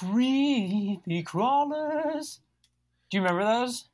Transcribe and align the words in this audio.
creepy 0.00 1.22
crawlers. 1.22 2.40
Do 3.10 3.18
you 3.18 3.22
remember 3.22 3.44
those? 3.44 3.86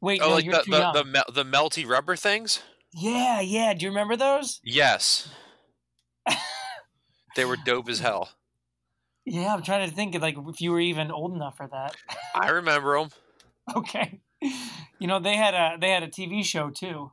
Wait, 0.00 0.20
Oh, 0.22 0.28
no, 0.28 0.34
like 0.34 0.44
the 0.44 0.62
the, 0.70 0.92
the 0.92 1.04
mel- 1.04 1.24
the 1.32 1.44
melty 1.44 1.86
rubber 1.88 2.16
things. 2.16 2.62
Yeah, 2.94 3.40
yeah. 3.40 3.74
Do 3.74 3.84
you 3.84 3.90
remember 3.90 4.16
those? 4.16 4.60
Yes, 4.62 5.28
they 7.36 7.44
were 7.44 7.56
dope 7.64 7.88
as 7.88 7.98
hell. 7.98 8.30
Yeah, 9.24 9.52
I'm 9.52 9.62
trying 9.62 9.88
to 9.88 9.94
think 9.94 10.14
of 10.14 10.22
like 10.22 10.36
if 10.38 10.60
you 10.60 10.70
were 10.70 10.80
even 10.80 11.10
old 11.10 11.34
enough 11.34 11.56
for 11.56 11.68
that. 11.68 11.96
I 12.34 12.50
remember 12.50 12.98
them. 12.98 13.10
okay. 13.76 14.20
You 14.98 15.06
know 15.06 15.18
they 15.18 15.36
had 15.36 15.54
a 15.54 15.76
they 15.80 15.90
had 15.90 16.02
a 16.02 16.08
TV 16.08 16.44
show 16.44 16.70
too. 16.70 17.12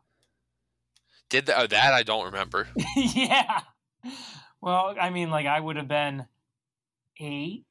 Did 1.29 1.47
the, 1.47 1.59
oh, 1.59 1.67
that 1.67 1.93
I 1.93 2.03
don't 2.03 2.25
remember. 2.25 2.67
yeah. 2.95 3.61
Well, 4.61 4.95
I 4.99 5.09
mean, 5.09 5.29
like 5.31 5.47
I 5.47 5.59
would 5.59 5.75
have 5.75 5.87
been 5.87 6.25
eight, 7.19 7.65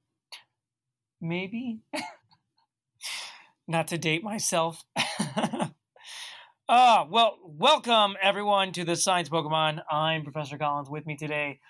maybe. 1.25 1.81
Not 3.67 3.89
to 3.89 3.99
date 3.99 4.23
myself. 4.23 4.85
Ah, 6.67 7.07
well, 7.11 7.37
welcome 7.45 8.17
everyone 8.23 8.73
to 8.73 8.85
the 8.85 8.97
Science 8.97 9.29
Pokemon. 9.29 9.83
I'm 9.91 10.23
Professor 10.23 10.57
Collins. 10.57 10.89
With 10.89 11.05
me 11.05 11.15
today, 11.15 11.61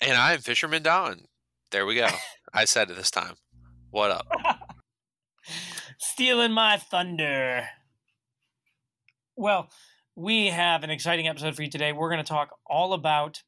And 0.00 0.16
I'm 0.16 0.38
Fisherman 0.38 0.84
Don. 0.84 1.22
There 1.72 1.84
we 1.84 1.96
go. 1.96 2.06
I 2.54 2.64
said 2.64 2.88
it 2.88 2.96
this 2.96 3.10
time. 3.10 3.34
What 3.90 4.12
up? 4.12 4.28
stealing 5.98 6.52
my 6.52 6.76
thunder. 6.76 7.66
Well, 9.34 9.68
we 10.14 10.46
have 10.46 10.84
an 10.84 10.90
exciting 10.90 11.26
episode 11.26 11.56
for 11.56 11.62
you 11.62 11.70
today. 11.70 11.92
We're 11.92 12.10
going 12.10 12.22
to 12.22 12.28
talk 12.28 12.50
all 12.64 12.92
about, 12.92 13.42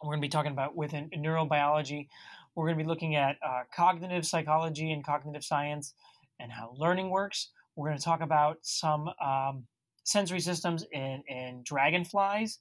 we're 0.00 0.10
going 0.10 0.20
to 0.20 0.26
be 0.26 0.30
talking 0.30 0.52
about 0.52 0.76
within 0.76 1.10
neurobiology. 1.10 2.06
We're 2.54 2.66
going 2.66 2.78
to 2.78 2.84
be 2.84 2.88
looking 2.88 3.16
at 3.16 3.36
uh, 3.46 3.62
cognitive 3.74 4.26
psychology 4.26 4.92
and 4.92 5.04
cognitive 5.04 5.44
science 5.44 5.94
and 6.38 6.52
how 6.52 6.74
learning 6.76 7.10
works. 7.10 7.50
We're 7.76 7.88
going 7.88 7.98
to 7.98 8.04
talk 8.04 8.20
about 8.20 8.58
some 8.62 9.10
um, 9.24 9.66
sensory 10.04 10.40
systems 10.40 10.84
in, 10.92 11.22
in 11.28 11.62
dragonflies. 11.64 12.58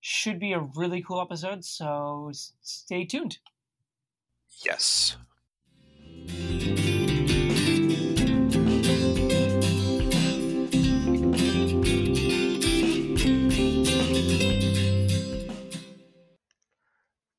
Should 0.00 0.38
be 0.38 0.52
a 0.52 0.60
really 0.60 1.02
cool 1.02 1.20
episode, 1.20 1.64
so 1.64 2.30
stay 2.62 3.04
tuned. 3.04 3.38
Yes. 4.64 5.16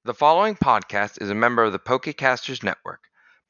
The 0.10 0.16
following 0.16 0.56
podcast 0.56 1.22
is 1.22 1.30
a 1.30 1.36
member 1.36 1.64
of 1.64 1.72
the 1.72 1.78
Pokecasters 1.78 2.64
Network. 2.64 3.02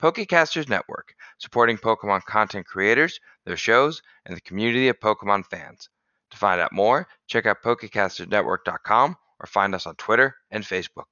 Pokecasters 0.03 0.67
Network, 0.67 1.15
supporting 1.37 1.77
Pokemon 1.77 2.25
content 2.25 2.65
creators, 2.65 3.21
their 3.45 3.55
shows, 3.55 4.01
and 4.25 4.35
the 4.35 4.41
community 4.41 4.89
of 4.89 4.99
Pokemon 4.99 5.45
fans. 5.45 5.87
To 6.31 6.37
find 6.37 6.59
out 6.59 6.73
more, 6.73 7.07
check 7.27 7.45
out 7.45 7.63
PokecastersNetwork.com 7.63 9.15
or 9.39 9.45
find 9.47 9.73
us 9.73 9.87
on 9.87 9.95
Twitter 9.95 10.35
and 10.51 10.65
Facebook. 10.65 11.05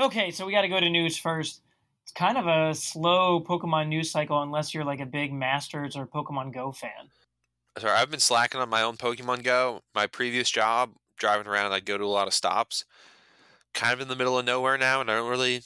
Okay, 0.00 0.32
so 0.32 0.44
we 0.44 0.50
got 0.50 0.62
to 0.62 0.68
go 0.68 0.80
to 0.80 0.90
news 0.90 1.16
first. 1.16 1.62
It's 2.02 2.10
kind 2.10 2.36
of 2.36 2.48
a 2.48 2.74
slow 2.74 3.40
Pokemon 3.40 3.86
news 3.86 4.10
cycle 4.10 4.42
unless 4.42 4.74
you're 4.74 4.84
like 4.84 4.98
a 4.98 5.06
big 5.06 5.32
Masters 5.32 5.94
or 5.94 6.08
Pokemon 6.08 6.52
Go 6.52 6.72
fan. 6.72 6.90
Sorry, 7.78 7.92
I've 7.92 8.10
been 8.10 8.18
slacking 8.18 8.60
on 8.60 8.68
my 8.68 8.82
own 8.82 8.96
Pokemon 8.96 9.44
Go. 9.44 9.82
My 9.94 10.08
previous 10.08 10.50
job, 10.50 10.90
driving 11.16 11.46
around, 11.46 11.70
I'd 11.70 11.86
go 11.86 11.96
to 11.96 12.04
a 12.04 12.06
lot 12.06 12.26
of 12.26 12.34
stops. 12.34 12.84
Kind 13.76 13.92
of 13.92 14.00
in 14.00 14.08
the 14.08 14.16
middle 14.16 14.38
of 14.38 14.46
nowhere 14.46 14.78
now, 14.78 15.02
and 15.02 15.10
I 15.10 15.16
don't 15.16 15.28
really 15.28 15.60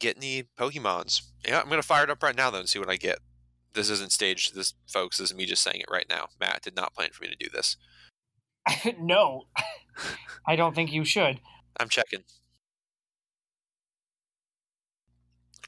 get 0.00 0.16
any 0.16 0.42
Pokemons. 0.58 1.22
Yeah, 1.46 1.60
I'm 1.60 1.68
gonna 1.68 1.82
fire 1.82 2.02
it 2.02 2.10
up 2.10 2.22
right 2.22 2.36
now 2.36 2.50
though 2.50 2.58
and 2.58 2.68
see 2.68 2.80
what 2.80 2.90
I 2.90 2.96
get. 2.96 3.20
This 3.74 3.90
isn't 3.90 4.10
staged. 4.10 4.56
This, 4.56 4.74
folks, 4.88 5.18
this 5.18 5.30
is 5.30 5.36
me 5.36 5.46
just 5.46 5.62
saying 5.62 5.80
it 5.80 5.90
right 5.90 6.06
now. 6.10 6.26
Matt 6.40 6.62
did 6.62 6.74
not 6.74 6.94
plan 6.94 7.10
for 7.12 7.22
me 7.22 7.30
to 7.30 7.36
do 7.36 7.48
this. 7.48 7.76
no, 8.98 9.44
I 10.46 10.56
don't 10.56 10.74
think 10.74 10.92
you 10.92 11.04
should. 11.04 11.38
I'm 11.78 11.88
checking. 11.88 12.24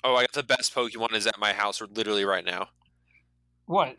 Oh, 0.03 0.17
I 0.17 0.23
got 0.23 0.33
the 0.33 0.43
best 0.43 0.75
Pokemon 0.75 1.15
is 1.15 1.27
at 1.27 1.39
my 1.39 1.53
house 1.53 1.81
literally 1.81 2.25
right 2.25 2.45
now. 2.45 2.71
What? 3.67 3.97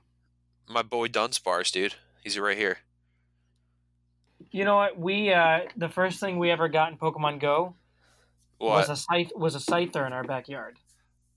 My 0.67 0.81
boy 0.81 1.07
Dunsparce, 1.07 1.71
dude. 1.71 1.95
He's 2.21 2.37
right 2.37 2.57
here. 2.57 2.79
You 4.51 4.65
know 4.65 4.75
what? 4.75 4.97
We 4.99 5.33
uh, 5.33 5.61
the 5.77 5.89
first 5.89 6.19
thing 6.19 6.37
we 6.39 6.51
ever 6.51 6.67
got 6.67 6.91
in 6.91 6.97
Pokemon 6.97 7.39
Go 7.39 7.75
What? 8.57 8.87
was 8.87 8.89
a 8.89 8.95
scythe 8.95 9.31
was 9.35 9.55
a 9.55 9.59
scyther 9.59 10.05
in 10.05 10.13
our 10.13 10.23
backyard. 10.23 10.77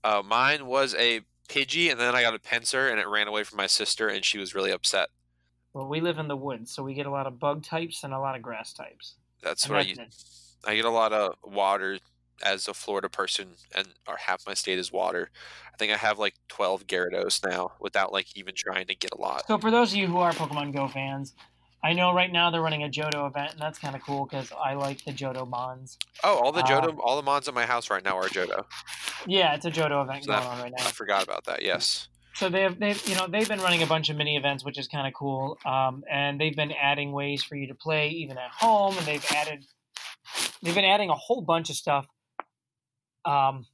Uh, 0.03 0.21
mine 0.25 0.65
was 0.65 0.93
a 0.95 1.21
Pidgey, 1.49 1.89
and 1.91 1.99
then 1.99 2.15
I 2.15 2.21
got 2.21 2.35
a 2.35 2.39
Pinsir, 2.39 2.89
and 2.91 2.99
it 2.99 3.07
ran 3.07 3.27
away 3.27 3.43
from 3.43 3.57
my 3.57 3.67
sister, 3.67 4.07
and 4.07 4.23
she 4.25 4.37
was 4.37 4.53
really 4.53 4.71
upset. 4.71 5.09
Well, 5.73 5.87
we 5.87 6.01
live 6.01 6.19
in 6.19 6.27
the 6.27 6.35
woods, 6.37 6.71
so 6.71 6.83
we 6.83 6.93
get 6.93 7.05
a 7.05 7.11
lot 7.11 7.27
of 7.27 7.39
bug 7.39 7.63
types 7.63 8.03
and 8.03 8.13
a 8.13 8.19
lot 8.19 8.35
of 8.35 8.41
grass 8.41 8.73
types. 8.73 9.15
That's 9.41 9.65
And 9.65 9.73
what 9.73 9.79
I 9.81 9.83
that's 9.83 9.99
use. 9.99 10.55
it. 10.63 10.69
I 10.69 10.75
get 10.75 10.85
a 10.85 10.89
lot 10.89 11.13
of 11.13 11.35
water 11.43 11.99
as 12.43 12.67
a 12.67 12.73
Florida 12.73 13.09
person, 13.09 13.55
and 13.73 13.87
or 14.07 14.17
half 14.17 14.45
my 14.47 14.53
state 14.53 14.77
is 14.79 14.91
water. 14.91 15.29
I 15.73 15.77
think 15.77 15.91
I 15.91 15.97
have 15.97 16.17
like 16.19 16.35
twelve 16.47 16.85
Gyarados 16.87 17.47
now, 17.47 17.73
without 17.79 18.11
like 18.11 18.35
even 18.35 18.53
trying 18.55 18.87
to 18.87 18.95
get 18.95 19.11
a 19.13 19.17
lot. 19.21 19.45
So 19.47 19.57
for 19.57 19.71
those 19.71 19.91
of 19.91 19.97
you 19.97 20.07
who 20.07 20.17
are 20.17 20.31
Pokemon 20.33 20.73
Go 20.73 20.87
fans, 20.87 21.33
I 21.83 21.93
know 21.93 22.13
right 22.13 22.31
now 22.31 22.49
they're 22.49 22.61
running 22.61 22.83
a 22.83 22.89
Johto 22.89 23.27
event, 23.27 23.51
and 23.53 23.61
that's 23.61 23.77
kind 23.77 23.95
of 23.95 24.01
cool 24.01 24.25
because 24.25 24.51
I 24.51 24.73
like 24.73 25.03
the 25.05 25.11
Johto 25.11 25.47
bonds. 25.49 25.97
Oh, 26.23 26.39
all 26.39 26.51
the 26.51 26.61
Uh, 26.63 26.67
Johto, 26.67 26.97
all 27.03 27.15
the 27.15 27.21
mons 27.21 27.47
at 27.47 27.53
my 27.53 27.65
house 27.65 27.91
right 27.91 28.03
now 28.03 28.17
are 28.17 28.27
Johto. 28.27 28.65
Yeah, 29.27 29.53
it's 29.53 29.65
a 29.65 29.71
Johto 29.71 30.03
event 30.03 30.23
So 30.23 30.31
going 30.31 30.43
that- 30.43 30.49
on 30.49 30.61
right 30.61 30.73
now. 30.75 30.83
I 30.85 30.89
forgot 30.89 31.23
about 31.23 31.43
that. 31.45 31.61
Yes. 31.63 32.07
So 32.33 32.49
they've 32.49 32.77
they've 32.77 33.07
you 33.07 33.15
know 33.15 33.27
they've 33.27 33.47
been 33.47 33.59
running 33.61 33.81
a 33.83 33.85
bunch 33.87 34.09
of 34.09 34.17
mini 34.17 34.35
events, 34.35 34.65
which 34.65 34.77
is 34.77 34.87
kind 34.87 35.07
of 35.07 35.13
cool. 35.13 35.57
Um, 35.65 36.03
and 36.11 36.41
they've 36.41 36.55
been 36.55 36.71
adding 36.73 37.11
ways 37.13 37.43
for 37.43 37.55
you 37.55 37.67
to 37.67 37.75
play 37.75 38.09
even 38.09 38.37
at 38.37 38.49
home, 38.51 38.97
and 38.97 39.05
they've 39.05 39.25
added 39.31 39.63
they've 40.61 40.75
been 40.75 40.83
adding 40.85 41.09
a 41.09 41.15
whole 41.15 41.41
bunch 41.41 41.69
of 41.69 41.75
stuff. 41.77 42.07
Um, 43.23 43.65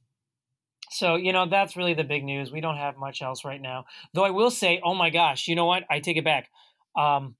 so 0.90 1.16
you 1.16 1.32
know 1.32 1.46
that's 1.48 1.76
really 1.76 1.94
the 1.94 2.04
big 2.04 2.22
news. 2.24 2.52
We 2.52 2.60
don't 2.60 2.76
have 2.76 2.96
much 2.96 3.20
else 3.22 3.44
right 3.44 3.60
now, 3.60 3.86
though. 4.14 4.24
I 4.24 4.30
will 4.30 4.50
say, 4.50 4.80
oh 4.84 4.94
my 4.94 5.10
gosh, 5.10 5.48
you 5.48 5.56
know 5.56 5.66
what? 5.66 5.84
I 5.90 5.98
take 6.00 6.16
it 6.16 6.24
back. 6.24 6.48
Um, 6.96 7.34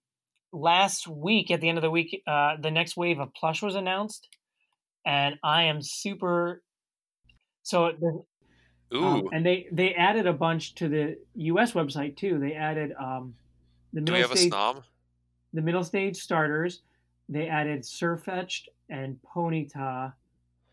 last 0.53 1.09
week, 1.09 1.51
at 1.51 1.61
the 1.61 1.69
end 1.69 1.79
of 1.79 1.83
the 1.83 1.91
week, 1.91 2.23
uh, 2.27 2.57
the 2.61 2.71
next 2.71 2.97
wave 2.97 3.19
of 3.19 3.33
plush 3.35 3.63
was 3.63 3.75
announced, 3.75 4.29
and 5.05 5.39
I 5.43 5.65
am 5.65 5.81
super. 5.83 6.63
So 7.63 7.93
the, 7.99 8.97
Ooh. 8.97 9.05
um, 9.05 9.29
and 9.33 9.45
they 9.45 9.67
they 9.73 9.95
added 9.95 10.27
a 10.27 10.33
bunch 10.33 10.75
to 10.77 10.89
the 10.89 11.17
U.S. 11.35 11.73
website 11.73 12.17
too. 12.17 12.39
They 12.39 12.53
added 12.53 12.93
um, 12.99 13.35
the 13.93 14.01
Do 14.01 14.13
middle 14.13 14.15
we 14.15 14.23
have 14.23 14.33
a 14.33 14.37
stage, 14.37 14.83
the 15.53 15.63
middle 15.63 15.85
stage 15.85 16.17
starters. 16.17 16.83
They 17.29 17.49
added 17.49 17.83
Sirfetch'd 17.83 18.69
and 18.91 19.19
Ponyta 19.23 20.13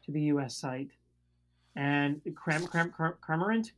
to 0.05 0.11
the 0.11 0.21
U.S. 0.23 0.55
site, 0.55 0.89
and 1.75 2.21
Cram 2.35 2.67
Cram 2.67 2.91
Cram 2.91 3.13
Cramorant, 3.21 3.71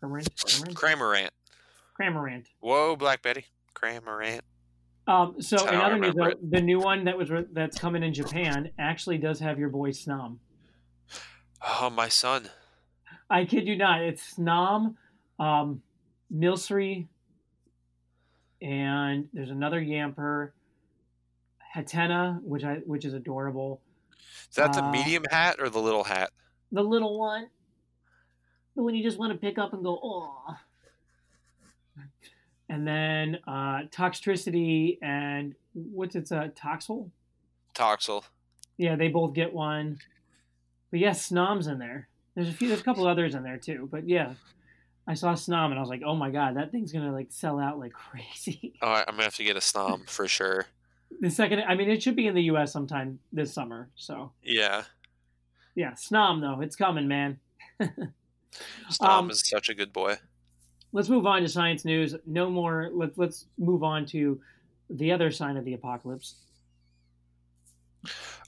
Cramorant, 0.00 0.28
Cramorant, 0.34 0.74
Cramorant. 0.74 1.30
Cramorant. 2.00 2.46
Whoa, 2.60 2.94
Black 2.94 3.22
Betty. 3.22 3.44
Cramorant. 3.74 4.40
Um, 5.08 5.40
so 5.40 5.66
in 5.66 5.74
other 5.74 5.98
news, 5.98 6.14
the 6.50 6.60
new 6.60 6.78
one 6.78 7.04
that 7.04 7.16
was 7.16 7.30
re- 7.30 7.46
that's 7.52 7.78
coming 7.78 8.02
in 8.02 8.12
Japan 8.12 8.70
actually 8.78 9.16
does 9.16 9.40
have 9.40 9.58
your 9.58 9.70
boy 9.70 9.88
Snom. 9.90 10.36
Oh, 11.66 11.88
my 11.88 12.08
son. 12.08 12.50
I 13.30 13.46
kid 13.46 13.66
you 13.66 13.76
not. 13.76 14.02
It's 14.02 14.34
Snom, 14.34 14.96
um, 15.38 15.80
Milcery, 16.30 17.06
and 18.60 19.28
there's 19.32 19.48
another 19.50 19.80
Yamper, 19.80 20.50
Hatenna, 21.74 22.40
which 22.42 22.64
I 22.64 22.74
which 22.84 23.06
is 23.06 23.14
adorable. 23.14 23.80
Is 24.50 24.56
that 24.56 24.74
the 24.74 24.84
Uh, 24.84 24.90
medium 24.90 25.24
hat 25.30 25.56
or 25.58 25.70
the 25.70 25.80
little 25.80 26.04
hat? 26.04 26.32
The 26.70 26.82
little 26.82 27.18
one, 27.18 27.48
the 28.76 28.82
one 28.82 28.94
you 28.94 29.02
just 29.02 29.18
want 29.18 29.32
to 29.32 29.38
pick 29.38 29.56
up 29.56 29.72
and 29.72 29.82
go, 29.82 29.98
oh. 30.02 30.54
And 32.68 32.86
then 32.86 33.38
uh, 33.46 33.82
Toxtricity 33.90 34.98
and 35.02 35.54
what's 35.72 36.14
its 36.14 36.32
uh, 36.32 36.48
Toxel? 36.54 37.10
Toxel. 37.74 38.24
Yeah, 38.76 38.96
they 38.96 39.08
both 39.08 39.32
get 39.32 39.52
one. 39.52 39.98
But 40.90 41.00
yeah, 41.00 41.10
Snom's 41.10 41.66
in 41.66 41.78
there. 41.78 42.08
There's 42.34 42.48
a 42.48 42.52
few. 42.52 42.68
There's 42.68 42.80
a 42.80 42.84
couple 42.84 43.06
others 43.06 43.34
in 43.34 43.42
there 43.42 43.56
too. 43.56 43.88
But 43.90 44.08
yeah, 44.08 44.34
I 45.06 45.14
saw 45.14 45.32
Snom 45.32 45.66
and 45.66 45.74
I 45.74 45.80
was 45.80 45.88
like, 45.88 46.02
oh 46.04 46.14
my 46.14 46.30
god, 46.30 46.56
that 46.56 46.70
thing's 46.70 46.92
gonna 46.92 47.12
like 47.12 47.28
sell 47.30 47.58
out 47.58 47.78
like 47.78 47.92
crazy. 47.94 48.74
Oh, 48.82 48.92
I'm 48.92 49.04
gonna 49.12 49.24
have 49.24 49.34
to 49.36 49.44
get 49.44 49.56
a 49.56 49.60
snom 49.60 50.08
for 50.08 50.28
sure. 50.28 50.66
The 51.20 51.30
second, 51.30 51.60
I 51.66 51.74
mean, 51.74 51.88
it 51.88 52.02
should 52.02 52.16
be 52.16 52.26
in 52.26 52.34
the 52.34 52.42
U.S. 52.44 52.70
sometime 52.72 53.18
this 53.32 53.52
summer. 53.52 53.88
So 53.96 54.32
Yeah, 54.42 54.84
yeah, 55.74 55.92
Snom 55.92 56.40
though, 56.40 56.60
it's 56.60 56.76
coming, 56.76 57.08
man. 57.08 57.38
snom 57.80 59.08
Um, 59.08 59.30
is 59.30 59.48
such 59.48 59.68
a 59.68 59.74
good 59.74 59.92
boy. 59.92 60.18
Let's 60.92 61.08
move 61.08 61.26
on 61.26 61.42
to 61.42 61.48
science 61.48 61.84
news. 61.84 62.14
No 62.26 62.50
more. 62.50 62.90
Let's 62.92 63.18
let's 63.18 63.46
move 63.58 63.82
on 63.82 64.06
to 64.06 64.40
the 64.90 65.12
other 65.12 65.30
sign 65.30 65.56
of 65.56 65.64
the 65.64 65.74
apocalypse. 65.74 66.36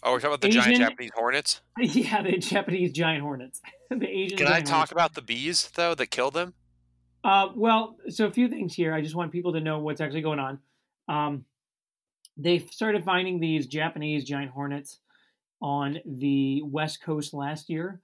Oh, 0.02 0.12
we're 0.12 0.20
talking 0.20 0.28
about 0.28 0.40
the 0.40 0.48
giant 0.48 0.78
Japanese 0.78 1.10
hornets. 1.14 1.60
yeah, 1.78 2.22
the 2.22 2.38
Japanese 2.38 2.92
giant 2.92 3.22
hornets. 3.22 3.60
the 3.90 4.08
Asian. 4.08 4.38
Can 4.38 4.46
I 4.46 4.60
talk 4.60 4.70
hornets. 4.70 4.92
about 4.92 5.14
the 5.14 5.22
bees 5.22 5.70
though 5.74 5.94
that 5.94 6.06
killed 6.06 6.34
them? 6.34 6.54
Uh, 7.22 7.48
well, 7.54 7.96
so 8.08 8.26
a 8.26 8.30
few 8.30 8.48
things 8.48 8.74
here. 8.74 8.94
I 8.94 9.02
just 9.02 9.14
want 9.14 9.32
people 9.32 9.52
to 9.52 9.60
know 9.60 9.78
what's 9.80 10.00
actually 10.00 10.22
going 10.22 10.38
on. 10.38 10.58
Um, 11.08 11.44
they 12.38 12.60
started 12.70 13.04
finding 13.04 13.40
these 13.40 13.66
Japanese 13.66 14.24
giant 14.24 14.52
hornets 14.52 15.00
on 15.60 15.98
the 16.06 16.62
west 16.62 17.02
coast 17.02 17.34
last 17.34 17.68
year. 17.68 18.00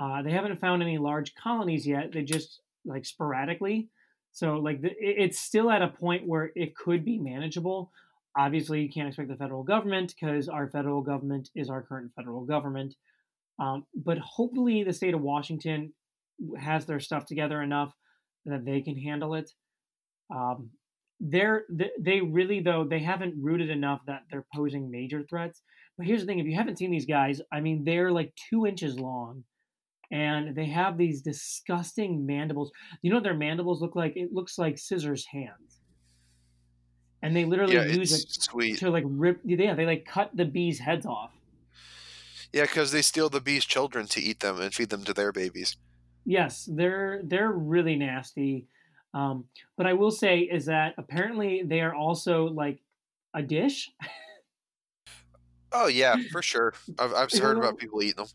Uh, 0.00 0.22
they 0.22 0.30
haven't 0.30 0.60
found 0.60 0.82
any 0.82 0.98
large 0.98 1.34
colonies 1.34 1.84
yet. 1.86 2.12
They 2.12 2.22
just 2.22 2.60
like 2.84 3.04
sporadically. 3.06 3.88
So 4.32 4.56
like 4.56 4.82
the, 4.82 4.90
it's 4.98 5.38
still 5.38 5.70
at 5.70 5.82
a 5.82 5.88
point 5.88 6.26
where 6.26 6.50
it 6.54 6.74
could 6.76 7.04
be 7.04 7.18
manageable. 7.18 7.92
Obviously, 8.36 8.82
you 8.82 8.90
can't 8.90 9.06
expect 9.08 9.28
the 9.28 9.36
federal 9.36 9.62
government 9.62 10.14
because 10.18 10.48
our 10.48 10.68
federal 10.68 11.02
government 11.02 11.50
is 11.54 11.70
our 11.70 11.82
current 11.82 12.12
federal 12.16 12.44
government. 12.44 12.96
Um, 13.60 13.86
but 13.94 14.18
hopefully, 14.18 14.82
the 14.82 14.92
state 14.92 15.14
of 15.14 15.20
Washington 15.20 15.92
has 16.58 16.86
their 16.86 16.98
stuff 16.98 17.26
together 17.26 17.62
enough 17.62 17.94
that 18.44 18.64
they 18.64 18.80
can 18.80 18.96
handle 18.98 19.34
it. 19.34 19.52
Um, 20.34 20.70
they're 21.20 21.64
they 21.98 22.20
really 22.20 22.60
though 22.60 22.84
they 22.84 22.98
haven't 22.98 23.40
rooted 23.40 23.70
enough 23.70 24.02
that 24.06 24.22
they're 24.30 24.46
posing 24.54 24.90
major 24.90 25.22
threats. 25.28 25.62
But 25.96 26.06
here's 26.06 26.20
the 26.20 26.26
thing: 26.26 26.40
if 26.40 26.46
you 26.46 26.56
haven't 26.56 26.78
seen 26.78 26.90
these 26.90 27.06
guys, 27.06 27.40
I 27.52 27.60
mean, 27.60 27.84
they're 27.84 28.10
like 28.10 28.34
two 28.50 28.66
inches 28.66 28.98
long, 28.98 29.44
and 30.10 30.56
they 30.56 30.66
have 30.66 30.98
these 30.98 31.22
disgusting 31.22 32.26
mandibles. 32.26 32.72
You 33.02 33.10
know 33.10 33.16
what 33.16 33.24
their 33.24 33.34
mandibles 33.34 33.82
look 33.82 33.96
like? 33.96 34.16
It 34.16 34.32
looks 34.32 34.58
like 34.58 34.78
scissors 34.78 35.26
hands, 35.26 35.82
and 37.22 37.34
they 37.34 37.44
literally 37.44 37.76
Yeah, 37.76 37.84
use 37.84 38.12
it 38.12 38.26
sweet. 38.28 38.78
to 38.78 38.90
like 38.90 39.04
rip. 39.06 39.40
Yeah, 39.44 39.74
they 39.74 39.86
like 39.86 40.04
cut 40.04 40.30
the 40.36 40.44
bees' 40.44 40.80
heads 40.80 41.06
off. 41.06 41.34
Yeah, 42.54 42.62
because 42.62 42.90
they 42.90 43.02
steal 43.02 43.28
the 43.28 43.42
bees' 43.42 43.66
children 43.66 44.06
to 44.06 44.18
eat 44.20 44.40
them 44.40 44.58
and 44.58 44.74
feed 44.74 44.88
them 44.88 45.04
to 45.04 45.12
their 45.12 45.30
babies. 45.30 45.76
Yes, 46.24 46.68
they're 46.72 47.22
they're 47.24 47.52
really 47.52 47.96
nasty. 47.96 48.68
Um, 49.12 49.48
but 49.76 49.86
I 49.86 49.92
will 49.92 50.10
say 50.10 50.40
is 50.40 50.66
that 50.66 50.94
apparently 50.98 51.62
they 51.62 51.80
are 51.80 51.94
also 51.94 52.44
like 52.46 52.82
a 53.34 53.42
dish. 53.42 53.92
Oh 55.72 55.86
yeah, 55.88 56.16
for 56.30 56.40
sure. 56.42 56.74
I've 56.98 57.12
I've 57.12 57.32
heard 57.34 57.58
about 57.58 57.76
people 57.76 58.02
eating 58.02 58.16
them. 58.24 58.28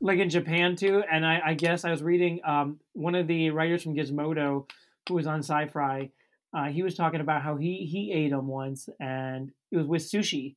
Like 0.00 0.18
in 0.18 0.30
Japan 0.30 0.76
too. 0.76 1.02
And 1.10 1.26
I, 1.26 1.40
I 1.44 1.54
guess 1.54 1.84
I 1.84 1.90
was 1.90 2.02
reading 2.02 2.40
um, 2.44 2.80
one 2.92 3.14
of 3.14 3.26
the 3.26 3.50
writers 3.50 3.82
from 3.82 3.94
Gizmodo 3.94 4.68
who 5.08 5.14
was 5.14 5.26
on 5.26 5.40
Sci-Fi. 5.40 6.10
Uh, 6.52 6.64
he 6.64 6.82
was 6.82 6.94
talking 6.94 7.20
about 7.20 7.42
how 7.42 7.56
he 7.56 7.86
he 7.90 8.12
ate 8.12 8.30
them 8.30 8.48
once, 8.48 8.88
and 8.98 9.52
it 9.70 9.76
was 9.76 9.86
with 9.86 10.02
sushi. 10.02 10.56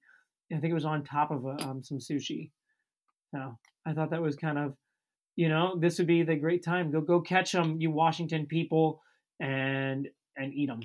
I 0.52 0.58
think 0.58 0.72
it 0.72 0.76
was 0.76 0.86
on 0.86 1.04
top 1.04 1.32
of 1.32 1.46
a, 1.46 1.62
um, 1.64 1.84
some 1.84 2.00
sushi. 2.00 2.50
So 3.34 3.58
I 3.86 3.94
thought 3.94 4.12
that 4.12 4.22
was 4.22 4.36
kind 4.36 4.58
of, 4.58 4.76
you 5.36 5.50
know, 5.50 5.78
this 5.80 5.98
would 5.98 6.08
be 6.08 6.24
the 6.24 6.36
great 6.36 6.64
time. 6.64 6.92
Go 6.92 7.02
go 7.02 7.22
catch 7.22 7.52
them, 7.52 7.80
you 7.80 7.92
Washington 7.92 8.46
people, 8.46 9.02
and 9.40 10.08
and 10.36 10.54
eat 10.54 10.68
them. 10.68 10.82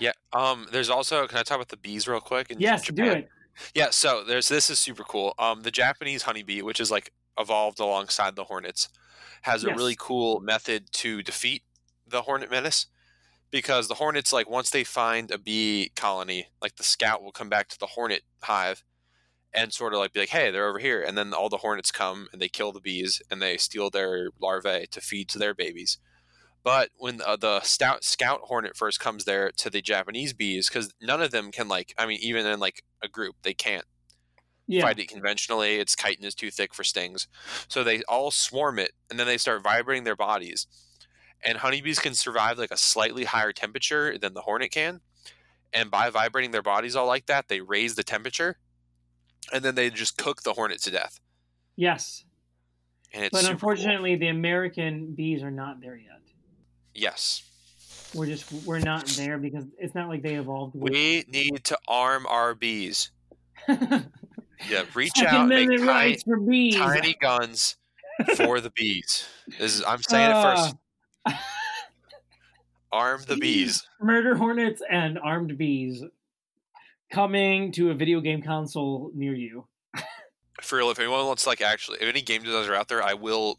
Yeah. 0.00 0.12
Um. 0.32 0.66
There's 0.72 0.88
also. 0.88 1.26
Can 1.26 1.38
I 1.38 1.42
talk 1.42 1.56
about 1.56 1.68
the 1.68 1.76
bees 1.76 2.08
real 2.08 2.20
quick? 2.20 2.54
Yes, 2.58 2.86
do 2.86 3.04
it. 3.04 3.28
Yeah. 3.74 3.90
So 3.90 4.24
there's 4.24 4.48
this 4.48 4.70
is 4.70 4.78
super 4.78 5.04
cool. 5.04 5.34
Um. 5.38 5.62
The 5.62 5.70
Japanese 5.70 6.22
honeybee, 6.22 6.62
which 6.62 6.80
is 6.80 6.90
like 6.90 7.12
evolved 7.38 7.80
alongside 7.80 8.36
the 8.36 8.44
hornets, 8.44 8.88
has 9.42 9.64
a 9.64 9.74
really 9.74 9.96
cool 9.98 10.40
method 10.40 10.92
to 10.92 11.22
defeat 11.22 11.62
the 12.06 12.22
hornet 12.22 12.50
menace. 12.50 12.86
Because 13.50 13.86
the 13.86 13.94
hornets, 13.94 14.32
like 14.32 14.48
once 14.48 14.70
they 14.70 14.84
find 14.84 15.30
a 15.30 15.38
bee 15.38 15.92
colony, 15.94 16.48
like 16.62 16.76
the 16.76 16.82
scout 16.82 17.22
will 17.22 17.32
come 17.32 17.50
back 17.50 17.68
to 17.68 17.78
the 17.78 17.88
hornet 17.88 18.22
hive, 18.42 18.82
and 19.52 19.72
sort 19.72 19.92
of 19.92 19.98
like 19.98 20.14
be 20.14 20.20
like, 20.20 20.30
"Hey, 20.30 20.50
they're 20.50 20.68
over 20.68 20.78
here," 20.78 21.02
and 21.02 21.18
then 21.18 21.34
all 21.34 21.50
the 21.50 21.58
hornets 21.58 21.92
come 21.92 22.28
and 22.32 22.40
they 22.40 22.48
kill 22.48 22.72
the 22.72 22.80
bees 22.80 23.20
and 23.30 23.42
they 23.42 23.58
steal 23.58 23.90
their 23.90 24.30
larvae 24.40 24.86
to 24.90 25.00
feed 25.00 25.28
to 25.28 25.38
their 25.38 25.54
babies. 25.54 25.98
But 26.64 26.90
when 26.96 27.20
uh, 27.20 27.36
the 27.36 27.60
stout 27.62 28.04
scout 28.04 28.42
hornet 28.44 28.76
first 28.76 29.00
comes 29.00 29.24
there 29.24 29.50
to 29.58 29.68
the 29.68 29.82
Japanese 29.82 30.32
bees, 30.32 30.68
because 30.68 30.94
none 31.00 31.20
of 31.20 31.32
them 31.32 31.50
can 31.50 31.68
like, 31.68 31.92
I 31.98 32.06
mean, 32.06 32.20
even 32.22 32.46
in 32.46 32.60
like 32.60 32.82
a 33.02 33.08
group, 33.08 33.36
they 33.42 33.54
can't 33.54 33.84
Yeah. 34.66 34.82
fight 34.82 34.98
it 34.98 35.08
conventionally. 35.08 35.76
Its 35.76 35.96
chitin 35.96 36.24
is 36.24 36.34
too 36.34 36.50
thick 36.50 36.72
for 36.74 36.84
stings, 36.84 37.28
so 37.68 37.82
they 37.84 38.02
all 38.04 38.30
swarm 38.30 38.78
it, 38.78 38.92
and 39.10 39.18
then 39.18 39.26
they 39.26 39.38
start 39.38 39.62
vibrating 39.62 40.04
their 40.04 40.16
bodies. 40.16 40.66
And 41.44 41.58
honeybees 41.58 41.98
can 41.98 42.14
survive 42.14 42.58
like 42.58 42.70
a 42.70 42.76
slightly 42.76 43.24
higher 43.24 43.52
temperature 43.52 44.16
than 44.16 44.34
the 44.34 44.42
hornet 44.42 44.70
can, 44.70 45.00
and 45.72 45.90
by 45.90 46.08
vibrating 46.10 46.52
their 46.52 46.62
bodies 46.62 46.94
all 46.94 47.06
like 47.06 47.26
that, 47.26 47.48
they 47.48 47.60
raise 47.60 47.96
the 47.96 48.04
temperature, 48.04 48.58
and 49.52 49.64
then 49.64 49.74
they 49.74 49.90
just 49.90 50.16
cook 50.16 50.42
the 50.42 50.52
hornet 50.52 50.80
to 50.82 50.90
death. 50.90 51.18
Yes. 51.76 52.24
And 53.12 53.24
it's 53.24 53.32
But 53.32 53.40
super 53.40 53.48
cool. 53.48 53.52
unfortunately, 53.70 54.16
the 54.16 54.28
American 54.28 55.14
bees 55.14 55.42
are 55.42 55.50
not 55.50 55.80
there 55.80 55.96
yet. 55.96 56.20
yes, 56.94 57.42
We're 58.14 58.26
just 58.26 58.50
we're 58.64 58.78
not 58.78 59.06
there 59.06 59.36
because 59.38 59.64
it's 59.78 59.94
not 59.94 60.08
like 60.08 60.22
they 60.22 60.36
evolved. 60.36 60.74
We 60.76 61.24
need 61.28 61.64
to 61.64 61.78
arm 61.88 62.26
our 62.26 62.54
bees. 62.54 63.10
Yeah, 64.68 64.84
reach 64.94 65.12
Second 65.16 65.34
out, 65.34 65.48
make 65.48 65.68
tiny, 65.68 66.18
for 66.18 66.38
bees. 66.38 66.76
tiny 66.76 67.14
guns 67.20 67.76
for 68.36 68.60
the 68.60 68.70
bees. 68.70 69.26
This 69.58 69.76
is, 69.76 69.84
I'm 69.84 70.02
saying 70.02 70.30
it 70.30 70.34
Uh, 70.36 70.56
first. 70.56 70.76
Arm 72.92 73.22
the 73.26 73.36
bees. 73.36 73.86
Murder 74.00 74.34
hornets 74.36 74.82
and 74.90 75.18
armed 75.18 75.56
bees 75.56 76.02
coming 77.10 77.72
to 77.72 77.90
a 77.90 77.94
video 77.94 78.20
game 78.20 78.42
console 78.42 79.10
near 79.14 79.34
you. 79.34 79.66
For 80.60 80.76
real, 80.78 80.90
if 80.90 80.98
anyone 80.98 81.24
wants 81.26 81.46
like 81.46 81.60
actually, 81.62 81.98
if 82.00 82.08
any 82.08 82.20
game 82.22 82.42
designers 82.42 82.68
are 82.68 82.74
out 82.74 82.88
there, 82.88 83.02
I 83.02 83.14
will 83.14 83.58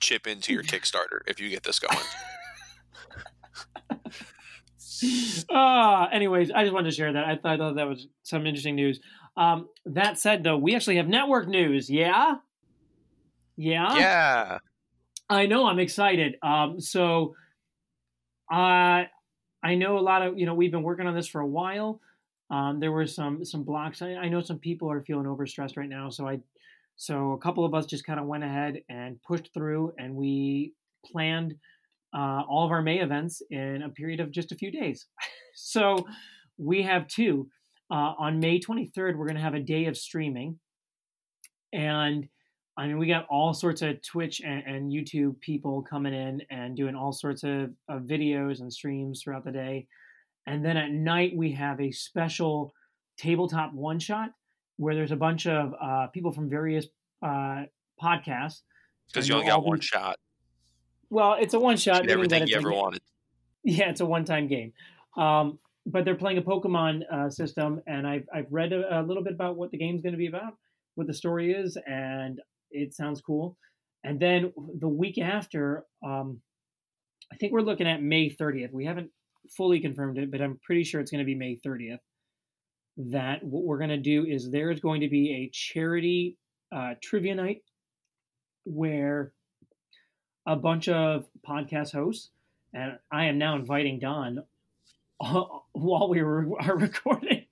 chip 0.00 0.26
into 0.26 0.52
your 0.52 0.62
Kickstarter 0.62 1.20
if 1.26 1.40
you 1.40 1.48
get 1.48 1.62
this 1.64 1.78
going. 1.78 1.98
Ah, 5.50 6.08
anyways, 6.10 6.50
I 6.50 6.62
just 6.62 6.72
wanted 6.72 6.90
to 6.90 6.96
share 6.96 7.12
that. 7.12 7.24
I 7.24 7.36
thought, 7.36 7.52
I 7.52 7.56
thought 7.58 7.76
that 7.76 7.86
was 7.86 8.06
some 8.22 8.46
interesting 8.46 8.76
news. 8.76 8.98
Um, 9.36 9.68
that 9.84 10.18
said, 10.18 10.44
though, 10.44 10.56
we 10.56 10.74
actually 10.74 10.96
have 10.96 11.08
network 11.08 11.48
news. 11.48 11.90
Yeah, 11.90 12.36
yeah, 13.56 13.96
yeah. 13.98 14.58
I 15.28 15.46
know. 15.46 15.66
I'm 15.66 15.78
excited. 15.78 16.36
Um, 16.42 16.80
so, 16.80 17.34
uh, 18.52 19.04
I 19.62 19.74
know 19.74 19.98
a 19.98 20.00
lot 20.00 20.22
of 20.22 20.38
you 20.38 20.46
know 20.46 20.54
we've 20.54 20.70
been 20.70 20.82
working 20.82 21.06
on 21.06 21.14
this 21.14 21.26
for 21.26 21.40
a 21.40 21.46
while. 21.46 22.00
Um, 22.50 22.78
there 22.80 22.92
were 22.92 23.06
some 23.06 23.44
some 23.44 23.64
blocks. 23.64 24.02
I, 24.02 24.14
I 24.14 24.28
know 24.28 24.40
some 24.40 24.58
people 24.58 24.90
are 24.90 25.02
feeling 25.02 25.26
overstressed 25.26 25.76
right 25.76 25.88
now, 25.88 26.10
so 26.10 26.28
I 26.28 26.40
so 26.96 27.32
a 27.32 27.38
couple 27.38 27.64
of 27.64 27.74
us 27.74 27.86
just 27.86 28.04
kind 28.04 28.20
of 28.20 28.26
went 28.26 28.44
ahead 28.44 28.82
and 28.88 29.22
pushed 29.22 29.52
through, 29.52 29.92
and 29.98 30.14
we 30.14 30.72
planned 31.04 31.54
uh, 32.14 32.42
all 32.48 32.64
of 32.64 32.70
our 32.70 32.82
May 32.82 33.00
events 33.00 33.42
in 33.50 33.82
a 33.82 33.88
period 33.90 34.20
of 34.20 34.30
just 34.30 34.52
a 34.52 34.56
few 34.56 34.70
days. 34.70 35.06
so 35.54 36.06
we 36.56 36.82
have 36.82 37.06
two. 37.06 37.48
Uh, 37.90 38.14
on 38.18 38.40
May 38.40 38.58
23rd, 38.58 39.16
we're 39.16 39.26
going 39.26 39.36
to 39.36 39.42
have 39.42 39.54
a 39.54 39.60
day 39.60 39.86
of 39.86 39.96
streaming, 39.96 40.58
and 41.72 42.28
I 42.78 42.86
mean, 42.86 42.98
we 42.98 43.06
got 43.06 43.26
all 43.30 43.54
sorts 43.54 43.80
of 43.82 44.02
Twitch 44.02 44.42
and, 44.44 44.62
and 44.66 44.92
YouTube 44.92 45.40
people 45.40 45.82
coming 45.82 46.12
in 46.12 46.42
and 46.50 46.76
doing 46.76 46.94
all 46.94 47.12
sorts 47.12 47.42
of, 47.42 47.74
of 47.88 48.02
videos 48.02 48.60
and 48.60 48.70
streams 48.70 49.22
throughout 49.22 49.44
the 49.44 49.52
day. 49.52 49.86
And 50.46 50.64
then 50.64 50.76
at 50.76 50.90
night, 50.90 51.32
we 51.34 51.52
have 51.52 51.80
a 51.80 51.90
special 51.90 52.74
tabletop 53.16 53.72
one 53.72 53.98
shot 53.98 54.30
where 54.76 54.94
there's 54.94 55.10
a 55.10 55.16
bunch 55.16 55.46
of 55.46 55.74
uh, 55.80 56.08
people 56.08 56.32
from 56.32 56.50
various 56.50 56.86
uh, 57.22 57.62
podcasts. 58.02 58.60
Because 59.08 59.26
you 59.26 59.34
only 59.34 59.46
got 59.46 59.64
one 59.64 59.80
shot. 59.80 60.18
Well, 61.08 61.36
it's 61.40 61.54
a 61.54 61.58
one 61.58 61.78
shot. 61.78 62.08
Everything 62.08 62.46
you 62.46 62.56
ever 62.56 62.70
like, 62.70 62.82
wanted. 62.82 63.02
yeah, 63.64 63.88
it's 63.88 64.00
a 64.00 64.06
one-time 64.06 64.48
game. 64.48 64.72
Um, 65.16 65.58
but 65.86 66.04
they're 66.04 66.16
playing 66.16 66.38
a 66.38 66.42
Pokemon 66.42 67.02
uh, 67.12 67.30
system, 67.30 67.80
and 67.86 68.06
I've 68.06 68.26
I've 68.34 68.50
read 68.50 68.72
a, 68.72 69.00
a 69.00 69.02
little 69.02 69.22
bit 69.22 69.32
about 69.32 69.56
what 69.56 69.70
the 69.70 69.78
game's 69.78 70.02
going 70.02 70.12
to 70.12 70.18
be 70.18 70.26
about, 70.26 70.54
what 70.96 71.06
the 71.06 71.14
story 71.14 71.52
is, 71.52 71.78
and 71.86 72.40
it 72.70 72.94
sounds 72.94 73.20
cool. 73.20 73.56
And 74.04 74.20
then 74.20 74.52
the 74.78 74.88
week 74.88 75.18
after, 75.18 75.84
um, 76.04 76.40
I 77.32 77.36
think 77.36 77.52
we're 77.52 77.60
looking 77.60 77.88
at 77.88 78.02
May 78.02 78.30
30th. 78.30 78.72
We 78.72 78.84
haven't 78.84 79.10
fully 79.56 79.80
confirmed 79.80 80.18
it, 80.18 80.30
but 80.30 80.40
I'm 80.40 80.60
pretty 80.62 80.84
sure 80.84 81.00
it's 81.00 81.10
going 81.10 81.24
to 81.24 81.26
be 81.26 81.34
May 81.34 81.58
30th. 81.64 81.98
That 82.98 83.42
what 83.42 83.64
we're 83.64 83.78
going 83.78 83.90
to 83.90 83.96
do 83.96 84.24
is 84.24 84.50
there's 84.50 84.80
going 84.80 85.02
to 85.02 85.08
be 85.08 85.32
a 85.32 85.50
charity 85.52 86.36
uh, 86.74 86.94
trivia 87.02 87.34
night 87.34 87.62
where 88.64 89.32
a 90.46 90.56
bunch 90.56 90.88
of 90.88 91.26
podcast 91.46 91.92
hosts, 91.92 92.30
and 92.72 92.98
I 93.12 93.26
am 93.26 93.38
now 93.38 93.56
inviting 93.56 93.98
Don 93.98 94.42
while 95.72 96.08
we 96.08 96.22
were, 96.22 96.46
are 96.60 96.76
recording. 96.76 97.44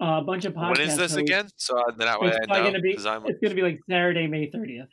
a 0.00 0.22
bunch 0.22 0.44
of 0.44 0.54
podcast 0.54 0.78
When 0.78 0.80
is 0.88 0.96
this 0.96 1.12
hosts. 1.12 1.16
again? 1.16 1.48
So 1.56 1.78
uh, 1.78 1.90
that 1.98 2.20
way 2.20 2.28
It's 2.28 2.38
I 2.50 2.58
know. 2.58 2.64
gonna 2.64 2.80
be. 2.80 2.92
It's 2.92 3.04
gonna 3.04 3.54
be 3.54 3.62
like 3.62 3.80
Saturday, 3.88 4.26
May 4.26 4.48
thirtieth. 4.50 4.88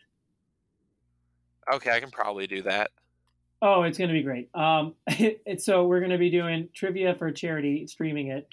okay, 1.73 1.91
I 1.91 1.99
can 1.99 2.11
probably 2.11 2.47
do 2.47 2.61
that. 2.63 2.91
Oh, 3.61 3.83
it's 3.83 3.97
gonna 3.97 4.13
be 4.13 4.23
great. 4.23 4.49
Um, 4.55 4.95
it's 5.07 5.65
so 5.65 5.85
we're 5.85 5.99
gonna 6.01 6.17
be 6.17 6.29
doing 6.29 6.69
trivia 6.73 7.15
for 7.15 7.31
charity, 7.31 7.87
streaming 7.87 8.27
it. 8.27 8.47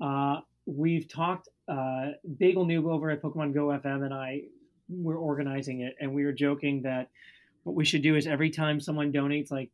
Uh, 0.00 0.40
we've 0.66 1.08
talked. 1.08 1.48
Uh, 1.66 2.10
Bagel 2.38 2.66
Noob 2.66 2.84
over 2.90 3.08
at 3.10 3.22
Pokemon 3.22 3.54
Go 3.54 3.68
FM 3.68 4.04
and 4.04 4.12
I 4.12 4.42
were 4.90 5.16
organizing 5.16 5.80
it, 5.80 5.96
and 5.98 6.14
we 6.14 6.24
were 6.24 6.32
joking 6.32 6.82
that 6.82 7.08
what 7.62 7.74
we 7.74 7.86
should 7.86 8.02
do 8.02 8.16
is 8.16 8.26
every 8.26 8.50
time 8.50 8.80
someone 8.80 9.10
donates 9.10 9.50
like 9.50 9.70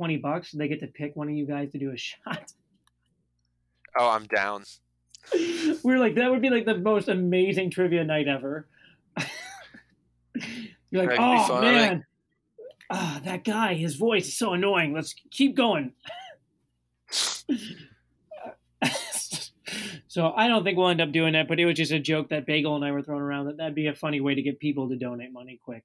twenty 0.00 0.16
bucks, 0.16 0.50
they 0.52 0.66
get 0.66 0.80
to 0.80 0.86
pick 0.86 1.14
one 1.14 1.28
of 1.28 1.34
you 1.34 1.44
guys 1.44 1.70
to 1.72 1.78
do 1.78 1.90
a 1.90 1.96
shot. 1.98 2.54
Oh, 3.98 4.08
I'm 4.08 4.24
down. 4.24 4.64
We're 5.82 5.98
like, 5.98 6.14
that 6.14 6.30
would 6.30 6.40
be 6.40 6.48
like 6.48 6.64
the 6.64 6.78
most 6.78 7.08
amazing 7.08 7.70
trivia 7.70 8.02
night 8.02 8.26
ever. 8.26 8.66
You're 10.90 11.04
like, 11.04 11.10
That'd 11.10 11.20
oh 11.20 11.60
man, 11.60 12.06
ah, 12.88 13.20
that 13.26 13.44
guy, 13.44 13.74
his 13.74 13.96
voice 13.96 14.28
is 14.28 14.38
so 14.38 14.54
annoying. 14.54 14.94
Let's 14.94 15.14
keep 15.30 15.54
going. 15.54 15.92
so 20.08 20.32
I 20.34 20.48
don't 20.48 20.64
think 20.64 20.78
we'll 20.78 20.88
end 20.88 21.02
up 21.02 21.12
doing 21.12 21.34
that, 21.34 21.46
but 21.46 21.60
it 21.60 21.66
was 21.66 21.74
just 21.74 21.92
a 21.92 22.00
joke 22.00 22.30
that 22.30 22.46
Bagel 22.46 22.74
and 22.74 22.86
I 22.86 22.92
were 22.92 23.02
throwing 23.02 23.20
around 23.20 23.48
that 23.48 23.58
that'd 23.58 23.74
be 23.74 23.88
a 23.88 23.94
funny 23.94 24.22
way 24.22 24.34
to 24.34 24.40
get 24.40 24.60
people 24.60 24.88
to 24.88 24.96
donate 24.96 25.30
money 25.30 25.60
quick. 25.62 25.84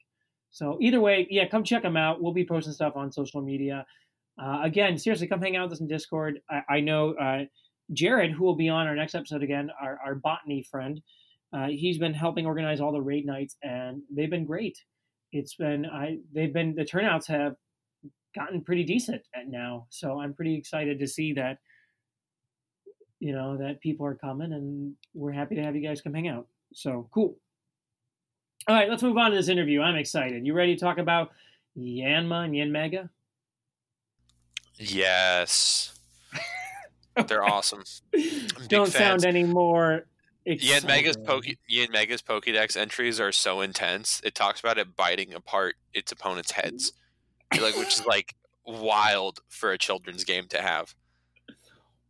So 0.52 0.78
either 0.80 1.02
way, 1.02 1.28
yeah, 1.30 1.50
come 1.50 1.66
check 1.66 1.82
them 1.82 1.98
out. 1.98 2.22
We'll 2.22 2.32
be 2.32 2.46
posting 2.46 2.72
stuff 2.72 2.96
on 2.96 3.12
social 3.12 3.42
media. 3.42 3.86
Uh, 4.42 4.60
again, 4.64 4.98
seriously, 4.98 5.28
come 5.28 5.42
hang 5.42 5.56
out 5.56 5.70
with 5.70 5.74
us 5.74 5.80
in 5.80 5.88
Discord. 5.88 6.40
I, 6.50 6.62
I 6.76 6.80
know 6.82 7.14
uh, 7.14 7.46
Jared, 7.94 8.32
who 8.32 8.44
will 8.44 8.56
be 8.56 8.70
on 8.70 8.88
our 8.88 8.96
next 8.96 9.16
episode 9.16 9.44
again, 9.44 9.70
our, 9.82 10.00
our 10.06 10.16
botany 10.16 10.64
friend. 10.64 11.02
Uh, 11.54 11.68
he's 11.68 11.98
been 11.98 12.14
helping 12.14 12.46
organize 12.46 12.82
all 12.82 12.92
the 12.92 13.02
raid 13.02 13.26
nights, 13.26 13.56
and 13.64 14.02
they've 14.14 14.30
been 14.30 14.46
great. 14.46 14.78
It's 15.32 15.56
been 15.56 15.86
I 15.86 16.18
they've 16.34 16.54
been 16.54 16.76
the 16.76 16.86
turnouts 16.86 17.28
have 17.28 17.56
gotten 18.36 18.62
pretty 18.62 18.84
decent 18.84 19.22
at 19.34 19.48
now, 19.48 19.88
so 19.90 20.20
I'm 20.20 20.34
pretty 20.34 20.56
excited 20.56 21.00
to 21.00 21.08
see 21.08 21.34
that. 21.34 21.60
You 23.20 23.34
know 23.34 23.58
that 23.58 23.80
people 23.80 24.06
are 24.06 24.16
coming, 24.16 24.52
and 24.52 24.94
we're 25.14 25.32
happy 25.32 25.56
to 25.56 25.64
have 25.64 25.76
you 25.76 25.88
guys 25.88 26.02
come 26.02 26.14
hang 26.14 26.28
out. 26.28 26.48
So 26.74 27.08
cool. 27.12 27.38
All 28.68 28.76
right, 28.76 28.90
let's 28.90 29.04
move 29.04 29.18
on 29.18 29.32
to 29.32 29.38
this 29.38 29.48
interview. 29.48 29.82
I'm 29.82 29.96
excited. 29.96 30.46
You 30.46 30.54
ready 30.54 30.76
to 30.76 30.82
talk 30.82 30.98
about 30.98 31.32
Yanma 31.78 32.46
and 32.46 32.54
Yanmega? 32.54 33.10
Yes. 34.78 35.98
They're 37.28 37.44
awesome. 37.44 37.84
Don't 38.68 38.92
fans. 38.92 38.94
sound 38.94 39.26
any 39.26 39.44
more. 39.44 40.06
Yanmega's 40.46 41.16
excited. 41.16 41.26
Poke 41.26 41.46
Yanmega's 41.72 42.22
Pokédex 42.22 42.78
entries 42.78 43.20
are 43.20 43.32
so 43.32 43.62
intense. 43.62 44.22
It 44.24 44.36
talks 44.36 44.60
about 44.60 44.78
it 44.78 44.96
biting 44.96 45.34
apart 45.34 45.76
its 45.94 46.12
opponent's 46.12 46.52
heads, 46.52 46.94
like 47.60 47.76
which 47.76 48.00
is 48.00 48.06
like 48.06 48.36
wild 48.66 49.40
for 49.50 49.72
a 49.72 49.78
children's 49.78 50.24
game 50.24 50.48
to 50.50 50.62
have. 50.62 50.94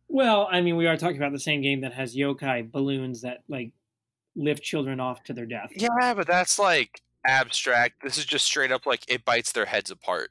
Well, 0.08 0.48
I 0.50 0.60
mean, 0.60 0.76
we 0.76 0.86
are 0.86 0.96
talking 0.96 1.16
about 1.16 1.32
the 1.32 1.40
same 1.40 1.62
game 1.62 1.80
that 1.80 1.94
has 1.94 2.14
yokai 2.14 2.70
balloons 2.70 3.22
that 3.22 3.38
like 3.48 3.72
lift 4.34 4.62
children 4.62 5.00
off 5.00 5.24
to 5.24 5.32
their 5.32 5.46
death. 5.46 5.70
Yeah, 5.74 6.14
but 6.14 6.26
that's 6.26 6.58
like 6.58 7.00
abstract. 7.26 8.02
This 8.02 8.18
is 8.18 8.26
just 8.26 8.44
straight 8.44 8.70
up 8.70 8.86
like 8.86 9.02
it 9.08 9.24
bites 9.24 9.52
their 9.52 9.66
heads 9.66 9.90
apart. 9.90 10.30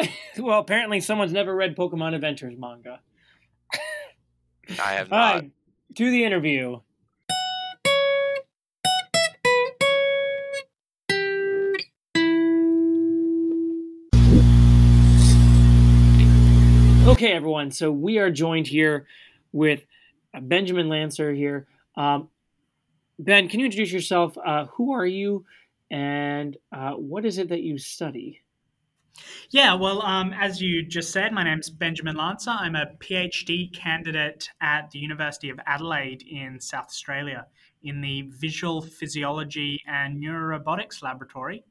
Well, 0.38 0.60
apparently 0.60 1.00
someone's 1.00 1.32
never 1.32 1.54
read 1.54 1.76
Pokemon 1.76 2.14
Adventures 2.14 2.54
manga. 2.56 3.00
I 4.82 4.92
have 4.92 5.10
not. 5.10 5.34
right, 5.34 5.50
to 5.96 6.10
the 6.10 6.24
interview. 6.24 6.80
Okay, 17.10 17.32
everyone. 17.32 17.70
So 17.72 17.90
we 17.90 18.18
are 18.18 18.30
joined 18.30 18.66
here 18.68 19.06
with 19.52 19.84
Benjamin 20.40 20.88
Lancer 20.88 21.32
here. 21.32 21.66
Um, 21.96 22.28
ben, 23.18 23.48
can 23.48 23.60
you 23.60 23.66
introduce 23.66 23.92
yourself? 23.92 24.38
Uh, 24.38 24.66
who 24.66 24.92
are 24.92 25.04
you, 25.04 25.44
and 25.90 26.56
uh, 26.72 26.92
what 26.92 27.26
is 27.26 27.36
it 27.36 27.48
that 27.48 27.60
you 27.60 27.76
study? 27.78 28.40
Yeah, 29.50 29.74
well, 29.74 30.02
um, 30.02 30.32
as 30.32 30.62
you 30.62 30.82
just 30.82 31.12
said, 31.12 31.32
my 31.32 31.42
name's 31.42 31.70
Benjamin 31.70 32.16
Lancer. 32.16 32.50
I'm 32.50 32.76
a 32.76 32.86
PhD 32.98 33.72
candidate 33.72 34.48
at 34.60 34.90
the 34.90 34.98
University 34.98 35.50
of 35.50 35.58
Adelaide 35.66 36.22
in 36.22 36.60
South 36.60 36.86
Australia 36.86 37.46
in 37.82 38.00
the 38.00 38.22
Visual 38.28 38.82
Physiology 38.82 39.80
and 39.86 40.22
Neurorobotics 40.22 41.02
Laboratory. 41.02 41.64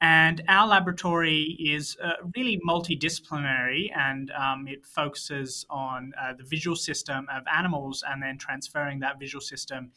And 0.00 0.42
our 0.48 0.68
laboratory 0.68 1.56
is 1.58 1.96
uh, 2.02 2.12
really 2.36 2.60
multidisciplinary 2.66 3.90
and 3.96 4.30
um, 4.30 4.68
it 4.68 4.86
focuses 4.86 5.66
on 5.68 6.12
uh, 6.20 6.34
the 6.38 6.44
visual 6.44 6.76
system 6.76 7.26
of 7.34 7.42
animals 7.52 8.04
and 8.08 8.22
then 8.22 8.38
transferring 8.38 9.00
that 9.00 9.18
visual 9.18 9.40
system 9.40 9.90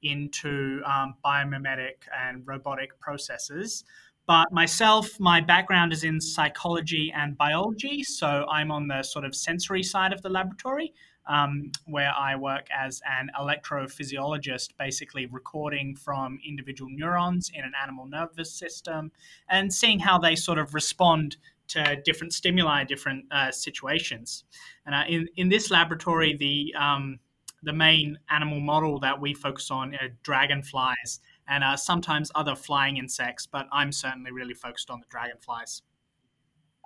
into 0.00 0.80
um, 0.86 1.14
biomimetic 1.24 2.06
and 2.16 2.46
robotic 2.46 3.00
processes. 3.00 3.82
But 4.28 4.52
myself, 4.52 5.18
my 5.18 5.40
background 5.40 5.90
is 5.90 6.04
in 6.04 6.20
psychology 6.20 7.10
and 7.16 7.36
biology. 7.38 8.02
So 8.02 8.44
I'm 8.50 8.70
on 8.70 8.86
the 8.86 9.02
sort 9.02 9.24
of 9.24 9.34
sensory 9.34 9.82
side 9.82 10.12
of 10.12 10.20
the 10.20 10.28
laboratory, 10.28 10.92
um, 11.26 11.72
where 11.86 12.12
I 12.14 12.36
work 12.36 12.66
as 12.70 13.00
an 13.10 13.30
electrophysiologist, 13.40 14.76
basically 14.78 15.24
recording 15.24 15.96
from 15.96 16.38
individual 16.46 16.90
neurons 16.94 17.50
in 17.54 17.64
an 17.64 17.72
animal 17.82 18.04
nervous 18.06 18.52
system 18.52 19.12
and 19.48 19.72
seeing 19.72 19.98
how 19.98 20.18
they 20.18 20.36
sort 20.36 20.58
of 20.58 20.74
respond 20.74 21.38
to 21.68 21.96
different 22.04 22.34
stimuli, 22.34 22.84
different 22.84 23.24
uh, 23.30 23.50
situations. 23.50 24.44
And 24.84 24.94
uh, 24.94 25.04
in, 25.08 25.26
in 25.36 25.48
this 25.48 25.70
laboratory, 25.70 26.36
the 26.36 26.74
um, 26.78 27.18
the 27.62 27.72
main 27.72 28.16
animal 28.30 28.60
model 28.60 29.00
that 29.00 29.20
we 29.20 29.34
focus 29.34 29.70
on 29.70 29.94
are 29.96 30.10
dragonflies 30.22 31.18
and 31.48 31.64
uh, 31.64 31.76
sometimes 31.76 32.30
other 32.34 32.54
flying 32.54 32.96
insects, 32.98 33.46
but 33.46 33.66
I'm 33.72 33.92
certainly 33.92 34.30
really 34.32 34.54
focused 34.54 34.90
on 34.90 35.00
the 35.00 35.06
dragonflies. 35.08 35.82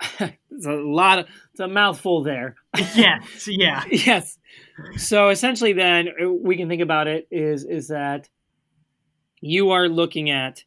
It's 0.51 0.67
a 0.67 0.73
lot 0.73 1.21
of, 1.21 1.27
it's 1.53 1.61
a 1.61 1.69
mouthful 1.69 2.23
there. 2.23 2.57
yes, 2.95 3.47
yeah, 3.51 3.85
yes. 3.91 4.39
So 4.97 5.31
essentially, 5.31 5.73
then 5.73 6.09
uh, 6.23 6.31
we 6.31 6.57
can 6.57 6.69
think 6.69 6.83
about 6.83 7.07
it 7.09 7.27
is 7.31 7.65
is 7.65 7.89
that 7.89 8.29
you 9.41 9.71
are 9.71 9.89
looking 9.89 10.31
at 10.31 10.65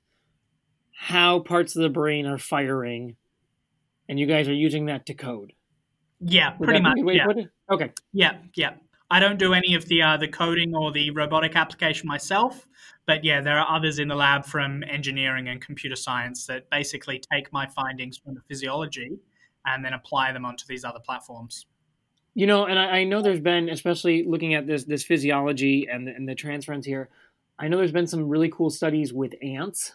how 0.98 1.40
parts 1.40 1.76
of 1.76 1.82
the 1.84 1.90
brain 1.90 2.26
are 2.26 2.38
firing, 2.38 3.16
and 4.10 4.20
you 4.20 4.26
guys 4.26 4.48
are 4.48 4.54
using 4.54 4.86
that 4.88 5.06
to 5.08 5.14
code. 5.14 5.54
yeah, 6.20 6.56
Would 6.58 6.66
pretty 6.66 6.82
much. 6.82 6.96
be 6.96 7.02
the 7.02 7.06
way 7.06 7.18
to 7.18 7.34
Yeah. 7.38 7.46
Okay. 7.74 7.92
yeah, 8.14 8.38
yeah. 8.56 8.74
I 9.12 9.20
don't 9.20 9.38
do 9.38 9.54
any 9.54 9.76
of 9.76 9.86
the 9.86 10.02
uh, 10.02 10.18
the 10.18 10.28
coding 10.28 10.74
or 10.76 10.92
the 10.92 11.12
robotic 11.12 11.56
application 11.56 12.08
myself, 12.08 12.66
but 13.06 13.24
yeah, 13.24 13.42
there 13.42 13.58
are 13.58 13.76
others 13.76 14.00
in 14.00 14.08
the 14.08 14.16
lab 14.16 14.46
from 14.46 14.84
engineering 14.84 15.48
and 15.48 15.62
computer 15.62 15.96
science 15.96 16.46
that 16.48 16.70
basically 16.70 17.22
take 17.32 17.52
my 17.54 17.68
findings 17.68 18.18
from 18.18 18.34
the 18.34 18.42
physiology 18.48 19.20
and 19.66 19.86
then 19.86 19.94
apply 19.94 20.32
them 20.32 20.46
onto 20.46 20.66
these 20.68 20.84
other 20.84 21.00
platforms. 21.00 21.68
You 22.34 22.48
know, 22.48 22.66
and 22.66 22.78
I, 22.78 23.00
I 23.00 23.04
know 23.04 23.22
there's 23.22 23.40
been, 23.40 23.70
especially 23.70 24.24
looking 24.24 24.56
at 24.56 24.68
this 24.68 24.84
this 24.84 25.04
physiology 25.04 25.88
and 25.92 26.08
the, 26.08 26.12
and 26.12 26.28
the 26.28 26.36
transference 26.36 26.86
here. 26.86 27.10
I 27.58 27.68
know 27.68 27.78
there's 27.78 27.94
been 27.94 28.08
some 28.08 28.28
really 28.28 28.50
cool 28.50 28.70
studies 28.70 29.14
with 29.14 29.34
ants, 29.42 29.94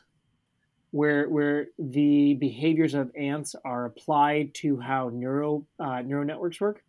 where 0.90 1.28
where 1.28 1.66
the 1.78 2.34
behaviors 2.34 2.94
of 2.94 3.10
ants 3.14 3.54
are 3.64 3.84
applied 3.84 4.54
to 4.54 4.80
how 4.80 5.10
neural 5.12 5.66
uh, 5.78 6.00
neural 6.02 6.24
networks 6.24 6.60
work. 6.60 6.82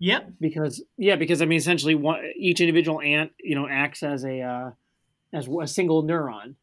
Yep. 0.00 0.32
because 0.40 0.82
yeah 0.98 1.14
because 1.14 1.40
i 1.40 1.44
mean 1.44 1.58
essentially 1.58 1.94
one, 1.94 2.24
each 2.36 2.60
individual 2.60 3.00
ant 3.00 3.30
you 3.38 3.54
know 3.54 3.68
acts 3.70 4.02
as 4.02 4.24
a 4.24 4.40
uh, 4.40 4.70
as 5.32 5.48
a 5.48 5.66
single 5.66 6.02
neuron 6.02 6.54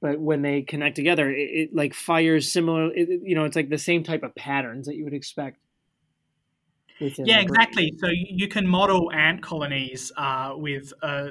but 0.00 0.20
when 0.20 0.42
they 0.42 0.62
connect 0.62 0.96
together 0.96 1.30
it, 1.30 1.38
it 1.38 1.74
like 1.74 1.94
fires 1.94 2.50
similar 2.50 2.92
it, 2.94 3.08
you 3.22 3.34
know 3.34 3.44
it's 3.44 3.56
like 3.56 3.68
the 3.68 3.78
same 3.78 4.02
type 4.02 4.22
of 4.22 4.34
patterns 4.34 4.86
that 4.86 4.96
you 4.96 5.04
would 5.04 5.14
expect 5.14 5.58
Yeah, 7.26 7.40
exactly. 7.40 7.92
So 7.98 8.06
you 8.06 8.26
you 8.30 8.48
can 8.48 8.66
model 8.66 9.12
ant 9.12 9.42
colonies 9.42 10.10
uh, 10.16 10.54
with 10.56 10.94
uh, 11.02 11.28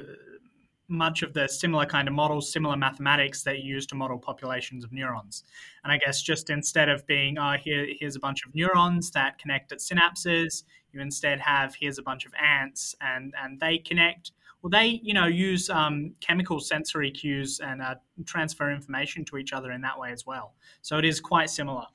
much 0.87 1.23
of 1.23 1.33
the 1.33 1.47
similar 1.47 1.85
kind 1.85 2.07
of 2.07 2.13
models, 2.13 2.51
similar 2.51 2.77
mathematics 2.77 3.43
that 3.43 3.59
you 3.59 3.75
use 3.75 3.85
to 3.87 3.95
model 3.95 4.17
populations 4.17 4.83
of 4.83 4.91
neurons. 4.91 5.43
And 5.83 5.91
I 5.91 5.97
guess 5.97 6.21
just 6.21 6.49
instead 6.49 6.89
of 6.89 7.05
being, 7.07 7.37
oh, 7.37 7.55
here, 7.61 7.87
here's 7.99 8.15
a 8.15 8.19
bunch 8.19 8.45
of 8.45 8.53
neurons 8.53 9.11
that 9.11 9.39
connect 9.39 9.71
at 9.71 9.79
synapses, 9.79 10.63
you 10.91 11.01
instead 11.01 11.39
have 11.39 11.75
here's 11.75 11.97
a 11.97 12.03
bunch 12.03 12.25
of 12.25 12.33
ants 12.35 12.95
and, 13.01 13.33
and 13.41 13.59
they 13.59 13.77
connect. 13.77 14.31
Well, 14.65 14.71
they, 14.71 14.99
you 15.03 15.13
know, 15.13 15.27
use 15.27 15.69
um, 15.69 16.15
chemical 16.21 16.59
sensory 16.59 17.11
cues 17.11 17.59
and 17.63 17.83
uh, 17.83 17.95
transfer 18.25 18.71
information 18.71 19.23
to 19.25 19.37
each 19.37 19.53
other 19.53 19.71
in 19.71 19.81
that 19.81 19.99
way 19.99 20.11
as 20.11 20.25
well. 20.25 20.55
So 20.81 20.97
it 20.97 21.05
is 21.05 21.19
quite 21.19 21.51
similar. 21.51 21.85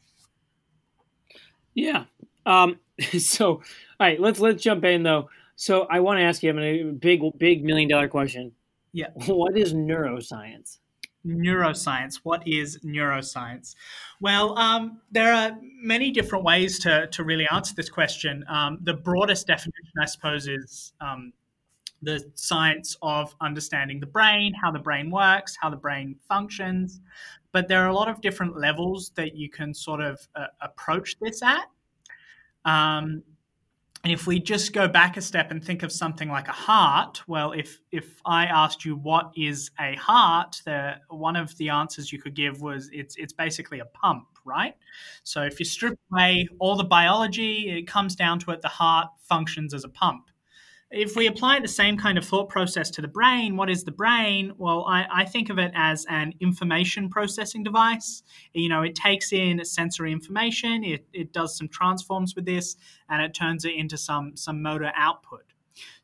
yeah 1.75 2.05
um 2.47 2.79
so 3.19 3.47
all 3.55 3.62
right 3.99 4.21
let's 4.21 4.39
let's 4.41 4.62
jump 4.62 4.85
in 4.85 5.03
though 5.03 5.29
so 5.57 5.83
i 5.91 5.99
want 6.00 6.19
to 6.19 6.23
ask 6.23 6.43
you 6.43 6.50
I 6.50 6.53
mean, 6.53 6.89
a 6.89 6.93
big 6.93 7.21
big 7.39 7.65
million 7.65 7.89
dollar 7.89 8.09
question 8.09 8.53
Yeah. 8.93 9.09
what 9.27 9.57
is 9.59 9.75
neuroscience 9.75 10.79
neuroscience. 11.27 12.21
What 12.23 12.49
is 12.49 12.79
neuroscience? 12.83 13.75
Well, 14.23 14.57
um, 14.59 15.00
there 15.11 15.35
are 15.35 15.59
many 15.83 16.11
different 16.11 16.45
ways 16.45 16.79
to, 16.79 17.09
to 17.09 17.25
really 17.25 17.47
answer 17.53 17.75
this 17.75 17.91
question. 17.91 18.43
Um, 18.49 18.79
the 18.85 18.95
broadest 18.95 19.47
definition, 19.47 19.93
I 20.00 20.07
suppose, 20.07 20.49
is 20.49 20.95
um, 21.03 21.35
the 22.02 22.30
science 22.35 22.97
of 23.02 23.35
understanding 23.40 24.00
the 24.00 24.07
brain, 24.07 24.54
how 24.54 24.71
the 24.71 24.78
brain 24.78 25.11
works, 25.11 25.57
how 25.61 25.71
the 25.71 25.76
brain 25.76 26.16
functions. 26.28 27.00
But 27.52 27.69
there 27.69 27.85
are 27.85 27.88
a 27.88 27.95
lot 27.95 28.09
of 28.09 28.21
different 28.21 28.57
levels 28.57 29.12
that 29.16 29.37
you 29.37 29.50
can 29.50 29.75
sort 29.75 30.00
of 30.00 30.26
uh, 30.35 30.47
approach 30.61 31.19
this 31.21 31.42
at. 31.42 31.66
Um, 32.64 33.23
and 34.02 34.12
if 34.12 34.26
we 34.26 34.40
just 34.40 34.73
go 34.73 34.88
back 34.88 35.19
a 35.19 35.21
step 35.21 35.50
and 35.50 35.62
think 35.62 35.83
of 35.83 35.92
something 35.92 36.30
like 36.30 36.49
a 36.49 36.52
heart, 36.52 37.23
well, 37.26 37.52
if 37.52 37.80
if 37.92 38.23
I 38.25 38.47
asked 38.47 38.83
you 38.85 38.97
what 38.97 39.30
is 39.37 39.71
a 39.78 39.95
heart, 39.97 40.62
the 40.64 40.95
one 41.11 41.37
of 41.37 41.54
the 41.59 41.69
answers 41.69 42.11
you 42.11 42.19
could 42.19 42.35
give 42.35 42.62
was 42.62 42.88
it's 42.95 43.16
it's 43.16 43.35
basically 43.35 43.80
a 43.80 43.85
pump, 43.85 44.26
right? 44.47 44.75
So 45.23 45.42
if 45.42 45.59
you 45.59 45.66
strip 45.66 45.99
away 46.11 46.49
all 46.59 46.76
the 46.76 46.85
biology, 46.85 47.69
it 47.69 47.87
comes 47.87 48.16
down 48.16 48.38
to 48.40 48.52
it 48.52 48.62
the 48.62 48.69
heart 48.69 49.09
functions 49.28 49.75
as 49.75 49.85
a 49.85 49.90
pump 49.90 50.30
if 50.91 51.15
we 51.15 51.29
apply 51.29 51.61
the 51.61 51.69
same 51.69 51.97
kind 51.97 52.19
of 52.19 52.25
thought 52.25 52.49
process 52.49 52.91
to 52.91 53.01
the 53.01 53.09
brain, 53.09 53.57
what 53.57 53.71
is 53.71 53.85
the 53.85 53.93
brain? 53.93 54.53
Well, 54.59 54.85
I, 54.89 55.07
I, 55.13 55.25
think 55.25 55.49
of 55.49 55.59
it 55.59 55.71
as 55.75 56.05
an 56.09 56.35
information 56.41 57.09
processing 57.09 57.63
device. 57.63 58.25
You 58.55 58.69
know, 58.69 58.83
it 58.83 58.97
takes 58.97 59.33
in 59.33 59.65
sensory 59.65 60.11
information, 60.13 60.83
it, 60.83 61.07
it 61.13 61.33
does 61.33 61.57
some 61.57 61.69
transforms 61.69 62.35
with 62.35 62.45
this, 62.45 62.77
and 63.09 63.23
it 63.23 63.35
turns 63.35 63.65
it 63.65 63.75
into 63.75 63.97
some, 63.97 64.37
some 64.37 64.63
motor 64.63 64.91
output. 64.97 65.45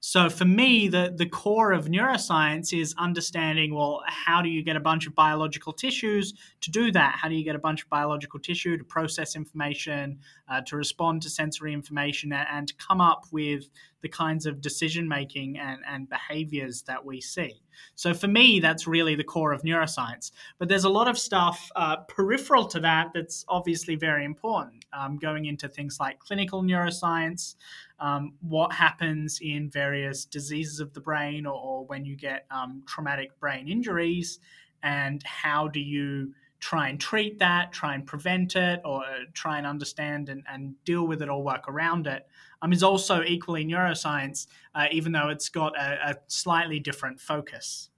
So 0.00 0.30
for 0.30 0.45
me, 0.45 0.88
the, 0.88 1.12
the 1.16 1.26
core 1.26 1.73
of 1.73 1.87
neuroscience 1.87 2.78
is 2.78 2.95
understanding 2.99 3.75
well, 3.75 4.02
how 4.06 4.40
do 4.40 4.49
you 4.49 4.62
get 4.62 4.76
a 4.76 4.80
bunch 4.80 5.06
of 5.06 5.14
biological 5.14 5.73
tissues 5.73 6.35
to 6.61 6.71
do 6.71 6.92
that? 6.92 7.16
How 7.21 7.28
do 7.28 7.35
you 7.35 7.45
get 7.45 7.56
a 7.56 7.59
bunch 7.59 7.83
of 7.83 7.88
biological 7.88 8.38
tissue 8.38 8.76
to 8.76 8.85
process 8.85 9.35
information, 9.35 10.18
uh, 10.49 10.61
to 10.66 10.76
respond 10.76 11.23
to 11.23 11.30
sensory 11.30 11.73
information, 11.73 12.33
and, 12.33 12.47
and 12.50 12.78
come 12.78 13.00
up 13.00 13.25
with 13.33 13.68
the 14.02 14.09
kinds 14.09 14.47
of 14.47 14.61
decision 14.61 15.09
making 15.09 15.59
and, 15.59 15.80
and 15.88 16.09
behaviors 16.09 16.83
that 16.83 17.04
we 17.04 17.21
see? 17.21 17.61
So 17.95 18.14
for 18.14 18.28
me, 18.28 18.61
that's 18.61 18.87
really 18.87 19.16
the 19.16 19.25
core 19.25 19.52
of 19.52 19.62
neuroscience. 19.62 20.30
But 20.59 20.68
there's 20.68 20.85
a 20.85 20.90
lot 20.90 21.09
of 21.09 21.18
stuff 21.18 21.71
uh, 21.76 21.97
peripheral 22.09 22.66
to 22.68 22.80
that 22.80 23.09
that's 23.14 23.45
obviously 23.49 23.97
very 23.97 24.25
important, 24.25 24.85
um, 24.92 25.18
going 25.18 25.47
into 25.47 25.68
things 25.68 25.99
like 26.00 26.18
clinical 26.18 26.62
neuroscience, 26.62 27.56
um, 27.98 28.34
what 28.40 28.72
happens 28.72 29.40
in 29.40 29.70
various 29.70 30.24
diseases 30.24 30.80
of 30.80 30.92
the 30.92 31.00
brain 31.00 31.46
or, 31.46 31.54
or 31.54 31.86
when 31.86 32.04
you 32.04 32.16
get 32.16 32.46
um, 32.50 32.82
traumatic 32.86 33.38
brain 33.40 33.68
injuries, 33.68 34.38
and 34.82 35.22
how 35.24 35.68
do 35.68 35.80
you 35.80 36.32
try 36.58 36.88
and 36.88 37.00
treat 37.00 37.38
that, 37.38 37.72
try 37.72 37.94
and 37.94 38.06
prevent 38.06 38.56
it, 38.56 38.80
or 38.84 39.02
try 39.34 39.58
and 39.58 39.66
understand 39.66 40.28
and, 40.28 40.42
and 40.50 40.74
deal 40.84 41.06
with 41.06 41.22
it 41.22 41.28
or 41.28 41.42
work 41.42 41.68
around 41.68 42.06
it, 42.06 42.26
um, 42.62 42.72
is 42.72 42.82
also 42.82 43.22
equally 43.22 43.64
neuroscience, 43.64 44.46
uh, 44.74 44.86
even 44.90 45.12
though 45.12 45.28
it's 45.28 45.48
got 45.48 45.76
a, 45.78 46.10
a 46.10 46.16
slightly 46.28 46.80
different 46.80 47.20
focus. 47.20 47.90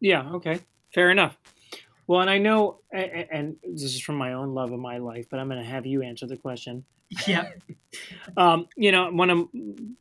Yeah, 0.00 0.30
okay. 0.32 0.60
Fair 0.92 1.10
enough. 1.10 1.38
Well, 2.06 2.20
and 2.20 2.30
I 2.30 2.38
know, 2.38 2.80
and 2.92 3.56
this 3.62 3.94
is 3.94 4.00
from 4.00 4.16
my 4.16 4.34
own 4.34 4.54
love 4.54 4.72
of 4.72 4.78
my 4.78 4.98
life, 4.98 5.26
but 5.30 5.40
I'm 5.40 5.48
going 5.48 5.62
to 5.62 5.68
have 5.68 5.86
you 5.86 6.02
answer 6.02 6.26
the 6.26 6.36
question. 6.36 6.84
Yeah. 7.26 7.50
um, 8.36 8.66
you 8.76 8.92
know, 8.92 9.10
one 9.10 9.30
of 9.30 9.48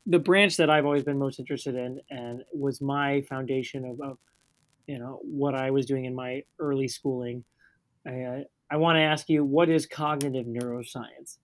the 0.05 0.19
branch 0.19 0.57
that 0.57 0.69
I've 0.69 0.86
always 0.86 1.03
been 1.03 1.17
most 1.17 1.39
interested 1.39 1.75
in, 1.75 2.00
and 2.10 2.43
was 2.53 2.81
my 2.81 3.22
foundation 3.22 3.86
of, 3.86 4.01
of 4.01 4.17
you 4.88 5.00
know, 5.00 5.19
what 5.24 5.55
I 5.55 5.72
was 5.72 5.86
doing 5.86 6.05
in 6.05 6.15
my 6.15 6.43
early 6.60 6.88
schooling. 6.88 7.43
I, 8.05 8.43
I 8.69 8.77
want 8.77 8.98
to 8.98 9.01
ask 9.01 9.29
you, 9.29 9.45
what 9.45 9.69
is 9.69 9.86
cognitive 9.86 10.45
neuroscience? 10.45 11.38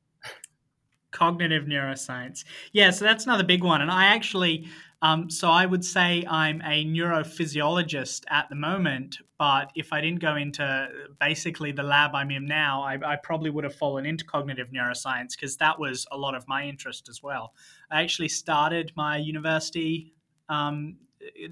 Cognitive 1.11 1.65
neuroscience. 1.65 2.43
Yeah, 2.71 2.91
so 2.91 3.05
that's 3.05 3.25
another 3.25 3.43
big 3.43 3.63
one. 3.63 3.81
And 3.81 3.91
I 3.91 4.05
actually, 4.05 4.67
um, 5.01 5.29
so 5.29 5.49
I 5.49 5.65
would 5.65 5.83
say 5.83 6.25
I'm 6.29 6.61
a 6.61 6.85
neurophysiologist 6.85 8.23
at 8.29 8.49
the 8.49 8.55
moment, 8.55 9.17
but 9.37 9.71
if 9.75 9.91
I 9.93 10.01
didn't 10.01 10.19
go 10.19 10.35
into 10.35 10.89
basically 11.19 11.71
the 11.71 11.83
lab 11.83 12.13
I'm 12.13 12.31
in 12.31 12.45
now, 12.45 12.83
I, 12.83 12.97
I 13.03 13.15
probably 13.15 13.49
would 13.49 13.63
have 13.63 13.75
fallen 13.75 14.05
into 14.05 14.25
cognitive 14.25 14.67
neuroscience 14.69 15.31
because 15.31 15.57
that 15.57 15.79
was 15.79 16.05
a 16.11 16.17
lot 16.17 16.35
of 16.35 16.47
my 16.47 16.63
interest 16.63 17.09
as 17.09 17.23
well. 17.23 17.53
I 17.89 18.01
actually 18.01 18.29
started 18.29 18.91
my 18.95 19.17
university 19.17 20.13
um, 20.49 20.97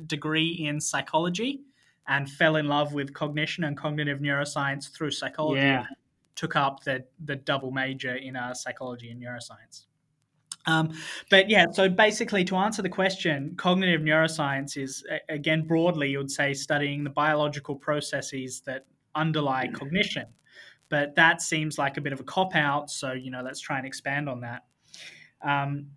degree 0.05 0.65
in 0.67 0.79
psychology 0.79 1.61
and 2.07 2.29
fell 2.29 2.55
in 2.55 2.67
love 2.67 2.93
with 2.93 3.13
cognition 3.13 3.63
and 3.63 3.75
cognitive 3.75 4.19
neuroscience 4.19 4.91
through 4.91 5.11
psychology. 5.11 5.61
Yeah 5.61 5.85
took 6.37 6.55
up 6.55 6.83
the 6.85 7.03
the 7.25 7.35
double 7.35 7.71
major 7.71 8.15
in 8.15 8.37
uh, 8.37 8.53
psychology 8.53 9.09
and 9.09 9.21
neuroscience. 9.21 9.85
Um, 10.65 10.91
but 11.29 11.49
yeah, 11.49 11.65
so 11.71 11.89
basically, 11.89 12.43
to 12.45 12.55
answer 12.55 12.81
the 12.81 12.89
question, 12.89 13.55
cognitive 13.57 14.01
neuroscience 14.01 14.77
is 14.77 15.03
again 15.27 15.67
broadly, 15.67 16.11
you 16.11 16.19
would 16.19 16.31
say, 16.31 16.53
studying 16.53 17.03
the 17.03 17.09
biological 17.09 17.75
processes 17.75 18.61
that 18.65 18.85
underlie 19.15 19.67
cognition. 19.73 20.27
But 20.89 21.15
that 21.15 21.41
seems 21.41 21.77
like 21.77 21.97
a 21.97 22.01
bit 22.01 22.13
of 22.13 22.21
a 22.21 22.23
cop 22.23 22.55
out. 22.55 22.89
So 22.89 23.11
you 23.11 23.31
know, 23.31 23.41
let's 23.43 23.59
try 23.59 23.77
and 23.77 23.87
expand 23.87 24.29
on 24.29 24.41
that. 24.41 24.63
Um, 25.41 25.87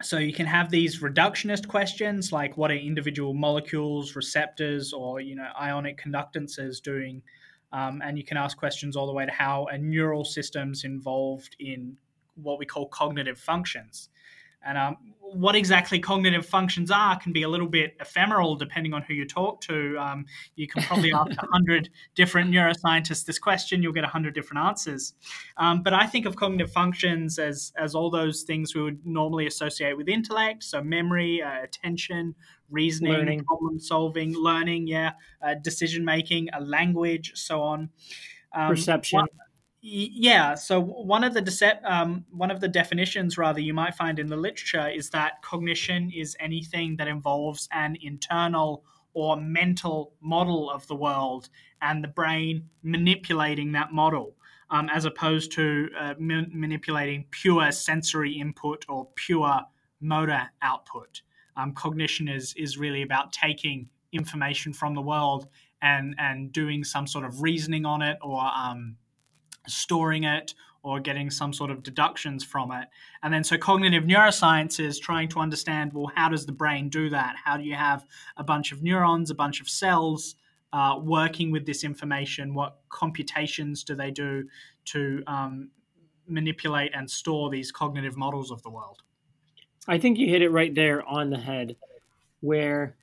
so 0.00 0.18
you 0.18 0.32
can 0.32 0.46
have 0.46 0.70
these 0.70 1.00
reductionist 1.00 1.68
questions 1.68 2.32
like 2.32 2.56
what 2.56 2.70
are 2.70 2.74
individual 2.74 3.34
molecules, 3.34 4.16
receptors, 4.16 4.92
or 4.92 5.20
you 5.20 5.34
know 5.34 5.48
ionic 5.60 6.00
conductances 6.00 6.80
doing 6.80 7.22
um, 7.72 8.02
and 8.04 8.18
you 8.18 8.24
can 8.24 8.36
ask 8.36 8.56
questions 8.56 8.96
all 8.96 9.06
the 9.06 9.12
way 9.12 9.26
to 9.26 9.32
how 9.32 9.66
a 9.66 9.78
neural 9.78 10.24
system's 10.24 10.84
involved 10.84 11.56
in 11.58 11.96
what 12.34 12.58
we 12.58 12.66
call 12.66 12.86
cognitive 12.88 13.38
functions. 13.38 14.08
And 14.64 14.78
um, 14.78 14.96
what 15.20 15.56
exactly 15.56 15.98
cognitive 15.98 16.46
functions 16.46 16.90
are 16.90 17.18
can 17.18 17.32
be 17.32 17.42
a 17.42 17.48
little 17.48 17.66
bit 17.66 17.96
ephemeral 18.00 18.54
depending 18.54 18.92
on 18.92 19.02
who 19.02 19.14
you 19.14 19.26
talk 19.26 19.60
to. 19.62 19.96
Um, 19.98 20.26
you 20.56 20.68
can 20.68 20.82
probably 20.82 21.12
ask 21.14 21.30
100 21.30 21.90
different 22.14 22.52
neuroscientists 22.52 23.24
this 23.24 23.38
question, 23.38 23.82
you'll 23.82 23.92
get 23.92 24.04
100 24.04 24.34
different 24.34 24.64
answers. 24.64 25.14
Um, 25.56 25.82
but 25.82 25.94
I 25.94 26.06
think 26.06 26.26
of 26.26 26.36
cognitive 26.36 26.70
functions 26.70 27.38
as, 27.38 27.72
as 27.76 27.94
all 27.94 28.10
those 28.10 28.42
things 28.42 28.74
we 28.74 28.82
would 28.82 29.04
normally 29.04 29.46
associate 29.46 29.96
with 29.96 30.08
intellect, 30.08 30.62
so 30.62 30.82
memory, 30.82 31.42
uh, 31.42 31.62
attention, 31.62 32.34
reasoning, 32.72 33.12
learning. 33.12 33.44
problem 33.44 33.78
solving, 33.78 34.34
learning, 34.34 34.86
yeah, 34.86 35.12
uh, 35.40 35.54
decision 35.62 36.04
making, 36.04 36.48
a 36.52 36.60
language, 36.60 37.32
so 37.34 37.62
on. 37.62 37.90
Um, 38.54 38.68
Perception. 38.68 39.20
One, 39.20 39.28
yeah. 39.80 40.54
So 40.54 40.80
one 40.80 41.24
of 41.24 41.34
the 41.34 41.78
um, 41.84 42.24
one 42.30 42.50
of 42.50 42.60
the 42.60 42.68
definitions, 42.68 43.36
rather, 43.36 43.60
you 43.60 43.74
might 43.74 43.94
find 43.94 44.18
in 44.18 44.28
the 44.28 44.36
literature 44.36 44.88
is 44.88 45.10
that 45.10 45.42
cognition 45.42 46.10
is 46.14 46.36
anything 46.38 46.96
that 46.96 47.08
involves 47.08 47.68
an 47.72 47.96
internal 48.00 48.84
or 49.14 49.36
mental 49.36 50.14
model 50.20 50.70
of 50.70 50.86
the 50.86 50.94
world 50.94 51.48
and 51.82 52.02
the 52.02 52.08
brain 52.08 52.68
manipulating 52.82 53.72
that 53.72 53.92
model, 53.92 54.36
um, 54.70 54.88
as 54.88 55.04
opposed 55.04 55.52
to 55.52 55.88
uh, 55.98 56.14
ma- 56.18 56.46
manipulating 56.50 57.26
pure 57.30 57.70
sensory 57.72 58.32
input 58.32 58.84
or 58.88 59.08
pure 59.16 59.62
motor 60.00 60.50
output. 60.62 61.22
Um, 61.56 61.72
cognition 61.72 62.28
is 62.28 62.54
is 62.56 62.78
really 62.78 63.02
about 63.02 63.32
taking 63.32 63.88
information 64.12 64.72
from 64.72 64.94
the 64.94 65.02
world 65.02 65.48
and 65.80 66.14
and 66.18 66.52
doing 66.52 66.84
some 66.84 67.06
sort 67.06 67.24
of 67.24 67.42
reasoning 67.42 67.84
on 67.84 68.02
it 68.02 68.18
or 68.22 68.40
um, 68.40 68.96
storing 69.66 70.24
it 70.24 70.54
or 70.84 70.98
getting 70.98 71.30
some 71.30 71.52
sort 71.52 71.70
of 71.70 71.82
deductions 71.82 72.42
from 72.42 72.72
it. 72.72 72.88
And 73.22 73.32
then 73.32 73.44
so 73.44 73.56
cognitive 73.56 74.02
neuroscience 74.04 74.80
is 74.80 74.98
trying 74.98 75.28
to 75.28 75.38
understand 75.38 75.92
well, 75.92 76.10
how 76.14 76.28
does 76.28 76.44
the 76.44 76.52
brain 76.52 76.88
do 76.88 77.08
that? 77.10 77.36
How 77.42 77.56
do 77.56 77.62
you 77.62 77.74
have 77.74 78.04
a 78.36 78.44
bunch 78.44 78.72
of 78.72 78.82
neurons, 78.82 79.30
a 79.30 79.34
bunch 79.34 79.60
of 79.60 79.68
cells 79.68 80.34
uh, 80.72 80.98
working 81.00 81.50
with 81.50 81.66
this 81.66 81.84
information? 81.84 82.54
What 82.54 82.78
computations 82.88 83.84
do 83.84 83.94
they 83.94 84.10
do 84.10 84.48
to 84.86 85.22
um, 85.26 85.70
manipulate 86.26 86.92
and 86.94 87.08
store 87.08 87.50
these 87.50 87.70
cognitive 87.70 88.16
models 88.16 88.50
of 88.50 88.62
the 88.62 88.70
world? 88.70 89.02
I 89.88 89.98
think 89.98 90.18
you 90.18 90.28
hit 90.28 90.42
it 90.42 90.50
right 90.50 90.74
there 90.74 91.06
on 91.06 91.30
the 91.30 91.38
head 91.38 91.76
where 92.40 92.96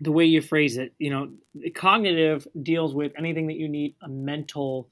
the 0.00 0.12
way 0.12 0.24
you 0.24 0.40
phrase 0.40 0.78
it, 0.78 0.94
you 0.98 1.10
know, 1.10 1.30
cognitive 1.74 2.46
deals 2.62 2.94
with 2.94 3.12
anything 3.18 3.48
that 3.48 3.56
you 3.56 3.68
need 3.68 3.94
a 4.02 4.08
mental 4.08 4.88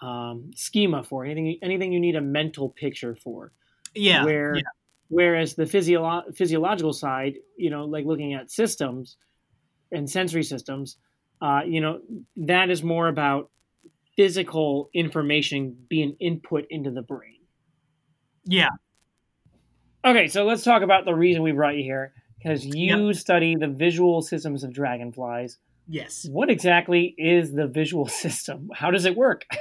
um, 0.00 0.50
schema 0.54 1.02
for 1.02 1.24
anything 1.24 1.58
anything 1.62 1.92
you 1.92 2.00
need 2.00 2.16
a 2.16 2.20
mental 2.20 2.68
picture 2.68 3.16
for. 3.16 3.52
Yeah. 3.94 4.24
Where 4.24 4.56
yeah. 4.56 4.62
whereas 5.08 5.54
the 5.54 5.66
physio- 5.66 6.24
physiological 6.34 6.92
side, 6.92 7.36
you 7.56 7.70
know, 7.70 7.84
like 7.86 8.04
looking 8.04 8.34
at 8.34 8.50
systems 8.50 9.16
and 9.90 10.08
sensory 10.08 10.42
systems, 10.42 10.96
uh, 11.40 11.62
you 11.66 11.80
know, 11.80 12.00
that 12.36 12.70
is 12.70 12.82
more 12.82 13.08
about 13.08 13.50
physical 14.16 14.90
information 14.94 15.76
being 15.88 16.16
input 16.20 16.66
into 16.70 16.90
the 16.90 17.02
brain. 17.02 17.40
Yeah. 18.44 18.70
Okay, 20.04 20.28
so 20.28 20.44
let's 20.44 20.62
talk 20.62 20.82
about 20.82 21.04
the 21.04 21.14
reason 21.14 21.42
we 21.42 21.52
brought 21.52 21.76
you 21.76 21.82
here 21.82 22.12
because 22.38 22.64
you 22.64 23.08
yep. 23.08 23.16
study 23.16 23.56
the 23.56 23.68
visual 23.68 24.22
systems 24.22 24.62
of 24.62 24.72
dragonflies. 24.72 25.58
Yes. 25.88 26.26
What 26.30 26.50
exactly 26.50 27.14
is 27.18 27.52
the 27.52 27.66
visual 27.66 28.06
system? 28.08 28.70
How 28.74 28.90
does 28.90 29.04
it 29.04 29.16
work? 29.16 29.44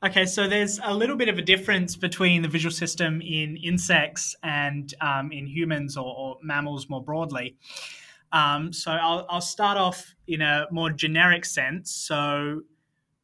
Okay, 0.00 0.26
so 0.26 0.46
there's 0.46 0.78
a 0.84 0.94
little 0.94 1.16
bit 1.16 1.28
of 1.28 1.38
a 1.38 1.42
difference 1.42 1.96
between 1.96 2.42
the 2.42 2.48
visual 2.48 2.70
system 2.70 3.20
in 3.20 3.56
insects 3.56 4.36
and 4.44 4.94
um, 5.00 5.32
in 5.32 5.44
humans 5.44 5.96
or, 5.96 6.14
or, 6.16 6.36
mammals 6.40 6.88
more 6.88 7.02
broadly. 7.02 7.56
Um, 8.30 8.72
so 8.72 8.92
I'll, 8.92 9.26
I'll 9.28 9.40
start 9.40 9.76
off 9.76 10.14
in 10.28 10.40
a 10.40 10.68
more 10.70 10.90
generic 10.90 11.44
sense. 11.44 11.90
So 11.90 12.62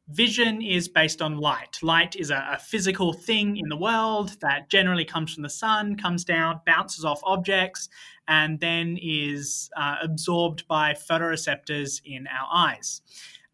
vision 0.09 0.61
is 0.61 0.87
based 0.87 1.21
on 1.21 1.37
light. 1.37 1.77
Light 1.81 2.15
is 2.15 2.29
a, 2.29 2.47
a, 2.53 2.59
physical 2.59 3.11
thing 3.11 3.57
in 3.57 3.67
the 3.69 3.77
world 3.77 4.37
that 4.41 4.69
generally 4.69 5.05
comes 5.05 5.33
from 5.33 5.43
the 5.43 5.49
sun, 5.49 5.95
comes 5.95 6.23
down, 6.23 6.61
bounces 6.65 7.03
off 7.03 7.19
objects, 7.23 7.89
and 8.27 8.59
then 8.59 8.97
is 9.01 9.69
uh, 9.75 9.95
absorbed 10.03 10.67
by 10.67 10.93
photoreceptors 10.93 12.01
in 12.05 12.27
our 12.27 12.47
eyes. 12.51 13.01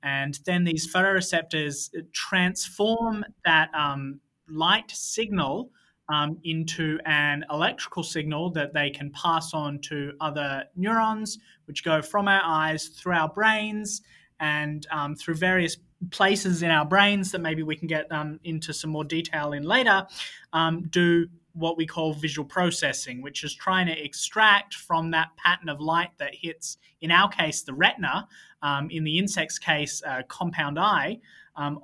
And 0.03 0.39
then 0.45 0.63
these 0.63 0.91
photoreceptors 0.91 1.89
transform 2.11 3.23
that 3.45 3.69
um, 3.73 4.19
light 4.49 4.91
signal 4.91 5.71
um, 6.11 6.37
into 6.43 6.99
an 7.05 7.45
electrical 7.49 8.03
signal 8.03 8.51
that 8.51 8.73
they 8.73 8.89
can 8.89 9.11
pass 9.11 9.53
on 9.53 9.79
to 9.79 10.13
other 10.19 10.65
neurons, 10.75 11.37
which 11.65 11.85
go 11.85 12.01
from 12.01 12.27
our 12.27 12.41
eyes 12.43 12.87
through 12.87 13.13
our 13.13 13.29
brains 13.29 14.01
and 14.39 14.87
um, 14.91 15.15
through 15.15 15.35
various 15.35 15.77
places 16.09 16.63
in 16.63 16.71
our 16.71 16.85
brains 16.85 17.31
that 17.31 17.41
maybe 17.41 17.63
we 17.63 17.75
can 17.75 17.87
get 17.87 18.11
um, 18.11 18.39
into 18.43 18.73
some 18.73 18.89
more 18.89 19.03
detail 19.03 19.53
in 19.53 19.63
later, 19.63 20.07
um, 20.53 20.87
do 20.89 21.27
what 21.53 21.77
we 21.77 21.85
call 21.85 22.13
visual 22.13 22.47
processing, 22.47 23.21
which 23.21 23.43
is 23.43 23.53
trying 23.53 23.85
to 23.87 24.03
extract 24.03 24.73
from 24.73 25.11
that 25.11 25.35
pattern 25.35 25.69
of 25.69 25.79
light 25.79 26.11
that 26.17 26.33
hits, 26.33 26.77
in 27.01 27.11
our 27.11 27.29
case, 27.29 27.61
the 27.61 27.73
retina, 27.73 28.27
um, 28.61 28.89
in 28.89 29.03
the 29.03 29.19
insect's 29.19 29.59
case, 29.59 30.01
uh, 30.05 30.21
compound 30.27 30.79
eye, 30.79 31.19
um, 31.55 31.79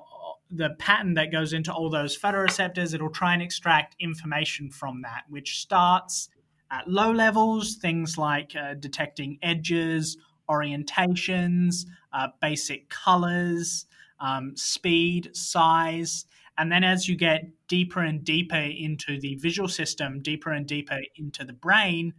the 0.50 0.70
pattern 0.80 1.14
that 1.16 1.32
goes 1.32 1.54
into 1.54 1.74
all 1.74 1.90
those 1.90 2.18
photoreceptors, 2.18 2.94
it'll 2.94 3.10
try 3.10 3.34
and 3.34 3.42
extract 3.42 3.96
information 4.00 4.70
from 4.70 5.02
that, 5.02 5.24
which 5.30 5.60
starts 5.60 6.30
at 6.72 6.88
low 6.88 7.12
levels, 7.12 7.76
things 7.76 8.18
like 8.18 8.56
uh, 8.56 8.74
detecting 8.76 9.38
edges, 9.42 10.18
orientations, 10.50 11.86
uh, 12.14 12.28
basic 12.42 12.88
colors, 12.90 13.86
um, 14.20 14.56
speed, 14.56 15.36
size. 15.36 16.26
And 16.58 16.72
then 16.72 16.84
as 16.84 17.08
you 17.08 17.16
get 17.16 17.46
deeper 17.68 18.02
and 18.02 18.24
deeper 18.24 18.56
into 18.56 19.20
the 19.20 19.36
visual 19.36 19.70
system, 19.70 20.22
deeper 20.22 20.52
and 20.52 20.66
deeper 20.66 21.00
into 21.16 21.44
the 21.44 21.54
brain, 21.54 22.14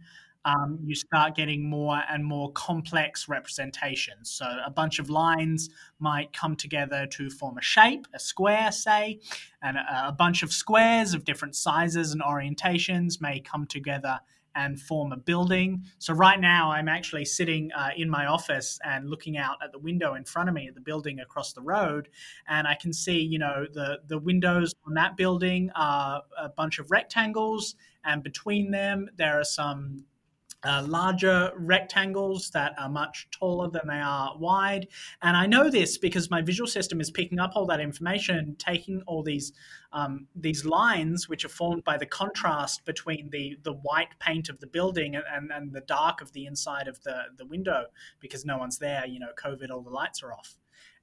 um, 0.45 0.79
you 0.83 0.95
start 0.95 1.35
getting 1.35 1.69
more 1.69 2.01
and 2.09 2.23
more 2.23 2.51
complex 2.53 3.27
representations. 3.27 4.31
So 4.31 4.45
a 4.65 4.69
bunch 4.71 4.99
of 4.99 5.09
lines 5.09 5.69
might 5.99 6.31
come 6.31 6.55
together 6.55 7.05
to 7.07 7.29
form 7.29 7.57
a 7.57 7.61
shape, 7.61 8.07
a 8.13 8.19
square, 8.19 8.71
say, 8.71 9.19
and 9.61 9.77
a, 9.77 10.07
a 10.07 10.11
bunch 10.11 10.41
of 10.43 10.53
squares 10.53 11.13
of 11.13 11.25
different 11.25 11.55
sizes 11.55 12.13
and 12.13 12.21
orientations 12.21 13.19
may 13.19 13.39
come 13.41 13.65
together 13.65 14.19
and 14.55 14.79
form 14.79 15.11
a 15.11 15.17
building. 15.17 15.83
So 15.97 16.13
right 16.13 16.39
now, 16.39 16.71
I'm 16.71 16.87
actually 16.87 17.25
sitting 17.25 17.71
uh, 17.73 17.89
in 17.95 18.09
my 18.09 18.25
office 18.25 18.79
and 18.83 19.09
looking 19.09 19.37
out 19.37 19.57
at 19.63 19.71
the 19.71 19.79
window 19.79 20.15
in 20.15 20.25
front 20.25 20.49
of 20.49 20.55
me 20.55 20.67
at 20.67 20.75
the 20.75 20.81
building 20.81 21.19
across 21.19 21.53
the 21.53 21.61
road, 21.61 22.09
and 22.47 22.67
I 22.67 22.75
can 22.75 22.93
see, 22.93 23.19
you 23.19 23.39
know, 23.39 23.65
the 23.71 23.99
the 24.07 24.17
windows 24.17 24.73
on 24.85 24.93
that 24.95 25.17
building 25.17 25.71
are 25.75 26.23
a 26.37 26.49
bunch 26.49 26.79
of 26.79 26.91
rectangles, 26.91 27.75
and 28.03 28.23
between 28.23 28.71
them 28.71 29.09
there 29.17 29.39
are 29.39 29.43
some 29.43 30.05
uh, 30.63 30.83
larger 30.87 31.51
rectangles 31.55 32.49
that 32.51 32.73
are 32.77 32.89
much 32.89 33.27
taller 33.31 33.69
than 33.69 33.87
they 33.87 33.99
are 33.99 34.37
wide. 34.37 34.87
And 35.21 35.37
I 35.37 35.45
know 35.45 35.69
this 35.69 35.97
because 35.97 36.29
my 36.29 36.41
visual 36.41 36.67
system 36.67 36.99
is 36.99 37.11
picking 37.11 37.39
up 37.39 37.51
all 37.55 37.65
that 37.67 37.79
information, 37.79 38.55
taking 38.57 39.01
all 39.07 39.23
these 39.23 39.53
um, 39.91 40.27
these 40.35 40.65
lines, 40.65 41.27
which 41.27 41.43
are 41.45 41.49
formed 41.49 41.83
by 41.83 41.97
the 41.97 42.05
contrast 42.05 42.85
between 42.85 43.29
the 43.31 43.57
the 43.63 43.73
white 43.73 44.19
paint 44.19 44.49
of 44.49 44.59
the 44.59 44.67
building 44.67 45.15
and, 45.15 45.25
and, 45.31 45.51
and 45.51 45.73
the 45.73 45.81
dark 45.81 46.21
of 46.21 46.33
the 46.33 46.45
inside 46.45 46.87
of 46.87 47.01
the, 47.03 47.23
the 47.37 47.45
window, 47.45 47.85
because 48.19 48.45
no 48.45 48.57
one's 48.57 48.77
there. 48.77 49.05
You 49.07 49.19
know, 49.19 49.31
COVID, 49.41 49.69
all 49.71 49.81
the 49.81 49.89
lights 49.89 50.21
are 50.23 50.33
off. 50.33 50.57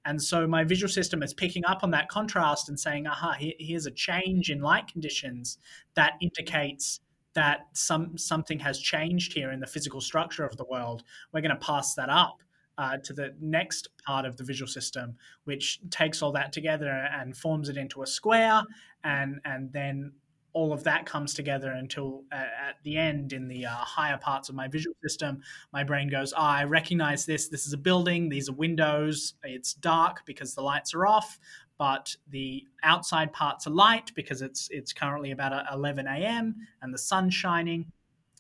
And 0.05 0.23
so 0.23 0.47
my 0.47 0.63
visual 0.63 0.89
system 0.89 1.21
is 1.21 1.35
picking 1.35 1.65
up 1.65 1.83
on 1.83 1.91
that 1.91 2.09
contrast 2.09 2.69
and 2.69 2.79
saying, 2.79 3.09
aha, 3.09 3.35
here's 3.59 3.87
a 3.87 3.91
change 3.91 4.51
in 4.51 4.61
light 4.61 4.87
conditions 4.87 5.59
that 5.95 6.13
indicates 6.21 7.01
that 7.37 7.67
some 7.75 8.19
something 8.19 8.59
has 8.59 8.81
changed 8.81 9.33
here 9.33 9.53
in 9.53 9.61
the 9.61 9.67
physical 9.67 10.01
structure 10.01 10.45
of 10.45 10.57
the 10.57 10.65
world, 10.65 11.05
we're 11.33 11.43
going 11.43 11.57
to 11.57 11.65
pass 11.65 11.95
that 11.95 12.09
up 12.09 12.39
uh, 12.79 12.97
to 13.05 13.13
the 13.13 13.35
next 13.41 13.89
part 14.05 14.25
of 14.25 14.37
the 14.37 14.45
visual 14.45 14.67
system, 14.67 15.15
which 15.45 15.79
takes 15.91 16.23
all 16.23 16.33
that 16.33 16.53
together 16.53 17.09
and 17.13 17.37
forms 17.37 17.69
it 17.69 17.77
into 17.77 18.03
a 18.03 18.07
square, 18.07 18.63
and 19.05 19.41
and 19.45 19.73
then 19.73 20.13
all 20.57 20.73
of 20.73 20.83
that 20.85 21.05
comes 21.05 21.35
together 21.35 21.73
until 21.73 22.25
uh, 22.33 22.37
at 22.37 22.77
the 22.83 22.97
end 22.97 23.35
in 23.35 23.47
the 23.47 23.67
uh, 23.67 23.71
higher 23.71 24.17
parts 24.17 24.49
of 24.49 24.55
my 24.55 24.67
visual 24.67 24.97
system. 25.03 25.43
My 25.71 25.85
brain 25.85 26.09
goes 26.09 26.33
oh, 26.33 26.41
i 26.41 26.65
recognize 26.65 27.27
this. 27.27 27.49
This 27.49 27.67
is 27.67 27.75
a 27.75 27.79
building. 27.79 28.31
These 28.31 28.49
are 28.49 28.55
windows. 28.55 29.35
It's 29.45 29.75
dark 29.75 30.25
because 30.25 30.55
the 30.55 30.63
lights 30.63 30.95
are 30.95 31.07
off 31.07 31.39
but 31.79 32.15
the 32.31 32.65
outside 32.83 33.33
parts 33.33 33.67
are 33.67 33.71
light 33.71 34.13
because 34.15 34.43
it's 34.43 34.69
it's 34.71 34.93
currently 34.93 35.31
about 35.31 35.65
11 35.73 36.07
a.m. 36.07 36.55
and 36.83 36.93
the 36.93 36.99
sun's 36.99 37.35
shining, 37.35 37.91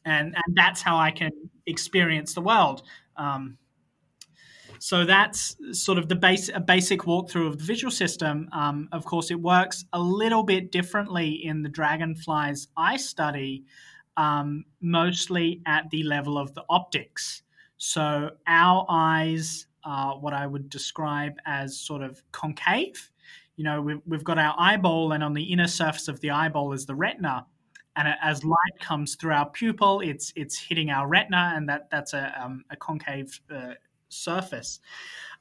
and 0.04 0.34
and 0.34 0.56
that's 0.56 0.82
how 0.82 0.96
I 0.96 1.10
can 1.10 1.30
experience 1.66 2.34
the 2.34 2.40
world. 2.40 2.82
Um, 3.16 3.58
so 4.78 5.04
that's 5.04 5.56
sort 5.72 5.98
of 5.98 6.08
the 6.08 6.16
base 6.16 6.50
a 6.52 6.60
basic 6.60 7.00
walkthrough 7.00 7.48
of 7.48 7.58
the 7.58 7.64
visual 7.64 7.90
system. 7.90 8.48
Um, 8.52 8.88
of 8.92 9.04
course, 9.04 9.30
it 9.30 9.40
works 9.40 9.84
a 9.92 10.00
little 10.00 10.42
bit 10.42 10.72
differently 10.72 11.44
in 11.44 11.62
the 11.62 11.68
dragonflies 11.68 12.68
I 12.76 12.96
study, 12.96 13.64
um, 14.16 14.64
mostly 14.80 15.62
at 15.66 15.88
the 15.90 16.02
level 16.02 16.38
of 16.38 16.54
the 16.54 16.64
optics. 16.68 17.42
So 17.78 18.30
our 18.46 18.86
eyes 18.88 19.66
are 19.84 20.18
what 20.18 20.32
I 20.32 20.46
would 20.46 20.68
describe 20.68 21.34
as 21.46 21.78
sort 21.78 22.02
of 22.02 22.22
concave 22.32 23.10
you 23.56 23.64
know, 23.64 23.80
we've, 23.80 24.00
we've 24.06 24.24
got 24.24 24.38
our 24.38 24.54
eyeball, 24.58 25.12
and 25.12 25.24
on 25.24 25.34
the 25.34 25.42
inner 25.42 25.66
surface 25.66 26.08
of 26.08 26.20
the 26.20 26.30
eyeball 26.30 26.72
is 26.72 26.86
the 26.86 26.94
retina. 26.94 27.46
And 27.96 28.08
as 28.22 28.44
light 28.44 28.78
comes 28.80 29.14
through 29.14 29.32
our 29.32 29.48
pupil, 29.48 30.00
it's 30.00 30.32
it's 30.36 30.58
hitting 30.58 30.90
our 30.90 31.08
retina, 31.08 31.54
and 31.56 31.68
that 31.68 31.88
that's 31.90 32.12
a, 32.12 32.32
um, 32.38 32.62
a 32.70 32.76
concave 32.76 33.40
uh, 33.54 33.72
surface. 34.08 34.80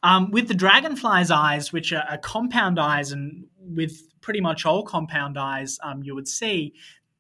Um, 0.04 0.32
with 0.32 0.48
the 0.48 0.54
dragonfly's 0.54 1.32
eyes, 1.32 1.74
which 1.74 1.92
are, 1.92 2.06
are, 2.10 2.18
compound 2.18 2.80
eyes, 2.80 3.12
and 3.12 3.46
with 3.60 4.04
pretty 4.22 4.40
much 4.40 4.66
all 4.66 4.84
compound 4.84 5.38
eyes, 5.38 5.78
um, 5.84 6.02
you 6.04 6.16
would 6.16 6.28
see 6.28 6.74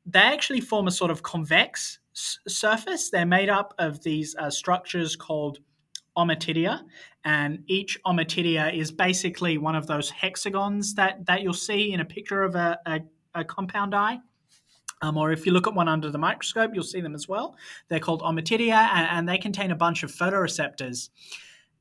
they 0.05 0.19
actually 0.19 0.61
form 0.61 0.87
a 0.87 0.91
sort 0.91 1.11
of 1.11 1.23
convex 1.23 1.99
s- 2.15 2.39
surface. 2.47 3.09
They're 3.09 3.25
made 3.25 3.49
up 3.49 3.73
of 3.77 4.03
these 4.03 4.35
uh, 4.37 4.49
structures 4.49 5.15
called 5.15 5.59
ommatidia, 6.17 6.81
and 7.23 7.63
each 7.67 7.97
ommatidia 8.05 8.73
is 8.73 8.91
basically 8.91 9.57
one 9.57 9.75
of 9.75 9.87
those 9.87 10.09
hexagons 10.09 10.93
that, 10.95 11.25
that 11.25 11.41
you'll 11.41 11.53
see 11.53 11.91
in 11.93 11.99
a 11.99 12.05
picture 12.05 12.43
of 12.43 12.55
a, 12.55 12.79
a, 12.85 13.01
a 13.33 13.43
compound 13.43 13.93
eye. 13.95 14.19
Um, 15.01 15.17
or 15.17 15.31
if 15.31 15.45
you 15.45 15.51
look 15.51 15.67
at 15.67 15.73
one 15.73 15.89
under 15.89 16.09
the 16.09 16.17
microscope, 16.17 16.71
you'll 16.73 16.83
see 16.83 17.01
them 17.01 17.15
as 17.15 17.27
well. 17.27 17.55
They're 17.89 17.99
called 17.99 18.21
ommatidia, 18.21 18.89
and, 18.93 19.07
and 19.11 19.29
they 19.29 19.37
contain 19.37 19.71
a 19.71 19.75
bunch 19.75 20.03
of 20.03 20.11
photoreceptors. 20.11 21.09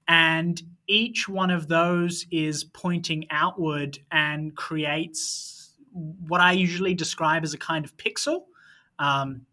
And 0.08 0.60
each 0.86 1.28
one 1.28 1.50
of 1.50 1.68
those 1.68 2.26
is 2.30 2.64
pointing 2.64 3.26
outward 3.30 3.98
and 4.10 4.54
creates 4.54 5.72
what 5.92 6.40
I 6.40 6.52
usually 6.52 6.94
describe 6.94 7.44
as 7.44 7.54
a 7.54 7.58
kind 7.58 7.84
of 7.84 7.96
pixel 7.96 8.42
um, 8.98 9.46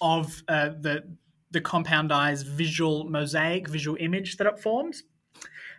of 0.00 0.42
uh, 0.48 0.70
the 0.80 1.04
the 1.50 1.60
compound 1.60 2.12
eye's 2.12 2.42
visual 2.42 3.04
mosaic, 3.04 3.68
visual 3.68 3.96
image 4.00 4.36
that 4.36 4.46
it 4.46 4.58
forms. 4.58 5.02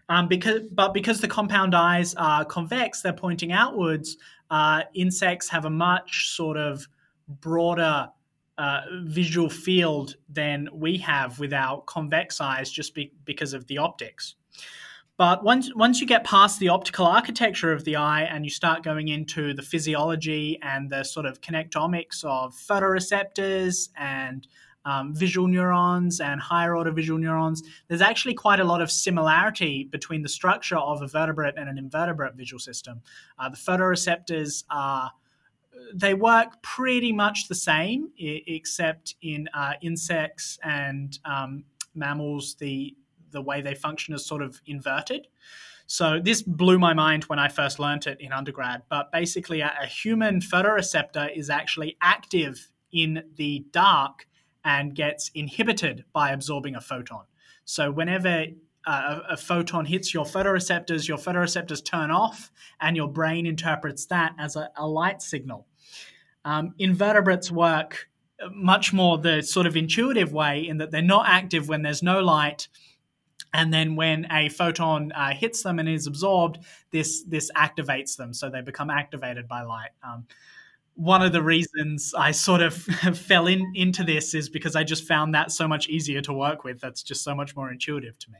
Um, 0.10 0.28
because, 0.28 0.64
but 0.72 0.94
because 0.94 1.22
the 1.22 1.28
compound 1.28 1.74
eyes 1.74 2.14
are 2.16 2.44
convex, 2.44 3.02
they're 3.02 3.14
pointing 3.14 3.52
outwards. 3.52 4.18
Uh, 4.50 4.84
insects 4.94 5.50
have 5.50 5.64
a 5.64 5.70
much 5.70 6.30
sort 6.30 6.58
of 6.58 6.88
broader 7.28 8.10
uh, 8.58 8.82
visual 9.04 9.50
field 9.50 10.16
than 10.28 10.68
we 10.74 10.98
have 10.98 11.40
with 11.40 11.54
our 11.54 11.82
convex 11.82 12.42
eyes, 12.42 12.70
just 12.70 12.94
be, 12.94 13.14
because 13.24 13.54
of 13.54 13.68
the 13.68 13.78
optics. 13.78 14.36
But 15.18 15.44
once 15.44 15.74
once 15.76 16.02
you 16.02 16.08
get 16.08 16.24
past 16.24 16.60
the 16.60 16.70
optical 16.70 17.06
architecture 17.06 17.72
of 17.72 17.84
the 17.84 17.96
eye 17.96 18.24
and 18.24 18.44
you 18.44 18.50
start 18.50 18.82
going 18.84 19.08
into 19.08 19.54
the 19.54 19.62
physiology 19.62 20.58
and 20.62 20.90
the 20.90 21.04
sort 21.04 21.26
of 21.26 21.42
connectomics 21.42 22.24
of 22.24 22.56
photoreceptors 22.56 23.90
and 23.96 24.48
um, 24.86 25.14
visual 25.14 25.48
neurons 25.48 26.20
and 26.20 26.42
higher 26.42 26.76
order 26.76 26.92
visual 26.92 27.20
neurons, 27.20 27.64
there's 27.88 28.02
actually 28.02 28.34
quite 28.34 28.60
a 28.60 28.64
lot 28.64 28.82
of 28.82 28.90
similarity 28.90 29.88
between 29.92 30.22
the 30.22 30.30
structure 30.30 30.78
of 30.78 31.02
a 31.02 31.08
vertebrate 31.08 31.56
and 31.58 31.70
an 31.70 31.78
invertebrate 31.78 32.36
visual 32.36 32.60
system. 32.60 33.02
Uh, 33.38 33.50
the 33.50 33.58
photoreceptors 33.58 34.64
are 34.70 35.12
they 35.94 36.14
work 36.14 36.62
pretty 36.62 37.12
much 37.12 37.48
the 37.48 37.56
same, 37.56 38.10
except 38.18 39.16
in 39.22 39.50
uh, 39.54 39.74
insects 39.82 40.58
and 40.64 41.20
um, 41.26 41.64
mammals, 41.96 42.56
the 42.56 42.96
the 43.32 43.42
way 43.42 43.62
they 43.62 43.74
function 43.74 44.14
is 44.14 44.26
sort 44.26 44.42
of 44.42 44.62
inverted. 44.66 45.28
So 45.88 46.20
this 46.22 46.42
blew 46.42 46.78
my 46.78 46.94
mind 46.94 47.26
when 47.26 47.40
I 47.40 47.48
first 47.48 47.80
learnt 47.80 48.08
it 48.08 48.20
in 48.20 48.34
undergrad. 48.34 48.84
But 48.90 49.12
basically, 49.12 49.62
a, 49.62 49.74
a 49.82 49.86
human 49.86 50.42
photoreceptor 50.42 51.36
is 51.36 51.50
actually 51.50 51.98
active 52.02 52.70
in 52.92 53.24
the 53.36 53.66
dark 53.72 54.28
and 54.64 54.96
gets 54.96 55.32
inhibited 55.34 56.06
by 56.14 56.32
absorbing 56.32 56.76
a 56.76 56.82
photon. 56.82 57.26
So 57.66 57.92
whenever 57.92 58.46
uh, 58.86 59.20
a, 59.30 59.38
photon 59.38 59.86
hits 59.86 60.14
your 60.14 60.26
photoreceptors, 60.26 61.08
your 61.08 61.18
photoreceptors 61.18 61.84
turn 61.84 62.12
off, 62.12 62.52
and 62.80 62.96
your 62.96 63.08
brain 63.08 63.46
interprets 63.46 64.06
that 64.08 64.34
as 64.40 64.56
a, 64.56 64.70
a 64.76 64.88
light 64.88 65.22
signal. 65.22 65.68
Um, 66.44 66.74
invertebrates 66.80 67.52
work 67.52 68.10
much 68.52 68.92
more 68.92 69.20
the 69.20 69.42
sort 69.44 69.68
of 69.68 69.78
intuitive 69.78 70.34
way 70.34 70.68
in 70.68 70.78
that 70.78 70.90
they're 70.90 71.02
not 71.02 71.28
active 71.28 71.70
when 71.70 71.84
there's 71.84 72.02
no 72.02 72.20
light. 72.22 72.68
And 73.54 73.74
then 73.74 73.96
when 73.96 74.26
a 74.32 74.50
photon 74.50 75.12
uh, 75.12 75.34
hits 75.34 75.62
them 75.62 75.78
and 75.78 75.88
is 75.88 76.08
absorbed, 76.08 76.60
this 76.92 77.24
this 77.24 77.52
activates 77.56 78.16
them, 78.16 78.34
so 78.34 78.50
they 78.50 78.62
become 78.62 78.90
activated 78.90 79.48
by 79.48 79.62
light. 79.64 79.92
Um, 80.04 80.26
one 81.02 81.24
of 81.24 81.32
the 81.32 81.42
reasons 81.42 82.14
I 82.16 82.30
sort 82.30 82.62
of 82.62 82.76
fell 83.18 83.48
in 83.48 83.74
into 83.74 84.04
this 84.04 84.36
is 84.36 84.50
because 84.50 84.76
I 84.76 84.84
just 84.84 85.08
found 85.08 85.34
that 85.34 85.52
so 85.52 85.68
much 85.68 85.90
easier 85.90 86.22
to 86.22 86.32
work 86.32 86.64
with. 86.64 86.80
That's 86.80 87.02
just 87.02 87.24
so 87.24 87.34
much 87.34 87.56
more 87.56 87.72
intuitive 87.72 88.20
to 88.20 88.32
me. 88.32 88.38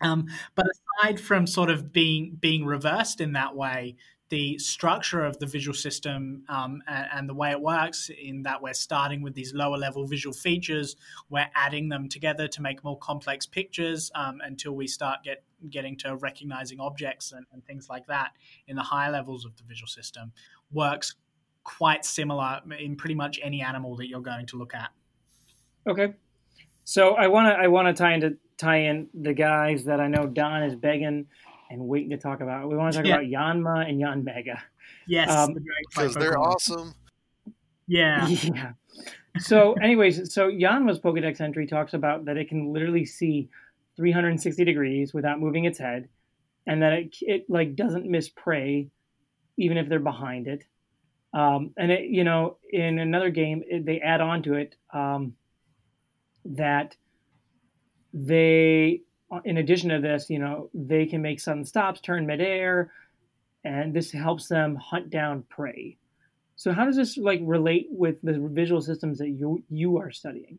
Um, 0.00 0.26
but 0.54 0.66
aside 1.02 1.20
from 1.20 1.46
sort 1.46 1.68
of 1.68 1.92
being 1.92 2.38
being 2.40 2.64
reversed 2.64 3.20
in 3.20 3.34
that 3.34 3.54
way, 3.54 3.96
the 4.30 4.58
structure 4.58 5.22
of 5.22 5.38
the 5.38 5.44
visual 5.44 5.74
system 5.74 6.44
um, 6.48 6.82
and, 6.88 7.06
and, 7.12 7.28
the 7.28 7.34
way 7.34 7.50
it 7.50 7.60
works, 7.60 8.10
in 8.22 8.42
that 8.44 8.62
we're 8.62 8.74
starting 8.74 9.20
with 9.20 9.34
these 9.34 9.52
lower 9.52 9.76
level 9.76 10.06
visual 10.06 10.34
features, 10.34 10.96
we're 11.28 11.48
adding 11.54 11.90
them 11.90 12.08
together 12.08 12.48
to 12.48 12.62
make 12.62 12.82
more 12.84 12.98
complex 12.98 13.46
pictures 13.46 14.10
um, 14.14 14.40
until 14.42 14.72
we 14.72 14.86
start 14.86 15.18
get 15.24 15.44
getting 15.68 15.96
to 15.98 16.16
recognizing 16.16 16.80
objects 16.80 17.32
and, 17.32 17.44
and 17.52 17.64
things 17.66 17.88
like 17.90 18.06
that 18.06 18.30
in 18.66 18.76
the 18.76 18.82
higher 18.82 19.12
levels 19.12 19.44
of 19.44 19.54
the 19.58 19.62
visual 19.64 19.88
system. 19.88 20.32
Works 20.72 21.14
quite 21.66 22.04
similar 22.04 22.60
in 22.78 22.96
pretty 22.96 23.14
much 23.14 23.40
any 23.42 23.60
animal 23.60 23.96
that 23.96 24.08
you're 24.08 24.20
going 24.20 24.46
to 24.46 24.56
look 24.56 24.74
at. 24.74 24.90
Okay. 25.86 26.14
So 26.84 27.14
I 27.14 27.26
want 27.26 27.48
to 27.48 27.52
I 27.52 27.66
want 27.66 27.88
to 27.88 27.94
tie 27.94 28.14
into 28.14 28.36
tie 28.56 28.82
in 28.82 29.08
the 29.12 29.34
guys 29.34 29.84
that 29.84 30.00
I 30.00 30.06
know 30.06 30.26
Don 30.26 30.62
is 30.62 30.76
begging 30.76 31.26
and 31.68 31.88
waiting 31.88 32.10
to 32.10 32.16
talk 32.16 32.40
about. 32.40 32.68
We 32.68 32.76
want 32.76 32.94
to 32.94 32.98
talk 33.00 33.06
yeah. 33.06 33.16
about 33.16 33.26
Yanma 33.26 33.88
and 33.88 34.00
Yanmega. 34.00 34.60
Yes, 35.08 35.30
um, 35.30 35.56
because 35.90 36.14
they're 36.14 36.38
awesome. 36.38 36.94
Yeah. 37.86 38.28
Yeah. 38.54 38.72
So, 39.38 39.74
anyways, 39.74 40.32
so 40.32 40.48
Yanma's 40.48 40.98
Pokedex 40.98 41.42
entry 41.42 41.66
talks 41.66 41.92
about 41.92 42.24
that 42.24 42.38
it 42.38 42.48
can 42.48 42.72
literally 42.72 43.04
see 43.04 43.50
360 43.96 44.64
degrees 44.64 45.12
without 45.12 45.38
moving 45.38 45.66
its 45.66 45.78
head, 45.78 46.08
and 46.66 46.80
that 46.80 46.94
it 46.94 47.16
it 47.20 47.50
like 47.50 47.76
doesn't 47.76 48.06
miss 48.06 48.30
prey, 48.30 48.88
even 49.58 49.76
if 49.76 49.90
they're 49.90 49.98
behind 49.98 50.48
it. 50.48 50.64
Um, 51.36 51.72
and 51.76 51.92
it, 51.92 52.04
you 52.04 52.24
know, 52.24 52.56
in 52.70 52.98
another 52.98 53.28
game, 53.28 53.62
it, 53.68 53.84
they 53.84 54.00
add 54.00 54.22
on 54.22 54.42
to 54.44 54.54
it 54.54 54.74
um, 54.94 55.34
that 56.46 56.96
they, 58.14 59.02
in 59.44 59.58
addition 59.58 59.90
to 59.90 60.00
this, 60.00 60.30
you 60.30 60.38
know, 60.38 60.70
they 60.72 61.04
can 61.04 61.20
make 61.20 61.38
sudden 61.38 61.66
stops, 61.66 62.00
turn 62.00 62.26
midair, 62.26 62.90
and 63.64 63.92
this 63.92 64.10
helps 64.10 64.48
them 64.48 64.76
hunt 64.76 65.10
down 65.10 65.44
prey. 65.50 65.98
So, 66.54 66.72
how 66.72 66.86
does 66.86 66.96
this 66.96 67.18
like 67.18 67.40
relate 67.42 67.88
with 67.90 68.16
the 68.22 68.38
visual 68.50 68.80
systems 68.80 69.18
that 69.18 69.28
you 69.28 69.62
you 69.68 69.98
are 69.98 70.10
studying? 70.10 70.58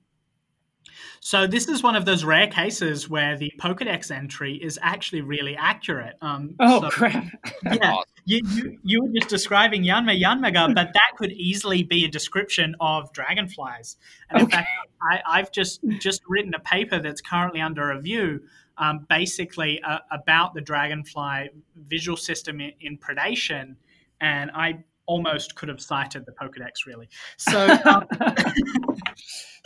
So 1.19 1.47
this 1.47 1.67
is 1.67 1.83
one 1.83 1.95
of 1.95 2.05
those 2.05 2.23
rare 2.23 2.47
cases 2.47 3.09
where 3.09 3.37
the 3.37 3.51
Pokedex 3.59 4.11
entry 4.11 4.55
is 4.55 4.79
actually 4.81 5.21
really 5.21 5.55
accurate. 5.55 6.15
Um, 6.21 6.55
oh 6.59 6.81
so, 6.81 6.89
crap! 6.89 7.25
yeah, 7.63 7.95
you, 8.25 8.41
you, 8.45 8.79
you 8.83 9.03
were 9.03 9.09
just 9.13 9.29
describing 9.29 9.83
Yanma 9.83 10.21
Yanmega, 10.21 10.73
but 10.75 10.93
that 10.93 11.11
could 11.17 11.31
easily 11.31 11.83
be 11.83 12.05
a 12.05 12.09
description 12.09 12.75
of 12.79 13.11
dragonflies. 13.13 13.97
And 14.29 14.43
okay. 14.43 14.43
in 14.43 14.49
fact, 14.49 14.69
I, 15.27 15.37
have 15.37 15.51
just 15.51 15.81
just 15.99 16.21
written 16.27 16.53
a 16.53 16.59
paper 16.59 16.99
that's 16.99 17.21
currently 17.21 17.61
under 17.61 17.87
review, 17.87 18.41
um, 18.77 19.05
basically 19.09 19.81
uh, 19.81 19.99
about 20.11 20.53
the 20.53 20.61
dragonfly 20.61 21.49
visual 21.75 22.17
system 22.17 22.59
in, 22.59 22.73
in 22.81 22.97
predation, 22.97 23.75
and 24.19 24.51
I 24.53 24.83
almost 25.07 25.55
could 25.55 25.69
have 25.69 25.81
cited 25.81 26.25
the 26.25 26.31
Pokedex 26.33 26.85
really. 26.85 27.09
So, 27.37 27.67
um, 27.85 28.07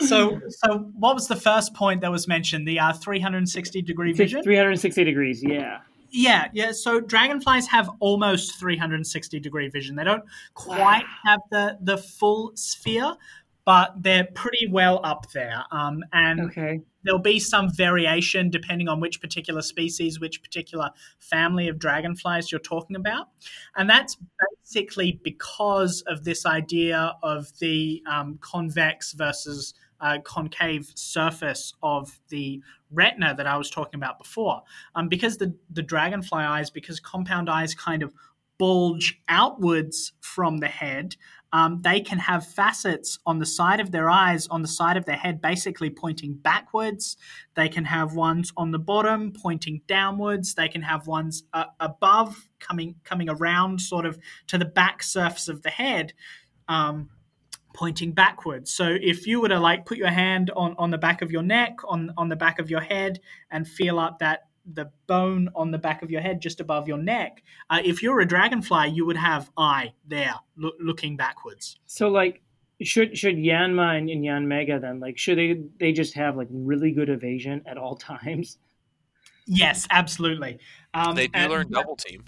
so, 0.00 0.40
so 0.48 0.90
what 0.94 1.14
was 1.14 1.28
the 1.28 1.36
first 1.36 1.74
point 1.74 2.00
that 2.00 2.10
was 2.10 2.26
mentioned? 2.26 2.66
The 2.66 2.80
uh, 2.80 2.92
360 2.94 3.82
degree 3.82 4.12
vision. 4.12 4.42
360 4.42 5.04
degrees, 5.04 5.42
yeah. 5.42 5.80
Yeah, 6.10 6.48
yeah. 6.52 6.72
So 6.72 7.00
dragonflies 7.00 7.66
have 7.68 7.90
almost 8.00 8.58
360 8.58 9.40
degree 9.40 9.68
vision. 9.68 9.96
They 9.96 10.04
don't 10.04 10.24
quite 10.54 11.04
wow. 11.04 11.18
have 11.24 11.40
the 11.50 11.78
the 11.80 11.96
full 11.96 12.52
sphere, 12.54 13.16
but 13.64 13.94
they're 14.02 14.28
pretty 14.34 14.68
well 14.70 15.00
up 15.04 15.30
there. 15.32 15.64
Um, 15.70 16.04
and 16.12 16.40
okay. 16.50 16.82
There'll 17.04 17.20
be 17.20 17.38
some 17.38 17.70
variation 17.70 18.50
depending 18.50 18.88
on 18.88 19.00
which 19.00 19.20
particular 19.20 19.62
species, 19.62 20.20
which 20.20 20.42
particular 20.42 20.90
family 21.18 21.68
of 21.68 21.78
dragonflies 21.78 22.50
you're 22.50 22.60
talking 22.60 22.96
about. 22.96 23.28
And 23.76 23.88
that's 23.88 24.16
basically 24.64 25.20
because 25.22 26.02
of 26.06 26.24
this 26.24 26.46
idea 26.46 27.14
of 27.22 27.58
the 27.58 28.02
um, 28.10 28.38
convex 28.40 29.12
versus 29.12 29.74
uh, 30.00 30.18
concave 30.24 30.90
surface 30.94 31.72
of 31.82 32.18
the 32.28 32.60
retina 32.90 33.34
that 33.36 33.46
I 33.46 33.56
was 33.56 33.70
talking 33.70 33.98
about 33.98 34.18
before. 34.18 34.62
Um, 34.94 35.08
because 35.08 35.38
the, 35.38 35.54
the 35.70 35.82
dragonfly 35.82 36.42
eyes, 36.42 36.70
because 36.70 37.00
compound 37.00 37.48
eyes 37.48 37.74
kind 37.74 38.02
of 38.02 38.12
bulge 38.58 39.20
outwards 39.28 40.12
from 40.20 40.58
the 40.58 40.68
head, 40.68 41.16
um, 41.52 41.82
they 41.82 42.00
can 42.00 42.18
have 42.18 42.46
facets 42.46 43.18
on 43.26 43.38
the 43.38 43.46
side 43.46 43.80
of 43.80 43.90
their 43.90 44.08
eyes, 44.08 44.46
on 44.48 44.62
the 44.62 44.68
side 44.68 44.96
of 44.96 45.04
their 45.04 45.16
head, 45.16 45.42
basically 45.42 45.90
pointing 45.90 46.34
backwards. 46.34 47.16
They 47.54 47.68
can 47.68 47.84
have 47.84 48.14
ones 48.14 48.52
on 48.56 48.70
the 48.70 48.78
bottom 48.78 49.32
pointing 49.32 49.82
downwards. 49.86 50.54
They 50.54 50.68
can 50.68 50.82
have 50.82 51.06
ones 51.06 51.44
uh, 51.52 51.64
above 51.78 52.48
coming 52.58 52.94
coming 53.04 53.28
around, 53.28 53.80
sort 53.80 54.06
of 54.06 54.18
to 54.46 54.56
the 54.56 54.64
back 54.64 55.02
surface 55.02 55.48
of 55.48 55.62
the 55.62 55.70
head. 55.70 56.14
Um, 56.68 57.10
pointing 57.74 58.12
backwards. 58.12 58.70
So 58.70 58.96
if 59.00 59.26
you 59.26 59.40
were 59.40 59.48
to 59.48 59.58
like 59.58 59.86
put 59.86 59.96
your 59.96 60.10
hand 60.10 60.50
on, 60.54 60.74
on 60.76 60.90
the 60.90 60.98
back 60.98 61.22
of 61.22 61.30
your 61.30 61.42
neck, 61.42 61.78
on, 61.88 62.12
on 62.18 62.28
the 62.28 62.36
back 62.36 62.58
of 62.58 62.68
your 62.68 62.82
head, 62.82 63.20
and 63.50 63.66
feel 63.66 63.98
up 63.98 64.18
that 64.18 64.42
the 64.74 64.90
bone 65.06 65.48
on 65.54 65.70
the 65.70 65.78
back 65.78 66.02
of 66.02 66.10
your 66.10 66.20
head 66.20 66.40
just 66.40 66.60
above 66.60 66.88
your 66.88 66.98
neck, 66.98 67.42
uh, 67.70 67.80
if 67.84 68.02
you're 68.02 68.20
a 68.20 68.26
dragonfly, 68.26 68.88
you 68.88 69.04
would 69.06 69.16
have 69.16 69.50
eye 69.56 69.92
there 70.06 70.34
lo- 70.56 70.72
looking 70.80 71.16
backwards. 71.16 71.78
So 71.86 72.08
like 72.08 72.42
should 72.80 73.16
should 73.16 73.36
Yanma 73.36 73.96
and, 73.98 74.10
and 74.10 74.24
Yanmega 74.24 74.80
then 74.80 75.00
like 75.00 75.18
should 75.18 75.38
they 75.38 75.62
they 75.78 75.92
just 75.92 76.14
have 76.14 76.36
like 76.36 76.48
really 76.50 76.92
good 76.92 77.08
evasion 77.08 77.62
at 77.66 77.76
all 77.76 77.96
times? 77.96 78.58
Yes, 79.46 79.86
absolutely. 79.90 80.58
Um, 80.94 81.16
they 81.16 81.26
do 81.26 81.32
and, 81.34 81.50
learn 81.50 81.70
double 81.70 81.96
team. 81.96 82.24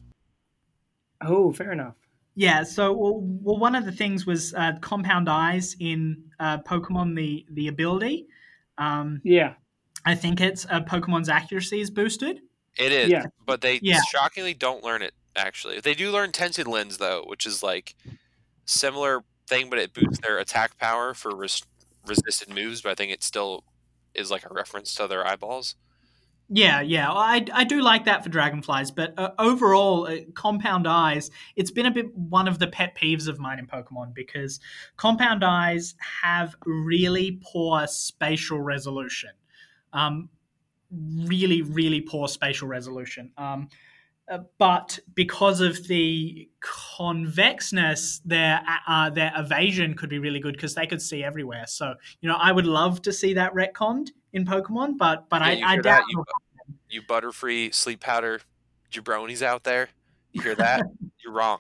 Oh, 1.20 1.52
fair 1.52 1.72
enough. 1.72 1.94
Yeah, 2.36 2.64
so 2.64 2.92
well, 2.92 3.20
well, 3.20 3.58
one 3.58 3.76
of 3.76 3.84
the 3.84 3.92
things 3.92 4.26
was 4.26 4.52
uh, 4.54 4.72
compound 4.80 5.28
eyes 5.28 5.76
in 5.78 6.24
uh, 6.40 6.58
Pokemon 6.58 7.14
the 7.14 7.46
the 7.50 7.68
ability. 7.68 8.26
Um, 8.76 9.20
yeah, 9.22 9.54
I 10.04 10.14
think 10.14 10.40
it's 10.40 10.66
uh, 10.66 10.80
Pokemon's 10.80 11.28
accuracy 11.28 11.80
is 11.80 11.90
boosted. 11.90 12.40
It 12.78 12.92
is, 12.92 13.10
yeah. 13.10 13.26
but 13.46 13.60
they 13.60 13.78
yeah. 13.82 14.00
shockingly 14.10 14.54
don't 14.54 14.82
learn 14.82 15.02
it. 15.02 15.14
Actually, 15.36 15.80
they 15.80 15.94
do 15.94 16.10
learn 16.10 16.32
Tinted 16.32 16.68
Lens 16.68 16.98
though, 16.98 17.24
which 17.26 17.46
is 17.46 17.62
like 17.62 17.94
similar 18.66 19.24
thing, 19.46 19.68
but 19.68 19.78
it 19.78 19.92
boosts 19.92 20.20
their 20.20 20.38
attack 20.38 20.78
power 20.78 21.14
for 21.14 21.34
res- 21.34 21.64
resisted 22.06 22.54
moves. 22.54 22.82
But 22.82 22.92
I 22.92 22.94
think 22.94 23.12
it 23.12 23.22
still 23.22 23.64
is 24.14 24.30
like 24.30 24.48
a 24.48 24.54
reference 24.54 24.94
to 24.94 25.08
their 25.08 25.26
eyeballs. 25.26 25.74
Yeah, 26.50 26.82
yeah, 26.82 27.10
I, 27.10 27.46
I 27.54 27.64
do 27.64 27.80
like 27.80 28.04
that 28.04 28.22
for 28.22 28.28
dragonflies, 28.28 28.90
but 28.90 29.18
uh, 29.18 29.30
overall, 29.38 30.06
uh, 30.06 30.18
compound 30.34 30.86
eyes, 30.86 31.30
it's 31.56 31.70
been 31.70 31.86
a 31.86 31.90
bit 31.90 32.14
one 32.14 32.46
of 32.46 32.58
the 32.58 32.66
pet 32.66 32.94
peeves 33.00 33.28
of 33.28 33.38
mine 33.38 33.58
in 33.58 33.66
Pokemon 33.66 34.12
because 34.14 34.60
compound 34.98 35.42
eyes 35.42 35.94
have 36.22 36.54
really 36.66 37.40
poor 37.42 37.86
spatial 37.86 38.60
resolution. 38.60 39.30
Um, 39.94 40.28
really, 40.90 41.62
really 41.62 42.00
poor 42.00 42.28
spatial 42.28 42.68
resolution. 42.68 43.33
Um, 43.38 43.68
uh, 44.26 44.38
but 44.59 44.98
because 45.14 45.61
of 45.61 45.87
the 45.87 46.48
convexness, 46.62 48.20
their 48.24 48.62
uh, 48.87 49.11
their 49.11 49.33
evasion 49.37 49.94
could 49.94 50.09
be 50.09 50.18
really 50.18 50.40
good 50.40 50.54
because 50.54 50.74
they 50.74 50.87
could 50.87 51.02
see 51.02 51.22
everywhere. 51.22 51.66
So 51.66 51.94
you 52.20 52.28
know, 52.28 52.37
I 52.40 52.50
would 52.50 52.66
love 52.66 53.02
to 53.02 53.12
see 53.12 53.35
that 53.35 53.52
retconned 53.52 54.11
in 54.33 54.46
Pokemon, 54.46 54.96
but 54.96 55.28
but 55.28 55.42
yeah, 55.42 55.66
I, 55.68 55.74
I 55.74 55.76
doubt 55.76 56.04
you, 56.09 56.24
you 56.88 57.02
butterfree 57.02 57.74
sleep 57.74 58.00
powder 58.00 58.40
jabronis 58.90 59.42
out 59.42 59.64
there. 59.64 59.90
You 60.33 60.40
hear 60.42 60.54
that? 60.54 60.87
You're 61.22 61.35
wrong. 61.35 61.59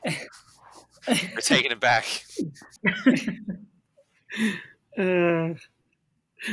We're 1.06 1.40
taking 1.40 1.70
it 1.70 1.80
back. 1.80 2.06
uh, 4.98 5.54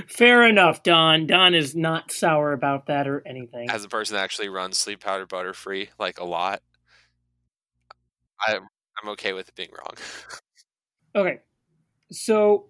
Fair 0.07 0.47
enough, 0.47 0.83
Don. 0.83 1.27
Don 1.27 1.53
is 1.53 1.75
not 1.75 2.11
sour 2.11 2.53
about 2.53 2.87
that 2.87 3.07
or 3.07 3.21
anything. 3.25 3.69
As 3.69 3.83
a 3.83 3.89
person 3.89 4.15
that 4.15 4.23
actually 4.23 4.49
runs 4.49 4.77
sleep 4.77 5.01
powder 5.01 5.25
Butterfree 5.25 5.89
like 5.99 6.19
a 6.19 6.23
lot, 6.25 6.61
I 8.39 8.57
I'm 9.01 9.09
okay 9.09 9.33
with 9.33 9.49
it 9.49 9.55
being 9.55 9.71
wrong. 9.71 9.95
Okay, 11.13 11.39
so 12.09 12.67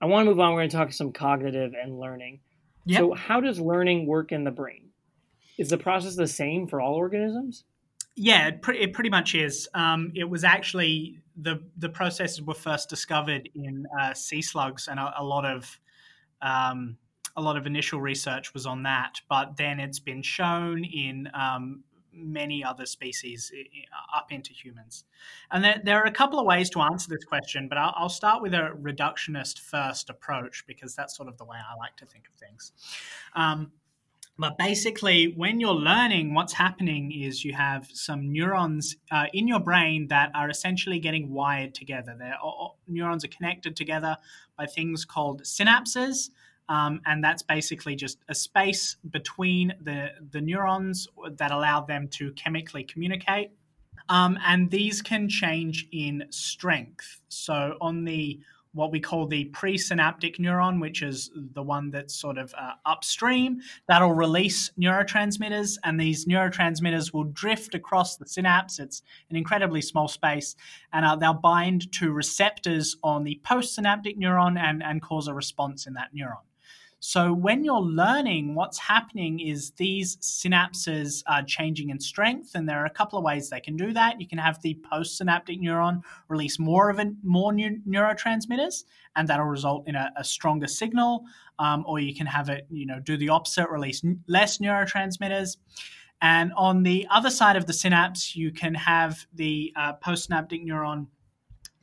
I 0.00 0.06
want 0.06 0.24
to 0.24 0.30
move 0.30 0.40
on. 0.40 0.54
We're 0.54 0.60
going 0.60 0.70
to 0.70 0.76
talk 0.78 0.90
some 0.90 1.12
cognitive 1.12 1.74
and 1.74 2.00
learning. 2.00 2.40
Yep. 2.86 2.98
So, 2.98 3.12
how 3.12 3.40
does 3.40 3.60
learning 3.60 4.06
work 4.06 4.32
in 4.32 4.44
the 4.44 4.50
brain? 4.50 4.88
Is 5.58 5.68
the 5.68 5.76
process 5.76 6.16
the 6.16 6.26
same 6.26 6.66
for 6.66 6.80
all 6.80 6.94
organisms? 6.94 7.64
Yeah, 8.16 8.48
it, 8.48 8.62
pre- 8.62 8.80
it 8.80 8.94
pretty 8.94 9.10
much 9.10 9.34
is. 9.34 9.68
Um, 9.74 10.12
it 10.14 10.24
was 10.24 10.44
actually 10.44 11.18
the 11.36 11.62
the 11.76 11.90
processes 11.90 12.40
were 12.40 12.54
first 12.54 12.88
discovered 12.88 13.50
in 13.54 13.86
uh, 14.00 14.14
sea 14.14 14.40
slugs, 14.40 14.88
and 14.88 14.98
a, 14.98 15.12
a 15.18 15.22
lot 15.22 15.44
of 15.44 15.78
um, 16.42 16.96
a 17.36 17.40
lot 17.40 17.56
of 17.56 17.66
initial 17.66 18.00
research 18.00 18.52
was 18.52 18.66
on 18.66 18.82
that. 18.82 19.20
But 19.28 19.56
then 19.56 19.80
it's 19.80 19.98
been 19.98 20.22
shown 20.22 20.84
in 20.84 21.30
um, 21.34 21.82
many 22.12 22.62
other 22.62 22.84
species 22.86 23.50
up 24.14 24.30
into 24.30 24.52
humans. 24.52 25.04
And 25.50 25.64
there, 25.64 25.80
there, 25.82 26.00
are 26.02 26.06
a 26.06 26.12
couple 26.12 26.38
of 26.38 26.46
ways 26.46 26.68
to 26.70 26.80
answer 26.80 27.08
this 27.08 27.24
question, 27.24 27.68
but 27.68 27.78
I'll, 27.78 27.94
I'll, 27.96 28.08
start 28.08 28.42
with 28.42 28.54
a 28.54 28.70
reductionist 28.80 29.60
first 29.60 30.10
approach 30.10 30.64
because 30.66 30.94
that's 30.94 31.16
sort 31.16 31.28
of 31.28 31.38
the 31.38 31.44
way 31.44 31.56
I 31.56 31.76
like 31.76 31.96
to 31.96 32.06
think 32.06 32.24
of 32.28 32.38
things. 32.38 32.72
Um, 33.34 33.72
but 34.38 34.56
basically, 34.56 35.34
when 35.36 35.60
you're 35.60 35.74
learning, 35.74 36.34
what's 36.34 36.54
happening 36.54 37.12
is 37.12 37.44
you 37.44 37.52
have 37.52 37.88
some 37.92 38.32
neurons 38.32 38.96
uh, 39.10 39.26
in 39.32 39.46
your 39.46 39.60
brain 39.60 40.08
that 40.08 40.30
are 40.34 40.48
essentially 40.48 40.98
getting 40.98 41.30
wired 41.30 41.74
together. 41.74 42.16
Neurons 42.88 43.24
are 43.24 43.28
connected 43.28 43.76
together 43.76 44.16
by 44.56 44.66
things 44.66 45.04
called 45.04 45.42
synapses. 45.42 46.30
Um, 46.68 47.02
and 47.04 47.22
that's 47.22 47.42
basically 47.42 47.94
just 47.94 48.18
a 48.28 48.34
space 48.34 48.96
between 49.10 49.74
the, 49.80 50.12
the 50.30 50.40
neurons 50.40 51.06
that 51.36 51.50
allow 51.50 51.82
them 51.82 52.08
to 52.12 52.32
chemically 52.32 52.84
communicate. 52.84 53.50
Um, 54.08 54.38
and 54.44 54.70
these 54.70 55.02
can 55.02 55.28
change 55.28 55.86
in 55.92 56.24
strength. 56.30 57.20
So 57.28 57.76
on 57.80 58.04
the 58.04 58.40
what 58.74 58.90
we 58.90 59.00
call 59.00 59.26
the 59.26 59.50
presynaptic 59.52 60.38
neuron, 60.38 60.80
which 60.80 61.02
is 61.02 61.30
the 61.34 61.62
one 61.62 61.90
that's 61.90 62.14
sort 62.14 62.38
of 62.38 62.54
uh, 62.56 62.72
upstream, 62.86 63.60
that'll 63.86 64.14
release 64.14 64.70
neurotransmitters, 64.80 65.76
and 65.84 66.00
these 66.00 66.26
neurotransmitters 66.26 67.12
will 67.12 67.24
drift 67.24 67.74
across 67.74 68.16
the 68.16 68.26
synapse. 68.26 68.78
It's 68.78 69.02
an 69.30 69.36
incredibly 69.36 69.82
small 69.82 70.08
space, 70.08 70.56
and 70.92 71.04
uh, 71.04 71.16
they'll 71.16 71.34
bind 71.34 71.92
to 71.92 72.12
receptors 72.12 72.96
on 73.02 73.24
the 73.24 73.40
postsynaptic 73.44 74.18
neuron 74.18 74.58
and, 74.58 74.82
and 74.82 75.02
cause 75.02 75.28
a 75.28 75.34
response 75.34 75.86
in 75.86 75.94
that 75.94 76.14
neuron. 76.14 76.44
So 77.04 77.32
when 77.32 77.64
you're 77.64 77.80
learning, 77.80 78.54
what's 78.54 78.78
happening 78.78 79.40
is 79.40 79.72
these 79.72 80.18
synapses 80.18 81.24
are 81.26 81.42
changing 81.42 81.90
in 81.90 81.98
strength, 81.98 82.52
and 82.54 82.68
there 82.68 82.80
are 82.80 82.86
a 82.86 82.90
couple 82.90 83.18
of 83.18 83.24
ways 83.24 83.50
they 83.50 83.58
can 83.58 83.76
do 83.76 83.92
that. 83.92 84.20
You 84.20 84.28
can 84.28 84.38
have 84.38 84.62
the 84.62 84.78
postsynaptic 84.88 85.60
neuron 85.60 86.02
release 86.28 86.60
more 86.60 86.90
of 86.90 87.00
a, 87.00 87.12
more 87.24 87.52
new, 87.52 87.80
neurotransmitters, 87.88 88.84
and 89.16 89.26
that'll 89.26 89.46
result 89.46 89.88
in 89.88 89.96
a, 89.96 90.12
a 90.16 90.22
stronger 90.22 90.68
signal. 90.68 91.24
Um, 91.58 91.82
or 91.88 91.98
you 91.98 92.14
can 92.14 92.26
have 92.26 92.48
it, 92.48 92.68
you 92.70 92.86
know, 92.86 93.00
do 93.00 93.16
the 93.16 93.30
opposite, 93.30 93.68
release 93.68 94.04
n- 94.04 94.20
less 94.28 94.58
neurotransmitters. 94.58 95.56
And 96.20 96.52
on 96.56 96.84
the 96.84 97.08
other 97.10 97.30
side 97.30 97.56
of 97.56 97.66
the 97.66 97.72
synapse, 97.72 98.36
you 98.36 98.52
can 98.52 98.74
have 98.74 99.26
the 99.34 99.72
uh, 99.74 99.94
postsynaptic 99.94 100.64
neuron 100.64 101.08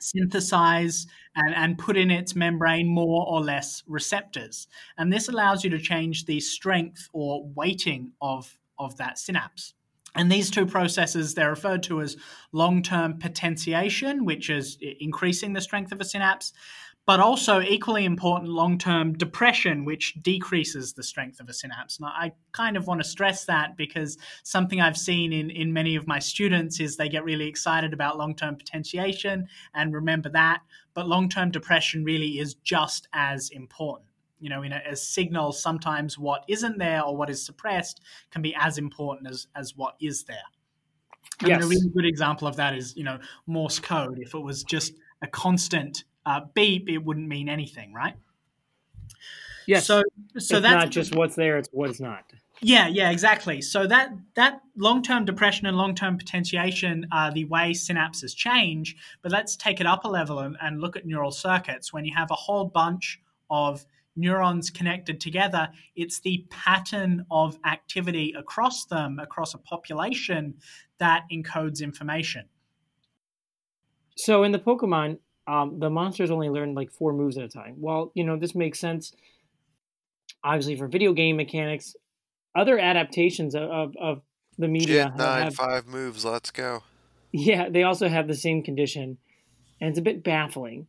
synthesize 0.03 1.07
and, 1.35 1.55
and 1.55 1.77
put 1.77 1.97
in 1.97 2.11
its 2.11 2.35
membrane 2.35 2.87
more 2.87 3.25
or 3.27 3.41
less 3.41 3.83
receptors. 3.87 4.67
And 4.97 5.11
this 5.11 5.29
allows 5.29 5.63
you 5.63 5.69
to 5.71 5.79
change 5.79 6.25
the 6.25 6.39
strength 6.39 7.09
or 7.13 7.45
weighting 7.55 8.13
of, 8.21 8.57
of 8.77 8.97
that 8.97 9.17
synapse. 9.17 9.73
And 10.15 10.31
these 10.31 10.49
two 10.49 10.65
processes, 10.65 11.35
they're 11.35 11.51
referred 11.51 11.83
to 11.83 12.01
as 12.01 12.17
long 12.51 12.81
term 12.81 13.19
potentiation, 13.19 14.25
which 14.25 14.49
is 14.49 14.77
increasing 14.99 15.53
the 15.53 15.61
strength 15.61 15.91
of 15.91 16.01
a 16.01 16.05
synapse, 16.05 16.51
but 17.09 17.19
also 17.19 17.59
equally 17.59 18.05
important 18.05 18.51
long 18.51 18.77
term 18.77 19.13
depression, 19.13 19.83
which 19.83 20.13
decreases 20.21 20.93
the 20.93 21.01
strength 21.01 21.39
of 21.39 21.49
a 21.49 21.53
synapse. 21.53 21.97
And 21.97 22.05
I 22.05 22.33
kind 22.51 22.77
of 22.77 22.85
want 22.85 23.01
to 23.01 23.03
stress 23.03 23.45
that 23.45 23.75
because 23.75 24.15
something 24.43 24.79
I've 24.79 24.95
seen 24.95 25.33
in, 25.33 25.49
in 25.49 25.73
many 25.73 25.95
of 25.95 26.05
my 26.05 26.19
students 26.19 26.79
is 26.79 26.97
they 26.97 27.09
get 27.09 27.23
really 27.23 27.47
excited 27.47 27.93
about 27.93 28.19
long 28.19 28.35
term 28.35 28.55
potentiation 28.55 29.47
and 29.73 29.91
remember 29.91 30.29
that. 30.33 30.59
But 30.93 31.07
long 31.07 31.29
term 31.29 31.49
depression 31.49 32.03
really 32.03 32.37
is 32.37 32.53
just 32.53 33.07
as 33.11 33.49
important. 33.49 34.11
You 34.39 34.51
know, 34.51 34.61
in 34.61 34.71
a, 34.71 34.81
a 34.91 34.95
signal, 34.95 35.51
sometimes 35.51 36.19
what 36.19 36.45
isn't 36.47 36.77
there 36.77 37.01
or 37.01 37.17
what 37.17 37.31
is 37.31 37.43
suppressed 37.43 38.01
can 38.29 38.43
be 38.43 38.53
as 38.53 38.77
important 38.77 39.31
as, 39.31 39.47
as 39.55 39.75
what 39.75 39.95
is 39.99 40.25
there. 40.25 40.37
I 41.41 41.47
yes. 41.47 41.55
mean, 41.55 41.63
a 41.63 41.69
really 41.69 41.89
good 41.89 42.05
example 42.05 42.47
of 42.47 42.55
that 42.57 42.75
is, 42.75 42.95
you 42.95 43.03
know, 43.03 43.17
Morse 43.47 43.79
code. 43.79 44.19
If 44.19 44.35
it 44.35 44.43
was 44.43 44.63
just 44.63 44.93
a 45.23 45.27
constant 45.27 46.03
uh, 46.29 46.41
beep, 46.53 46.87
it 46.89 46.99
wouldn't 46.99 47.27
mean 47.27 47.49
anything, 47.49 47.91
right? 47.91 48.13
Yes. 49.65 49.85
So, 49.85 50.03
so 50.37 50.37
it's 50.37 50.49
that's 50.49 50.63
not 50.63 50.89
just 50.89 51.15
what's 51.15 51.35
there; 51.35 51.57
it's 51.57 51.69
what's 51.71 51.99
not. 51.99 52.23
Yeah, 52.61 52.87
yeah, 52.87 53.09
exactly. 53.09 53.61
So 53.61 53.87
that 53.87 54.11
that 54.35 54.61
long-term 54.77 55.25
depression 55.25 55.65
and 55.65 55.75
long-term 55.75 56.17
potentiation 56.17 57.07
are 57.11 57.31
the 57.31 57.45
way 57.45 57.71
synapses 57.71 58.35
change. 58.35 58.95
But 59.21 59.31
let's 59.31 59.55
take 59.55 59.79
it 59.79 59.87
up 59.87 60.05
a 60.05 60.07
level 60.07 60.39
and, 60.39 60.55
and 60.61 60.81
look 60.81 60.95
at 60.95 61.05
neural 61.05 61.31
circuits. 61.31 61.91
When 61.93 62.05
you 62.05 62.13
have 62.15 62.29
a 62.31 62.35
whole 62.35 62.65
bunch 62.65 63.19
of 63.49 63.85
neurons 64.15 64.69
connected 64.69 65.19
together, 65.19 65.69
it's 65.95 66.19
the 66.19 66.45
pattern 66.49 67.25
of 67.31 67.57
activity 67.65 68.35
across 68.37 68.85
them, 68.85 69.17
across 69.19 69.53
a 69.53 69.57
population, 69.57 70.55
that 70.99 71.23
encodes 71.31 71.81
information. 71.81 72.45
So 74.15 74.43
in 74.43 74.51
the 74.51 74.59
Pokemon, 74.59 75.19
um, 75.49 75.79
the 75.79 75.89
monsters 75.89 76.29
only 76.29 76.49
learn 76.49 76.75
like 76.75 76.91
four 76.91 77.11
moves 77.11 77.37
at 77.37 77.43
a 77.43 77.49
time. 77.49 77.75
Well, 77.77 78.11
you 78.13 78.23
know, 78.23 78.37
this 78.37 78.53
makes 78.53 78.79
sense, 78.79 79.11
obviously, 80.43 80.75
for 80.75 80.87
video 80.87 81.13
game 81.13 81.37
mechanics. 81.37 81.95
Other 82.55 82.77
adaptations 82.77 83.55
of, 83.55 83.69
of, 83.69 83.95
of 83.99 84.21
the 84.57 84.67
media. 84.67 85.05
Jet 85.05 85.17
nine, 85.17 85.43
have, 85.45 85.55
five 85.55 85.87
moves, 85.87 86.23
let's 86.23 86.51
go. 86.51 86.83
Yeah, 87.31 87.69
they 87.69 87.83
also 87.83 88.07
have 88.07 88.27
the 88.27 88.35
same 88.35 88.61
condition, 88.61 89.17
and 89.81 89.89
it's 89.89 89.99
a 89.99 90.03
bit 90.03 90.23
baffling. 90.23 90.87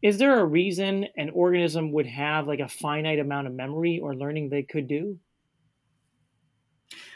Is 0.00 0.18
there 0.18 0.38
a 0.38 0.44
reason 0.44 1.06
an 1.16 1.30
organism 1.30 1.92
would 1.92 2.06
have 2.06 2.46
like 2.46 2.60
a 2.60 2.68
finite 2.68 3.18
amount 3.18 3.46
of 3.46 3.52
memory 3.52 3.98
or 4.02 4.14
learning 4.14 4.48
they 4.48 4.62
could 4.62 4.86
do? 4.86 5.18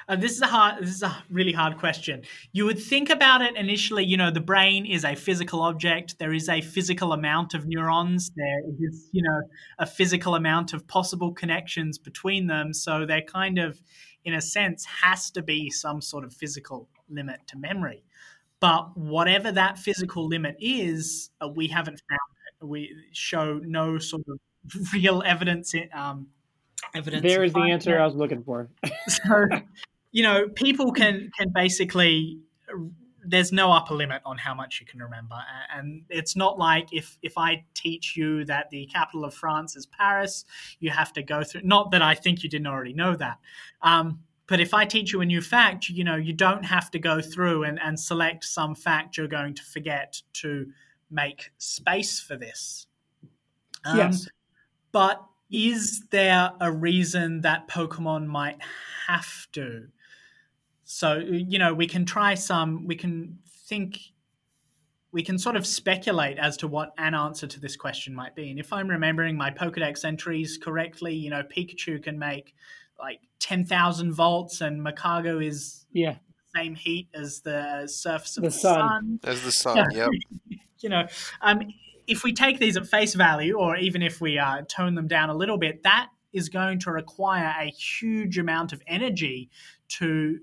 Uh, 0.09 0.17
this 0.17 0.33
is 0.33 0.41
a 0.43 0.47
hard. 0.47 0.83
This 0.83 0.95
is 0.97 1.03
a 1.03 1.25
really 1.31 1.53
hard 1.53 1.79
question. 1.79 2.23
You 2.53 2.65
would 2.67 2.79
think 2.79 3.11
about 3.11 3.43
it 3.43 3.57
initially. 3.57 4.05
You 4.05 4.17
know, 4.17 4.31
the 4.31 4.41
brain 4.41 4.87
is 4.87 5.05
a 5.05 5.15
physical 5.15 5.63
object. 5.63 6.19
There 6.19 6.33
is 6.33 6.49
a 6.49 6.61
physical 6.61 7.13
amount 7.13 7.55
of 7.55 7.67
neurons. 7.67 8.31
There 8.35 8.61
is, 8.81 9.09
you 9.13 9.23
know, 9.23 9.43
a 9.79 9.87
physical 9.87 10.35
amount 10.35 10.73
of 10.73 10.87
possible 10.87 11.33
connections 11.33 11.99
between 11.99 12.47
them. 12.47 12.73
So 12.73 13.07
there 13.07 13.23
kind 13.23 13.59
of, 13.59 13.81
in 14.25 14.35
a 14.35 14.41
sense, 14.41 14.85
has 14.85 15.31
to 15.33 15.43
be 15.43 15.71
some 15.71 16.01
sort 16.01 16.25
of 16.25 16.35
physical 16.35 16.89
limit 17.09 17.41
to 17.49 17.59
memory. 17.59 18.05
But 18.61 18.97
whatever 18.97 19.51
that 19.53 19.79
physical 19.79 20.27
limit 20.29 20.57
is, 20.61 21.31
uh, 21.41 21.49
we 21.49 21.69
haven't 21.69 22.01
found 22.09 22.21
it. 22.61 22.67
We 22.67 22.95
show 23.13 23.59
no 23.59 23.99
sort 23.99 24.23
of 24.29 24.39
real 24.93 25.23
evidence. 25.25 25.75
In, 25.75 25.89
um, 25.93 26.29
evidence. 26.95 27.23
There 27.23 27.45
is 27.45 27.53
the 27.53 27.61
answer 27.61 27.99
I 27.99 28.05
was 28.05 28.15
looking 28.15 28.43
for. 28.43 28.69
so, 29.09 29.47
you 30.13 30.23
know, 30.23 30.49
people 30.49 30.93
can 30.93 31.31
can 31.37 31.51
basically 31.53 32.39
there's 33.25 33.53
no 33.53 33.73
upper 33.73 33.95
limit 33.95 34.21
on 34.25 34.37
how 34.37 34.55
much 34.55 34.81
you 34.81 34.87
can 34.87 35.01
remember. 35.01 35.37
And 35.75 36.03
it's 36.09 36.37
not 36.37 36.59
like 36.59 36.93
if 36.93 37.19
if 37.23 37.39
i 37.39 37.65
teach 37.75 38.17
you 38.17 38.45
that 38.45 38.71
the 38.71 38.87
capital 38.87 39.25
of 39.25 39.33
france 39.33 39.77
is 39.77 39.87
paris 39.87 40.45
you 40.81 40.91
have 40.91 41.13
to 41.13 41.23
go 41.23 41.43
through 41.43 41.63
not 41.63 41.91
that 41.93 42.03
i 42.03 42.15
think 42.15 42.43
you 42.43 42.51
didn't 42.51 42.67
already 42.67 42.93
know 42.93 43.15
that. 43.17 43.39
Um, 43.81 44.21
but 44.49 44.61
if 44.61 44.75
i 44.75 44.85
teach 44.85 45.13
you 45.13 45.21
a 45.21 45.25
new 45.25 45.41
fact 45.41 45.89
you 45.89 46.05
know 46.05 46.17
you 46.17 46.33
don't 46.33 46.65
have 46.65 46.91
to 46.91 46.99
go 46.99 47.21
through 47.21 47.65
and, 47.65 47.81
and 47.81 47.99
select 47.99 48.45
some 48.45 48.75
fact 48.75 49.17
you're 49.17 49.29
going 49.29 49.55
to 49.55 49.63
forget 49.63 50.21
to 50.35 50.67
make 51.13 51.53
space 51.59 52.19
for 52.19 52.37
this. 52.37 52.87
Um, 53.85 53.99
yes. 53.99 54.29
but 54.91 55.25
is 55.51 56.05
there 56.11 56.53
a 56.61 56.73
reason 56.73 57.43
that 57.43 57.69
pokemon 57.69 58.27
might 58.27 58.59
have 59.07 59.47
to 59.53 59.89
so, 60.95 61.17
you 61.17 61.59
know, 61.59 61.73
we 61.73 61.87
can 61.87 62.05
try 62.05 62.35
some, 62.35 62.87
we 62.87 62.97
can 62.97 63.39
think, 63.67 63.99
we 65.11 65.23
can 65.23 65.39
sort 65.39 65.57
of 65.57 65.67
speculate 65.67 66.39
as 66.39 66.59
to 66.59 66.69
what 66.69 66.93
an 66.99 67.15
answer 67.15 67.47
to 67.47 67.59
this 67.59 67.77
question 67.77 68.15
might 68.15 68.35
be. 68.35 68.51
And 68.51 68.61
if 68.61 68.75
I'm 68.75 68.89
remembering 68.89 69.35
my 69.35 69.51
Pokedex 69.51 70.05
entries 70.05 70.59
correctly, 70.63 71.15
you 71.15 71.31
know, 71.31 71.45
Pikachu 71.45 72.03
can 72.03 72.19
make 72.19 72.55
like 73.01 73.21
10,000 73.41 74.13
volts 74.13 74.61
and 74.61 74.85
Magcargo 74.85 75.43
is 75.43 75.87
yeah 75.93 76.17
same 76.55 76.75
heat 76.75 77.09
as 77.15 77.41
the 77.41 77.87
surface 77.87 78.37
of 78.37 78.43
the, 78.43 78.51
the 78.51 78.55
sun. 78.55 78.79
sun. 78.79 79.21
As 79.25 79.43
the 79.43 79.51
sun, 79.51 79.91
yep. 79.93 80.11
you 80.81 80.91
know, 80.91 81.07
um, 81.41 81.63
if 82.07 82.23
we 82.23 82.35
take 82.35 82.59
these 82.59 82.77
at 82.77 82.87
face 82.87 83.15
value, 83.15 83.55
or 83.55 83.79
even 83.79 84.03
if 84.03 84.21
we 84.21 84.39
uh, 84.39 84.61
tone 84.69 84.95
them 84.95 85.09
down 85.09 85.31
a 85.31 85.35
little 85.35 85.57
bit, 85.57 85.85
that 85.85 86.09
is 86.35 86.51
going 86.51 86.81
to 86.81 86.93
require 86.93 87.55
a 87.59 87.71
huge 87.71 88.37
amount 88.37 88.75
of 88.75 88.83
energy 88.87 89.49
to 89.89 90.39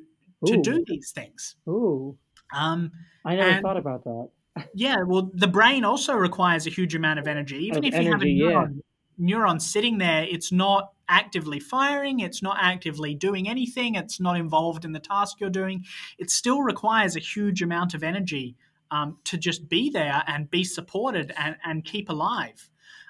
to 0.45 0.57
do 0.61 0.83
these 0.87 1.11
things. 1.11 1.55
Ooh, 1.67 2.17
Um, 2.53 2.91
I 3.25 3.35
never 3.35 3.49
And- 3.49 3.61
thought 3.61 3.77
about 3.77 4.03
that. 4.05 4.29
yeah, 4.73 4.97
well, 5.05 5.29
the 5.33 5.47
brain 5.47 5.83
also 5.85 6.13
requires 6.15 6.65
a 6.67 6.69
huge 6.69 6.95
amount 6.95 7.19
of 7.19 7.27
energy. 7.27 7.57
Even 7.65 7.79
Of 7.79 7.85
if 7.85 7.93
you 8.03 8.11
have 8.11 8.21
a 8.21 8.25
energy, 8.25 8.31
yeah. 8.31 8.47
neuron, 8.47 8.81
neuron 9.19 9.61
sitting 9.61 9.97
there, 9.99 10.23
it's 10.23 10.51
not 10.51 10.91
actively 11.07 11.59
firing, 11.59 12.19
it's 12.19 12.41
not 12.41 12.57
actively 12.59 13.13
doing 13.15 13.47
anything, 13.47 13.95
it's 13.95 14.19
not 14.19 14.37
involved 14.37 14.85
in 14.85 14.91
the 14.91 14.99
task 14.99 15.39
you're 15.39 15.49
doing. 15.49 15.85
It 16.17 16.29
still 16.29 16.61
requires 16.61 17.15
a 17.15 17.19
huge 17.19 17.61
amount 17.61 17.93
of 17.93 18.03
energy 18.03 18.55
um, 18.91 19.17
to 19.25 19.37
just 19.37 19.69
be 19.69 19.89
there 19.89 20.23
and 20.27 20.49
be 20.49 20.63
supported 20.63 21.33
and, 21.37 21.55
and 21.63 21.85
keep 21.85 22.09
alive. 22.09 22.69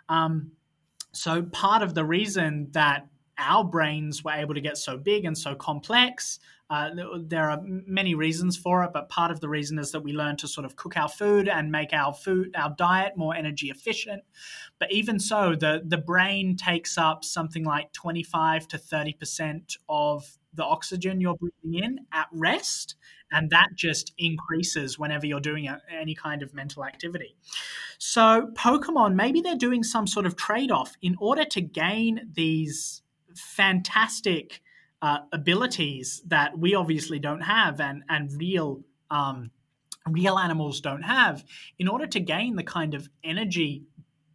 Um, 0.10 0.52
so, 1.12 1.44
part 1.44 1.82
of 1.82 1.94
the 1.96 2.04
reason 2.06 2.68
that 2.72 3.08
our 3.38 3.64
brains 3.64 4.24
were 4.24 4.32
able 4.34 4.54
to 4.54 4.62
get 4.62 4.78
so 4.78 4.98
big 4.98 5.26
and 5.26 5.38
so 5.38 5.56
complex. 5.56 6.40
Uh, 6.70 6.92
there 7.22 7.50
are 7.50 7.60
many 7.66 8.14
reasons 8.14 8.56
for 8.56 8.84
it, 8.84 8.92
but 8.94 9.10
part 9.10 9.32
of 9.32 9.40
the 9.40 9.50
reason 9.50 9.80
is 9.80 9.92
that 9.92 10.02
we 10.02 10.14
learn 10.14 10.38
to 10.38 10.48
sort 10.48 10.66
of 10.66 10.76
cook 10.76 10.96
our 10.98 11.10
food 11.10 11.50
and 11.50 11.72
make 11.72 11.94
our 11.94 12.14
food, 12.14 12.52
our 12.56 12.76
diet 12.78 13.14
more 13.18 13.36
energy 13.36 13.72
efficient. 13.72 14.22
But 14.78 14.92
even 14.92 15.20
so, 15.20 15.56
the 15.56 15.82
the 15.84 15.98
brain 15.98 16.56
takes 16.56 16.96
up 16.98 17.26
something 17.26 17.64
like 17.64 17.92
twenty 17.92 18.22
five 18.22 18.68
to 18.68 18.78
thirty 18.78 19.14
percent 19.14 19.78
of 19.88 20.38
the 20.54 20.64
oxygen 20.64 21.20
you're 21.22 21.36
breathing 21.36 21.84
in 21.84 22.00
at 22.12 22.28
rest, 22.32 22.96
and 23.32 23.50
that 23.50 23.70
just 23.76 24.14
increases 24.20 25.00
whenever 25.00 25.26
you're 25.26 25.40
doing 25.40 25.68
a, 25.68 25.82
any 25.92 26.14
kind 26.14 26.44
of 26.44 26.54
mental 26.54 26.86
activity. 26.86 27.36
So, 27.98 28.52
Pokemon, 28.54 29.16
maybe 29.16 29.42
they're 29.42 29.56
doing 29.56 29.84
some 29.84 30.06
sort 30.06 30.28
of 30.28 30.36
trade 30.36 30.70
off 30.70 30.94
in 31.02 31.16
order 31.20 31.46
to 31.46 31.62
gain 31.62 32.30
these 32.32 33.02
fantastic 33.36 34.62
uh, 35.02 35.20
abilities 35.32 36.22
that 36.28 36.58
we 36.58 36.76
obviously 36.76 37.20
don't 37.20 37.42
have 37.42 37.80
and, 37.80 38.04
and 38.10 38.32
real. 38.40 38.82
Um, 39.10 39.52
real 40.08 40.40
animals 40.40 40.82
don't 40.82 41.04
have 41.04 41.44
in 41.78 41.88
order 41.88 42.08
to 42.08 42.20
gain 42.20 42.56
the 42.56 42.64
kind 42.64 42.94
of 42.94 43.10
energy 43.24 43.84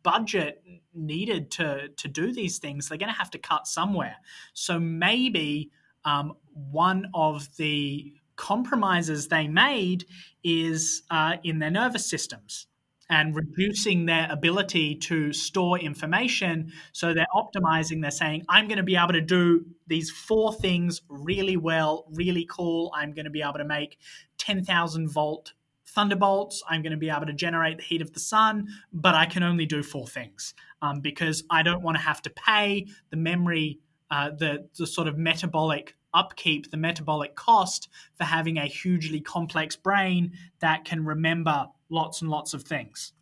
budget 0.03 0.63
needed 0.95 1.51
to 1.51 1.89
to 1.97 2.07
do 2.07 2.33
these 2.33 2.59
things 2.59 2.89
they're 2.89 2.99
going 2.99 3.11
to 3.11 3.19
have 3.19 3.31
to 3.31 3.39
cut 3.39 3.67
somewhere 3.67 4.17
so 4.53 4.79
maybe 4.79 5.71
um, 6.05 6.35
one 6.53 7.07
of 7.15 7.49
the 7.57 8.13
compromises 8.37 9.29
they 9.29 9.49
made 9.49 10.05
is 10.45 11.03
uh, 11.11 11.37
in 11.43 11.59
their 11.59 11.71
nervous 11.71 12.07
systems 12.09 12.67
and 13.15 13.37
reducing 13.37 14.07
their 14.07 14.27
ability 14.29 14.97
to 14.97 15.33
store 15.33 15.79
information. 15.79 16.73
So 16.91 17.15
they're 17.15 17.29
optimizing, 17.33 18.03
they're 18.03 18.11
saying, 18.11 18.45
I'm 18.49 18.67
going 18.67 18.79
to 18.79 18.83
be 18.83 18.97
able 18.97 19.13
to 19.13 19.21
do 19.21 19.65
these 19.87 20.11
four 20.11 20.53
things 20.53 21.01
really 21.09 21.57
well, 21.57 22.07
really 22.11 22.45
cool. 22.51 22.93
I'm 22.93 23.13
going 23.13 23.27
to 23.27 23.31
be 23.31 23.41
able 23.41 23.59
to 23.59 23.65
make 23.65 23.99
10,000 24.39 25.09
volt 25.09 25.53
thunderbolts. 25.87 26.61
I'm 26.69 26.83
going 26.83 26.91
to 26.91 26.99
be 26.99 27.09
able 27.09 27.27
to 27.27 27.33
generate 27.33 27.77
the 27.77 27.85
heat 27.85 28.03
of 28.03 28.13
the 28.15 28.19
sun, 28.19 28.67
but 28.93 29.15
I 29.15 29.27
can 29.27 29.45
only 29.45 29.65
do 29.65 29.85
four 29.85 30.09
things 30.09 30.53
um, 30.83 30.99
because 30.99 31.45
I 31.49 31.63
don't 31.63 31.83
want 31.83 31.97
to 31.97 32.03
have 32.03 32.21
to 32.23 32.31
pay 32.31 32.89
the 33.11 33.17
memory, 33.17 33.79
uh, 34.11 34.31
the, 34.31 34.69
the 34.77 34.89
sort 34.89 35.07
of 35.07 35.17
metabolic 35.17 35.95
upkeep, 36.13 36.73
the 36.73 36.77
metabolic 36.77 37.37
cost 37.37 37.89
for 38.17 38.25
having 38.25 38.59
a 38.59 38.67
hugely 38.67 39.21
complex 39.21 39.77
brain 39.77 40.33
that 40.59 40.85
can 40.85 41.05
remember 41.05 41.67
lots 41.95 42.21
and 42.21 42.31
lots 42.31 42.53
of 42.53 42.63
things. 42.65 43.13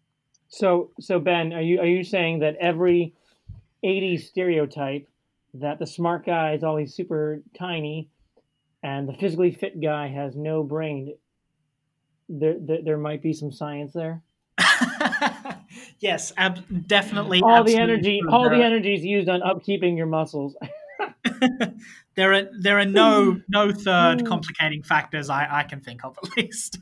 So, 0.49 0.91
so 1.01 1.21
Ben, 1.21 1.53
are 1.53 1.63
you 1.63 1.81
are 1.81 1.87
you 1.87 2.03
saying 2.03 2.41
that 2.41 2.57
every 2.57 3.15
'80s 3.85 4.23
stereotype 4.23 5.09
that 5.55 5.79
the 5.79 5.87
smart 5.87 6.27
guy 6.27 6.55
is 6.55 6.65
always 6.65 6.95
super 6.95 7.43
tiny, 7.57 8.11
and 8.83 9.09
the 9.09 9.15
physically 9.15 9.53
fit 9.53 9.81
guy 9.81 10.09
has 10.09 10.35
no 10.35 10.63
brain? 10.63 11.15
There, 12.29 12.57
there, 12.59 12.83
there 12.85 12.99
might 12.99 13.23
be 13.23 13.33
some 13.33 13.53
science 13.53 13.93
there. 13.93 14.23
yes, 16.01 16.33
ab- 16.37 16.87
definitely. 16.87 17.43
All 17.43 17.65
the 17.65 17.77
energy, 17.77 18.21
true. 18.21 18.31
all 18.31 18.49
There 18.49 18.59
the 18.59 18.65
energy 18.65 18.95
is 18.95 19.05
used 19.05 19.29
on 19.29 19.41
upkeeping 19.41 19.97
your 19.97 20.07
muscles. 20.07 20.57
there 22.15 22.33
are 22.33 22.43
there 22.61 22.79
are 22.79 22.85
no 22.85 23.41
no 23.49 23.73
third 23.73 24.27
complicating 24.27 24.83
factors 24.83 25.31
I, 25.31 25.49
I 25.51 25.63
can 25.65 25.81
think 25.81 26.05
of 26.05 26.17
at 26.23 26.37
least. 26.37 26.79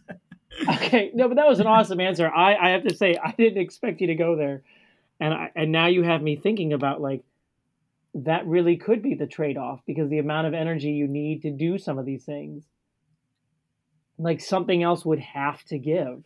Okay, 0.69 1.11
no, 1.15 1.29
but 1.29 1.37
that 1.37 1.49
was 1.49 1.61
an 1.61 1.67
awesome 1.67 2.01
answer. 2.01 2.29
I, 2.29 2.55
I 2.57 2.71
have 2.71 2.85
to 2.85 2.95
say, 2.95 3.17
I 3.23 3.33
didn't 3.33 3.63
expect 3.63 4.01
you 4.01 4.09
to 4.09 4.15
go 4.15 4.37
there, 4.37 4.63
and 5.19 5.33
I, 5.33 5.51
and 5.55 5.73
now 5.73 5.87
you 5.87 6.03
have 6.03 6.23
me 6.23 6.37
thinking 6.37 6.73
about 6.73 7.01
like 7.01 7.23
that 8.15 8.47
really 8.47 8.77
could 8.77 9.03
be 9.03 9.15
the 9.15 9.27
trade 9.27 9.57
off 9.57 9.81
because 9.87 10.11
the 10.11 10.19
amount 10.19 10.47
of 10.47 10.55
energy 10.55 10.91
you 10.91 11.07
need 11.07 11.43
to 11.43 11.51
do 11.51 11.79
some 11.79 11.99
of 11.99 12.05
these 12.07 12.25
things, 12.25 12.65
like 14.19 14.41
something 14.41 14.83
else 14.83 15.05
would 15.05 15.21
have 15.21 15.63
to 15.65 15.79
give. 15.79 16.25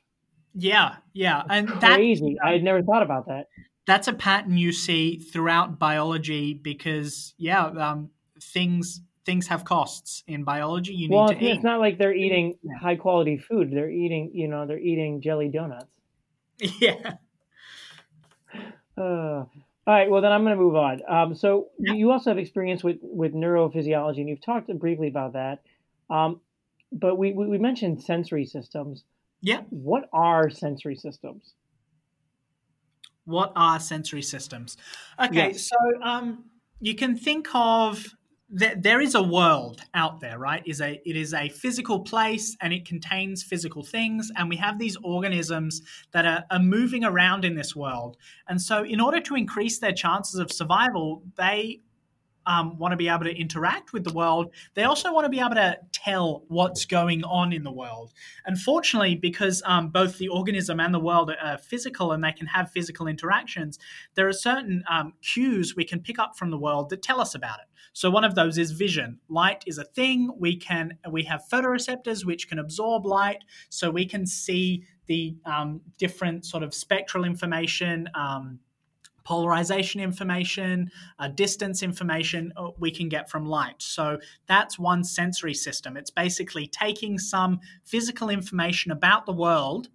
yeah, 0.55 0.97
yeah, 1.13 1.43
and 1.49 1.69
that 1.81 1.97
Crazy! 1.97 2.37
I 2.43 2.53
had 2.53 2.63
never 2.63 2.83
thought 2.83 3.03
about 3.03 3.27
that. 3.27 3.49
that's 3.87 4.09
a 4.09 4.13
pattern 4.13 4.57
you 4.57 4.73
see 4.73 5.19
throughout 5.19 5.79
biology 5.79 6.55
because 6.55 7.35
yeah, 7.37 7.67
um, 7.67 8.11
things 8.41 9.01
things 9.25 9.47
have 9.49 9.65
costs 9.65 10.23
in 10.27 10.45
biology. 10.45 10.93
You 10.95 11.09
need 11.09 11.15
Well, 11.17 11.29
to 11.29 11.35
it's, 11.35 11.43
eat. 11.43 11.51
it's 11.57 11.65
not 11.65 11.81
like 11.81 11.99
they're 11.99 12.15
eating 12.15 12.59
Yeah. 12.63 12.79
high 12.79 12.97
quality 12.97 13.39
food. 13.39 13.71
They're 13.73 13.91
eating, 13.91 14.31
you 14.35 14.49
know, 14.49 14.67
they're 14.67 14.79
eating 14.79 15.21
jelly 15.21 15.49
donuts. 15.49 15.87
Yeah. 16.81 17.15
Uh, 18.97 19.01
all 19.07 19.49
right. 19.87 20.09
Well, 20.09 20.23
then 20.23 20.31
I'm 20.33 20.45
going 20.45 20.57
to 20.57 20.63
move 20.63 20.77
on. 20.77 21.03
Um, 21.09 21.35
so 21.35 21.69
Yeah. 21.79 21.95
you 21.95 22.13
also 22.13 22.31
have 22.31 22.39
experience 22.39 22.85
with 22.85 22.99
with 23.03 23.35
neurophysiology, 23.35 24.19
and 24.19 24.29
you've 24.29 24.41
talked 24.45 24.69
briefly 24.79 25.09
about 25.09 25.33
that. 25.33 25.63
Um, 26.09 26.41
but 26.93 27.17
we, 27.17 27.33
we 27.33 27.47
we 27.49 27.59
mentioned 27.59 28.03
sensory 28.03 28.47
systems. 28.47 29.05
Yeah. 29.41 29.63
What 29.71 30.09
are 30.13 30.49
sensory 30.49 30.95
systems? 30.97 31.55
What 33.25 33.53
are 33.57 33.81
sensory 33.81 34.23
systems? 34.23 34.77
Okay, 35.19 35.49
Yes. 35.49 35.69
so 35.69 35.77
um, 36.03 36.45
you 36.81 36.95
can 36.95 37.17
think 37.17 37.49
of 37.55 38.07
that 38.55 38.85
there 38.85 39.01
is 39.01 39.17
a 39.17 39.23
world 39.23 39.83
out 39.95 40.21
there, 40.21 40.39
right? 40.39 40.63
Is 40.65 40.81
a 40.81 41.01
it 41.05 41.17
is 41.17 41.35
a 41.35 41.49
physical 41.49 42.01
place 42.01 42.57
and 42.61 42.73
it 42.73 42.87
contains 42.87 43.43
physical 43.43 43.83
things, 43.83 44.31
and 44.37 44.49
we 44.49 44.57
have 44.57 44.79
these 44.79 44.97
organisms 45.03 45.83
that 46.13 46.25
are, 46.25 46.45
are 46.51 46.61
moving 46.61 47.05
around 47.05 47.45
in 47.45 47.57
this 47.57 47.75
world. 47.75 48.17
And 48.49 48.63
so, 48.63 48.85
in 48.85 49.01
order 49.01 49.21
to 49.21 49.35
increase 49.35 49.81
their 49.81 49.93
chances 49.93 50.39
of 50.39 50.53
survival, 50.53 51.25
they 51.37 51.81
um, 52.47 52.79
want 52.79 52.93
to 52.93 52.97
be 52.97 53.09
able 53.09 53.25
to 53.25 53.35
interact 53.35 53.93
with 53.93 54.05
the 54.05 54.13
world. 54.13 54.53
They 54.75 54.85
also 54.85 55.13
want 55.13 55.25
to 55.25 55.29
be 55.29 55.41
able 55.41 55.55
to 55.55 55.79
tell 55.93 56.45
what's 56.49 56.85
going 56.85 57.25
on 57.25 57.53
in 57.53 57.65
the 57.65 57.73
world. 57.73 58.13
Unfortunately, 58.47 59.15
because 59.15 59.63
um, 59.65 59.89
both 59.89 60.19
the 60.19 60.29
organism 60.29 60.81
and 60.81 60.93
the 60.93 61.01
world 61.01 61.33
are 61.43 61.59
physical 61.59 62.13
and 62.13 62.23
they 62.23 62.33
can 62.33 62.47
have 62.49 62.71
physical 62.71 63.07
interactions, 63.07 63.79
there 64.15 64.29
are 64.29 64.33
certain 64.33 64.85
um, 64.91 65.15
cues 65.23 65.75
we 65.77 65.85
can 65.85 66.01
pick 66.01 66.19
up 66.19 66.37
from 66.37 66.51
the 66.51 66.59
world 66.59 66.91
that 66.91 67.03
tell 67.03 67.21
us 67.21 67.35
about 67.35 67.59
it. 67.61 67.67
So 67.93 68.11
one 68.11 68.25
of 68.25 68.35
those 68.35 68.59
is 68.59 68.73
vision. 68.73 69.21
Light 69.29 69.63
is 69.67 69.79
a 69.79 69.85
thing. 69.85 70.31
We 70.37 70.57
can 70.57 70.99
we 71.09 71.23
have 71.25 71.43
photoreceptors 71.51 72.25
which 72.25 72.49
can 72.49 72.59
absorb 72.59 73.07
light, 73.07 73.45
so 73.69 73.89
we 73.89 74.05
can 74.05 74.27
see 74.27 74.85
the 75.07 75.37
um, 75.47 75.81
different 75.97 76.45
sort 76.45 76.63
of 76.63 76.75
spectral 76.75 77.25
information. 77.25 78.09
Polarization 79.25 80.01
information, 80.01 80.91
uh, 81.19 81.29
distance 81.29 81.83
information 81.83 82.53
uh, 82.57 82.71
we 82.79 82.91
can 82.91 83.09
get 83.09 83.31
from 83.31 83.47
light. 83.47 83.77
So 83.79 84.19
that's 84.47 84.79
one 84.79 85.03
sensory 85.05 85.55
system. 85.55 85.97
It's 85.97 86.11
basically 86.11 86.67
taking 86.67 87.19
some 87.19 87.61
physical 87.85 88.29
information 88.29 88.93
about 88.93 89.27
the 89.27 89.33
world 89.33 89.89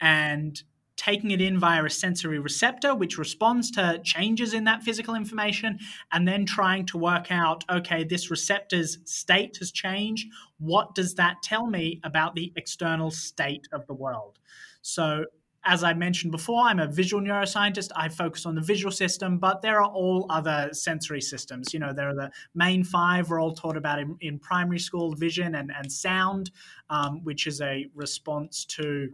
and 0.00 0.62
taking 0.96 1.30
it 1.30 1.40
in 1.40 1.58
via 1.58 1.84
a 1.84 1.90
sensory 1.90 2.38
receptor, 2.38 2.94
which 2.94 3.18
responds 3.18 3.70
to 3.70 4.00
changes 4.02 4.54
in 4.54 4.64
that 4.64 4.82
physical 4.82 5.14
information, 5.14 5.78
and 6.12 6.26
then 6.26 6.44
trying 6.44 6.86
to 6.86 6.98
work 6.98 7.30
out 7.30 7.64
okay, 7.70 8.02
this 8.04 8.30
receptor's 8.30 8.98
state 9.04 9.56
has 9.58 9.70
changed. 9.70 10.28
What 10.58 10.94
does 10.94 11.14
that 11.14 11.42
tell 11.42 11.66
me 11.66 12.00
about 12.02 12.34
the 12.34 12.52
external 12.56 13.10
state 13.10 13.68
of 13.72 13.86
the 13.86 13.94
world? 13.94 14.38
So, 14.82 15.26
as 15.66 15.82
I 15.82 15.94
mentioned 15.94 16.30
before, 16.30 16.62
I'm 16.62 16.78
a 16.78 16.86
visual 16.86 17.20
neuroscientist. 17.22 17.90
I 17.96 18.08
focus 18.08 18.46
on 18.46 18.54
the 18.54 18.60
visual 18.60 18.92
system, 18.92 19.38
but 19.38 19.62
there 19.62 19.82
are 19.82 19.90
all 19.90 20.24
other 20.30 20.70
sensory 20.72 21.20
systems. 21.20 21.74
You 21.74 21.80
know, 21.80 21.92
there 21.92 22.08
are 22.08 22.14
the 22.14 22.30
main 22.54 22.84
five 22.84 23.28
we're 23.28 23.40
all 23.40 23.52
taught 23.52 23.76
about 23.76 23.98
in, 23.98 24.16
in 24.20 24.38
primary 24.38 24.78
school 24.78 25.12
vision 25.14 25.56
and, 25.56 25.72
and 25.76 25.90
sound, 25.90 26.52
um, 26.88 27.24
which 27.24 27.48
is 27.48 27.60
a 27.60 27.86
response 27.96 28.64
to, 28.66 29.08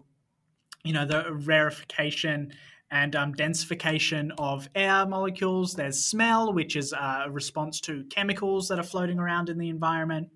you 0.84 0.92
know, 0.92 1.07
the 1.07 1.32
rarefication 1.32 2.53
and 2.90 3.16
um, 3.16 3.32
densification 3.34 4.30
of 4.36 4.68
air 4.74 5.07
molecules. 5.07 5.72
There's 5.72 6.05
smell, 6.05 6.53
which 6.53 6.76
is 6.76 6.92
a 6.92 7.28
response 7.30 7.80
to 7.82 8.05
chemicals 8.11 8.68
that 8.68 8.78
are 8.78 8.84
floating 8.84 9.18
around 9.18 9.48
in 9.48 9.57
the 9.57 9.70
environment. 9.70 10.28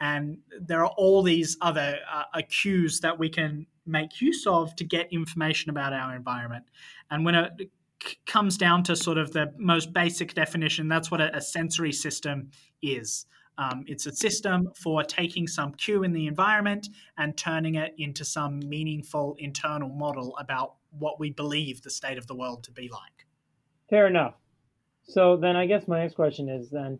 And 0.00 0.38
there 0.58 0.82
are 0.82 0.92
all 0.96 1.22
these 1.22 1.58
other 1.60 1.98
uh, 2.10 2.40
cues 2.48 3.00
that 3.00 3.18
we 3.18 3.28
can 3.28 3.66
make 3.86 4.20
use 4.20 4.46
of 4.46 4.74
to 4.76 4.84
get 4.84 5.12
information 5.12 5.70
about 5.70 5.92
our 5.92 6.14
environment. 6.14 6.64
And 7.10 7.24
when 7.24 7.34
it 7.34 7.70
comes 8.26 8.56
down 8.56 8.82
to 8.84 8.96
sort 8.96 9.18
of 9.18 9.32
the 9.32 9.52
most 9.56 9.92
basic 9.92 10.34
definition, 10.34 10.88
that's 10.88 11.10
what 11.10 11.20
a, 11.20 11.40
sensory 11.40 11.92
system 11.92 12.50
is. 12.82 13.26
Um, 13.58 13.84
it's 13.86 14.06
a 14.06 14.12
system 14.12 14.70
for 14.76 15.04
taking 15.04 15.46
some 15.46 15.72
cue 15.72 16.02
in 16.02 16.12
the 16.12 16.26
environment 16.26 16.88
and 17.18 17.36
turning 17.36 17.74
it 17.74 17.94
into 17.98 18.24
some 18.24 18.60
meaningful 18.60 19.36
internal 19.38 19.90
model 19.90 20.36
about 20.38 20.74
what 20.98 21.20
we 21.20 21.30
believe 21.30 21.82
the 21.82 21.90
state 21.90 22.18
of 22.18 22.26
the 22.26 22.34
world 22.34 22.64
to 22.64 22.72
be 22.72 22.88
like. 22.88 23.26
Fair 23.90 24.06
enough. 24.06 24.34
So 25.04 25.36
then 25.36 25.56
I 25.56 25.66
guess 25.66 25.86
my 25.86 26.00
next 26.00 26.14
question 26.14 26.48
is 26.48 26.70
then 26.70 26.98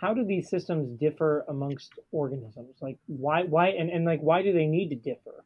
how 0.00 0.14
do 0.14 0.24
these 0.24 0.48
systems 0.48 0.98
differ 0.98 1.44
amongst 1.48 1.92
organisms? 2.12 2.76
Like 2.80 2.96
why 3.06 3.42
why 3.42 3.68
and, 3.68 3.90
and 3.90 4.06
like 4.06 4.20
why 4.20 4.42
do 4.42 4.52
they 4.52 4.66
need 4.66 4.88
to 4.88 4.96
differ? 4.96 5.44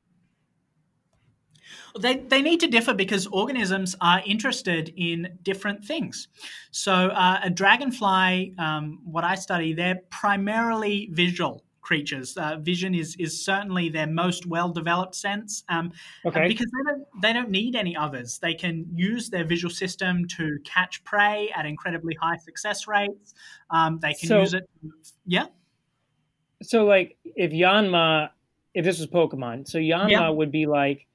They, 1.99 2.17
they 2.17 2.43
need 2.43 2.61
to 2.61 2.67
differ 2.67 2.95
because 2.95 3.27
organisms 3.27 3.95
are 4.01 4.23
interested 4.27 4.93
in 4.97 5.39
different 5.43 5.85
things. 5.85 6.29
So, 6.71 6.93
uh, 6.93 7.41
a 7.43 7.51
dragonfly, 7.51 8.55
um, 8.59 9.01
what 9.05 9.25
I 9.25 9.35
study, 9.37 9.73
they're 9.75 10.01
primarily 10.11 11.09
visual 11.13 11.65
creatures. 11.85 12.37
Uh, 12.37 12.57
vision 12.57 12.95
is 12.95 13.15
is 13.17 13.45
certainly 13.45 13.89
their 13.89 14.09
most 14.09 14.47
well 14.47 14.71
developed 14.71 15.15
sense. 15.15 15.63
Um, 15.69 15.93
okay. 16.27 16.49
Because 16.49 16.67
they 16.67 16.91
don't 16.91 17.07
they 17.23 17.33
don't 17.33 17.51
need 17.51 17.77
any 17.77 17.95
others. 17.95 18.39
They 18.39 18.55
can 18.55 18.87
use 18.93 19.31
their 19.31 19.45
visual 19.45 19.73
system 19.73 20.27
to 20.37 20.59
catch 20.65 21.05
prey 21.05 21.53
at 21.55 21.67
incredibly 21.67 22.17
high 22.21 22.39
success 22.39 22.89
rates. 22.89 23.35
Um, 23.71 24.01
they 24.01 24.15
can 24.15 24.29
so, 24.29 24.41
use 24.41 24.55
it. 24.55 24.69
Yeah. 25.27 25.47
So, 26.63 26.85
like, 26.87 27.19
if 27.25 27.53
Yanma, 27.53 28.31
if 28.73 28.85
this 28.85 28.99
was 28.99 29.07
Pokemon, 29.07 29.69
so 29.69 29.79
Yanma 29.79 30.11
yeah. 30.11 30.29
would 30.31 30.51
be 30.51 30.67
like 30.67 31.07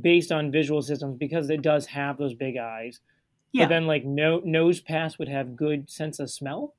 based 0.00 0.30
on 0.30 0.50
visual 0.50 0.82
systems 0.82 1.16
because 1.18 1.50
it 1.50 1.62
does 1.62 1.86
have 1.86 2.18
those 2.18 2.34
big 2.34 2.56
eyes. 2.56 3.00
Yeah. 3.52 3.64
But 3.64 3.70
then 3.70 3.86
like 3.86 4.04
no 4.04 4.40
Nosepass 4.40 5.18
would 5.18 5.28
have 5.28 5.56
good 5.56 5.90
sense 5.90 6.20
of 6.20 6.30
smell. 6.30 6.74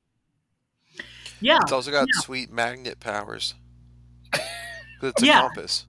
Yeah. 1.40 1.58
It's 1.62 1.72
also 1.72 1.90
got 1.90 2.06
yeah. 2.14 2.20
sweet 2.20 2.50
magnet 2.50 3.00
powers. 3.00 3.54
it's 5.02 5.22
a 5.22 5.26
yeah. 5.26 5.40
compass. 5.40 5.86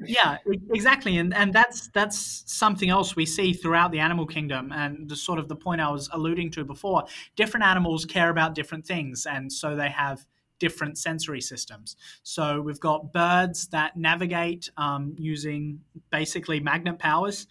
Yeah, 0.00 0.38
exactly, 0.72 1.18
and 1.18 1.32
and 1.32 1.52
that's 1.52 1.88
that's 1.88 2.42
something 2.46 2.90
else 2.90 3.14
we 3.14 3.24
see 3.24 3.52
throughout 3.52 3.92
the 3.92 4.00
animal 4.00 4.26
kingdom, 4.26 4.72
and 4.72 5.08
the 5.08 5.14
sort 5.14 5.38
of 5.38 5.48
the 5.48 5.54
point 5.54 5.80
I 5.80 5.88
was 5.88 6.08
alluding 6.12 6.50
to 6.52 6.64
before. 6.64 7.04
Different 7.36 7.64
animals 7.64 8.04
care 8.04 8.28
about 8.28 8.56
different 8.56 8.84
things, 8.84 9.24
and 9.24 9.52
so 9.52 9.76
they 9.76 9.90
have 9.90 10.26
different 10.58 10.98
sensory 10.98 11.40
systems. 11.40 11.96
So 12.22 12.60
we've 12.60 12.80
got 12.80 13.12
birds 13.12 13.68
that 13.68 13.96
navigate 13.96 14.70
um, 14.76 15.14
using 15.18 15.80
basically 16.10 16.60
magnet 16.60 16.98
powers. 16.98 17.46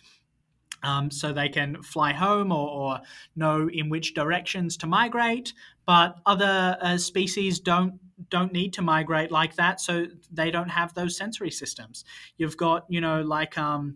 Um, 0.82 1.10
so 1.10 1.32
they 1.32 1.48
can 1.48 1.82
fly 1.82 2.12
home 2.12 2.52
or, 2.52 2.68
or, 2.68 3.00
know 3.38 3.70
in 3.70 3.88
which 3.88 4.14
directions 4.14 4.76
to 4.78 4.88
migrate. 4.88 5.54
But 5.86 6.18
other 6.26 6.78
uh, 6.82 6.98
species 6.98 7.62
don't 7.62 8.00
don't 8.30 8.52
need 8.52 8.74
to 8.74 8.82
migrate 8.82 9.32
like 9.32 9.56
that, 9.56 9.80
so 9.80 10.08
they 10.32 10.52
don't 10.52 10.70
have 10.70 10.94
those 10.94 11.16
sensory 11.16 11.52
systems. 11.52 12.04
You've 12.36 12.58
got 12.58 12.86
you 12.90 13.00
know 13.00 13.22
like 13.22 13.58
um, 13.58 13.96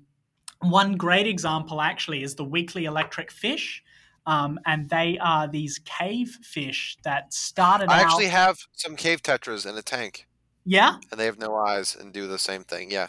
one 0.61 0.95
great 0.95 1.27
example 1.27 1.81
actually 1.81 2.23
is 2.23 2.35
the 2.35 2.43
weakly 2.43 2.85
electric 2.85 3.31
fish. 3.31 3.83
Um, 4.27 4.59
and 4.65 4.89
they 4.89 5.17
are 5.19 5.47
these 5.47 5.79
cave 5.79 6.37
fish 6.43 6.97
that 7.03 7.33
started. 7.33 7.89
I 7.89 8.01
actually 8.01 8.27
have 8.27 8.57
some 8.73 8.95
cave 8.95 9.23
tetras 9.23 9.65
in 9.65 9.75
a 9.77 9.81
tank. 9.81 10.27
Yeah, 10.65 10.97
and 11.09 11.19
they 11.19 11.25
have 11.25 11.39
no 11.39 11.55
eyes 11.55 11.95
and 11.95 12.13
do 12.13 12.27
the 12.27 12.37
same 12.37 12.63
thing. 12.63 12.91
Yeah. 12.91 13.07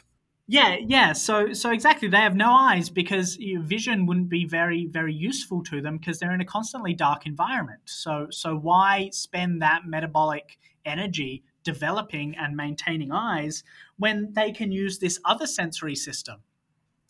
Yeah, 0.51 0.77
yeah. 0.81 1.13
So, 1.13 1.53
so 1.53 1.71
exactly, 1.71 2.09
they 2.09 2.17
have 2.17 2.35
no 2.35 2.51
eyes 2.51 2.89
because 2.89 3.37
vision 3.37 4.07
wouldn't 4.07 4.31
be 4.31 4.47
very, 4.47 4.87
very 4.87 5.13
useful 5.13 5.63
to 5.65 5.83
them 5.83 5.99
because 5.99 6.19
they're 6.19 6.33
in 6.33 6.41
a 6.41 6.47
constantly 6.47 6.95
dark 6.95 7.27
environment. 7.27 7.81
So, 7.85 8.29
so 8.31 8.57
why 8.57 9.11
spend 9.13 9.61
that 9.61 9.83
metabolic 9.87 10.59
energy 10.87 11.45
developing 11.65 12.35
and 12.39 12.57
maintaining 12.57 13.13
eyes 13.13 13.63
when 13.99 14.33
they 14.33 14.51
can 14.51 14.73
use 14.73 14.99
this 14.99 15.21
other 15.27 15.47
sensory 15.47 15.95
system? 15.95 16.41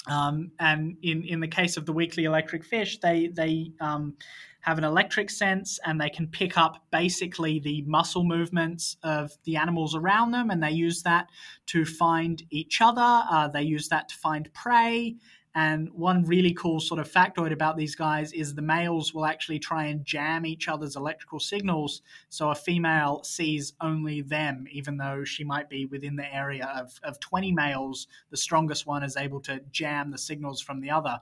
Um, 0.07 0.53
and 0.59 0.97
in, 1.03 1.25
in 1.25 1.41
the 1.41 1.49
case 1.49 1.77
of 1.77 1.85
the 1.87 1.93
weakly 1.93 2.25
electric 2.25 2.65
fish, 2.65 2.99
they 3.01 3.29
they 3.29 3.73
um, 3.81 4.15
have 4.61 4.79
an 4.79 4.85
electric 4.85 5.31
sense 5.31 5.79
and 5.85 6.01
they 6.01 6.11
can 6.11 6.27
pick 6.27 6.57
up 6.57 6.85
basically 6.91 7.59
the 7.59 7.83
muscle 7.83 8.25
movements 8.25 8.97
of 9.03 9.33
the 9.45 9.57
animals 9.57 9.95
around 9.95 10.31
them, 10.31 10.51
and 10.51 10.63
they 10.63 10.71
use 10.71 11.03
that 11.03 11.29
to 11.67 11.85
find 11.85 12.43
each 12.51 12.81
other. 12.81 13.23
Uh, 13.31 13.49
they 13.49 13.63
use 13.63 13.89
that 13.89 14.09
to 14.09 14.17
find 14.17 14.53
prey, 14.55 15.17
and 15.59 15.91
one 15.93 16.23
really 16.23 16.55
cool 16.55 16.79
sort 16.79 17.01
of 17.01 17.11
factoid 17.11 17.53
about 17.53 17.77
these 17.77 17.97
guys 17.97 18.33
is 18.33 18.55
the 18.55 18.63
males 18.63 19.13
will 19.13 19.27
actually 19.27 19.59
try 19.59 19.87
and 19.87 20.05
jam 20.05 20.47
each 20.47 20.69
other's 20.69 20.95
electrical 20.95 21.41
signals. 21.41 22.01
So 22.29 22.51
a 22.51 22.55
female 22.55 23.25
sees 23.25 23.73
only 23.81 24.21
them, 24.21 24.67
even 24.71 24.99
though 24.99 25.25
she 25.25 25.43
might 25.43 25.69
be 25.69 25.85
within 25.85 26.15
the 26.15 26.33
area 26.33 26.73
of, 26.77 26.93
of 27.03 27.19
20 27.19 27.51
males. 27.51 28.07
The 28.31 28.37
strongest 28.37 28.87
one 28.87 29.03
is 29.03 29.17
able 29.17 29.41
to 29.41 29.61
jam 29.73 30.13
the 30.13 30.19
signals 30.19 30.61
from 30.61 30.81
the 30.81 30.91
other 30.91 31.19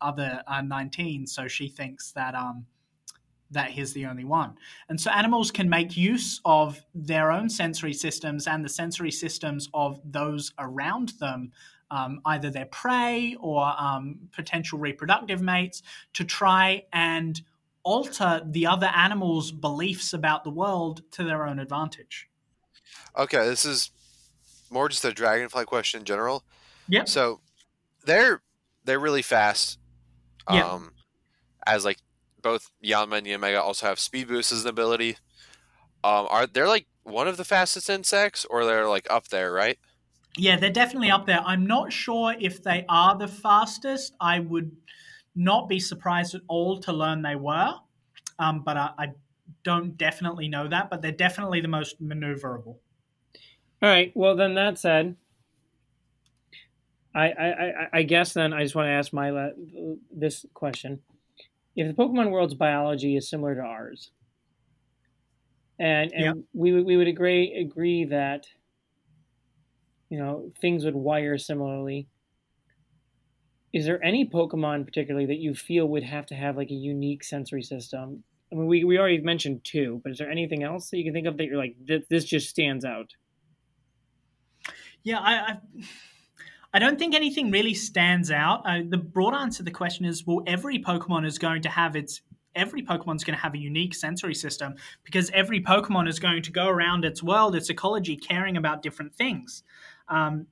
other 0.00 0.42
uh, 0.46 0.62
19. 0.62 1.26
So 1.26 1.46
she 1.46 1.68
thinks 1.68 2.12
that 2.12 2.34
um, 2.34 2.64
that 3.50 3.70
he's 3.70 3.92
the 3.92 4.06
only 4.06 4.24
one. 4.24 4.54
And 4.88 4.98
so 4.98 5.10
animals 5.10 5.50
can 5.50 5.68
make 5.68 5.98
use 5.98 6.40
of 6.46 6.82
their 6.94 7.30
own 7.30 7.50
sensory 7.50 7.92
systems 7.92 8.46
and 8.46 8.64
the 8.64 8.70
sensory 8.70 9.10
systems 9.10 9.68
of 9.74 10.00
those 10.02 10.52
around 10.58 11.10
them 11.20 11.52
um, 11.90 12.20
either 12.24 12.50
their 12.50 12.66
prey 12.66 13.36
or 13.40 13.72
um, 13.78 14.18
potential 14.32 14.78
reproductive 14.78 15.40
mates 15.40 15.82
to 16.14 16.24
try 16.24 16.84
and 16.92 17.42
alter 17.82 18.42
the 18.44 18.66
other 18.66 18.90
animals' 18.94 19.52
beliefs 19.52 20.12
about 20.12 20.44
the 20.44 20.50
world 20.50 21.02
to 21.12 21.22
their 21.22 21.46
own 21.46 21.58
advantage. 21.58 22.28
Okay, 23.16 23.46
this 23.46 23.64
is 23.64 23.90
more 24.70 24.88
just 24.88 25.04
a 25.04 25.12
dragonfly 25.12 25.64
question 25.64 26.00
in 26.00 26.04
general. 26.04 26.44
Yeah. 26.88 27.04
So 27.04 27.40
they're 28.04 28.42
they're 28.84 29.00
really 29.00 29.22
fast. 29.22 29.78
Um, 30.48 30.56
yeah. 30.56 30.78
As 31.66 31.84
like 31.84 31.98
both 32.42 32.70
Yanma 32.84 33.18
and 33.18 33.26
Yanmega 33.26 33.60
also 33.60 33.86
have 33.86 33.98
speed 33.98 34.28
boosts 34.28 34.52
as 34.52 34.64
an 34.64 34.68
ability. 34.68 35.16
Um, 36.04 36.26
are 36.30 36.46
they're 36.46 36.68
like 36.68 36.86
one 37.02 37.28
of 37.28 37.36
the 37.36 37.44
fastest 37.44 37.88
insects, 37.88 38.44
or 38.44 38.64
they're 38.64 38.88
like 38.88 39.06
up 39.10 39.28
there, 39.28 39.52
right? 39.52 39.78
Yeah, 40.36 40.56
they're 40.56 40.70
definitely 40.70 41.10
up 41.10 41.26
there. 41.26 41.40
I'm 41.40 41.66
not 41.66 41.92
sure 41.92 42.34
if 42.38 42.62
they 42.62 42.84
are 42.88 43.16
the 43.16 43.28
fastest. 43.28 44.14
I 44.20 44.40
would 44.40 44.76
not 45.34 45.68
be 45.68 45.80
surprised 45.80 46.34
at 46.34 46.42
all 46.48 46.78
to 46.80 46.92
learn 46.92 47.22
they 47.22 47.36
were, 47.36 47.74
um, 48.38 48.62
but 48.62 48.76
I, 48.76 48.90
I, 48.98 49.12
don't 49.62 49.96
definitely 49.96 50.48
know 50.48 50.68
that. 50.68 50.90
But 50.90 51.02
they're 51.02 51.10
definitely 51.10 51.60
the 51.60 51.68
most 51.68 52.00
maneuverable. 52.00 52.76
All 53.82 53.88
right. 53.88 54.12
Well, 54.14 54.36
then 54.36 54.54
that 54.54 54.78
said, 54.78 55.16
I 57.14 57.28
I, 57.30 57.88
I 57.92 58.02
guess 58.02 58.32
then 58.32 58.52
I 58.52 58.62
just 58.62 58.74
want 58.74 58.86
to 58.86 58.92
ask 58.92 59.12
my 59.12 59.50
this 60.14 60.44
question: 60.54 61.00
If 61.74 61.88
the 61.88 61.94
Pokemon 61.94 62.30
world's 62.30 62.54
biology 62.54 63.16
is 63.16 63.28
similar 63.28 63.54
to 63.54 63.62
ours, 63.62 64.10
and 65.78 66.12
and 66.12 66.24
yeah. 66.24 66.32
we 66.52 66.82
we 66.82 66.96
would 66.96 67.08
agree 67.08 67.54
agree 67.54 68.04
that 68.04 68.46
you 70.08 70.18
know 70.18 70.50
things 70.60 70.84
would 70.84 70.94
wire 70.94 71.38
similarly 71.38 72.08
is 73.72 73.84
there 73.84 74.02
any 74.04 74.28
pokemon 74.28 74.84
particularly 74.84 75.26
that 75.26 75.38
you 75.38 75.54
feel 75.54 75.86
would 75.86 76.02
have 76.02 76.26
to 76.26 76.34
have 76.34 76.56
like 76.56 76.70
a 76.70 76.74
unique 76.74 77.24
sensory 77.24 77.62
system 77.62 78.22
i 78.52 78.54
mean 78.54 78.66
we, 78.66 78.84
we 78.84 78.98
already 78.98 79.20
mentioned 79.20 79.60
two 79.64 80.00
but 80.02 80.12
is 80.12 80.18
there 80.18 80.30
anything 80.30 80.62
else 80.62 80.90
that 80.90 80.98
you 80.98 81.04
can 81.04 81.12
think 81.12 81.26
of 81.26 81.36
that 81.36 81.46
you're 81.46 81.56
like 81.56 81.76
this 82.08 82.24
just 82.24 82.48
stands 82.48 82.84
out 82.84 83.10
yeah 85.02 85.18
i, 85.18 85.32
I... 85.34 85.56
I 86.74 86.78
don't 86.78 86.98
think 86.98 87.14
anything 87.14 87.50
really 87.50 87.72
stands 87.72 88.30
out. 88.30 88.60
Uh, 88.66 88.80
the 88.86 88.98
broad 88.98 89.34
answer 89.34 89.58
to 89.58 89.62
the 89.62 89.70
question 89.70 90.04
is 90.04 90.26
well, 90.26 90.42
every 90.46 90.78
Pokemon 90.78 91.24
is 91.24 91.38
going 91.38 91.62
to 91.62 91.70
have 91.70 91.96
its 91.96 92.20
every 92.56 92.82
Pokemon 92.82 93.16
is 93.16 93.24
going 93.24 93.36
to 93.36 93.42
have 93.42 93.54
a 93.54 93.58
unique 93.58 93.94
sensory 93.94 94.34
system 94.34 94.74
because 95.04 95.30
every 95.30 95.62
Pokemon 95.62 96.08
is 96.08 96.18
going 96.18 96.42
to 96.42 96.50
go 96.50 96.66
around 96.66 97.04
its 97.04 97.22
world, 97.22 97.54
its 97.54 97.70
ecology, 97.70 98.16
caring 98.16 98.56
about 98.56 98.82
different 98.82 99.14
things. 99.14 99.62
Um, 100.08 100.46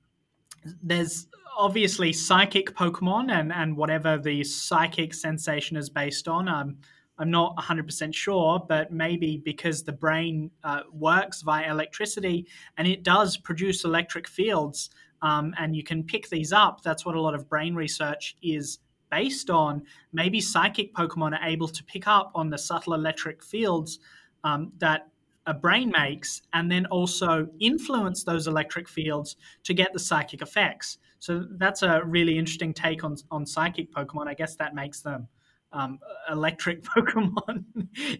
there's 0.83 1.27
obviously 1.57 2.11
psychic 2.11 2.75
Pokemon 2.75 3.31
and, 3.31 3.51
and 3.53 3.77
whatever 3.77 4.17
the 4.17 4.43
psychic 4.43 5.13
sensation 5.13 5.77
is 5.77 5.89
based 5.89 6.27
on. 6.27 6.47
Um, 6.47 6.77
I'm 7.17 7.31
not 7.31 7.55
100% 7.55 8.13
sure, 8.13 8.65
but 8.67 8.91
maybe 8.91 9.37
because 9.37 9.83
the 9.83 9.93
brain 9.93 10.51
uh, 10.63 10.81
works 10.91 11.41
via 11.43 11.71
electricity 11.71 12.45
and 12.77 12.87
it 12.87 13.03
does 13.03 13.37
produce 13.37 13.85
electric 13.85 14.27
fields, 14.27 14.89
um, 15.21 15.53
and 15.57 15.75
you 15.75 15.83
can 15.83 16.03
pick 16.03 16.29
these 16.29 16.51
up. 16.51 16.83
That's 16.83 17.05
what 17.05 17.15
a 17.15 17.21
lot 17.21 17.33
of 17.33 17.47
brain 17.47 17.73
research 17.73 18.35
is 18.41 18.79
based 19.09 19.49
on. 19.49 19.83
Maybe 20.11 20.41
psychic 20.41 20.93
Pokemon 20.93 21.39
are 21.39 21.47
able 21.47 21.69
to 21.69 21.83
pick 21.85 22.05
up 22.05 22.31
on 22.35 22.49
the 22.49 22.57
subtle 22.57 22.93
electric 22.93 23.41
fields 23.43 23.99
um, 24.43 24.73
that 24.79 25.07
a 25.45 25.53
brain 25.53 25.91
makes 25.91 26.41
and 26.53 26.71
then 26.71 26.85
also 26.87 27.47
influence 27.59 28.23
those 28.23 28.47
electric 28.47 28.89
fields 28.89 29.37
to 29.63 29.73
get 29.73 29.93
the 29.93 29.99
psychic 29.99 30.41
effects. 30.41 30.97
So 31.19 31.45
that's 31.51 31.83
a 31.83 32.01
really 32.03 32.37
interesting 32.37 32.73
take 32.73 33.03
on 33.03 33.15
on 33.31 33.45
psychic 33.45 33.91
Pokemon. 33.91 34.27
I 34.27 34.33
guess 34.33 34.55
that 34.55 34.75
makes 34.75 35.01
them 35.01 35.27
um, 35.71 35.99
electric 36.31 36.83
Pokemon 36.95 37.65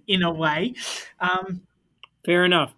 in 0.07 0.23
a 0.23 0.31
way. 0.31 0.73
Um, 1.19 1.61
Fair 2.23 2.45
enough. 2.45 2.73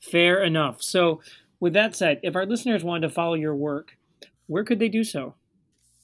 Fair 0.00 0.42
enough. 0.42 0.82
So, 0.82 1.20
with 1.60 1.72
that 1.74 1.94
said, 1.94 2.20
if 2.22 2.36
our 2.36 2.46
listeners 2.46 2.84
wanted 2.84 3.08
to 3.08 3.12
follow 3.12 3.34
your 3.34 3.54
work, 3.54 3.98
where 4.46 4.64
could 4.64 4.78
they 4.78 4.88
do 4.88 5.04
so? 5.04 5.34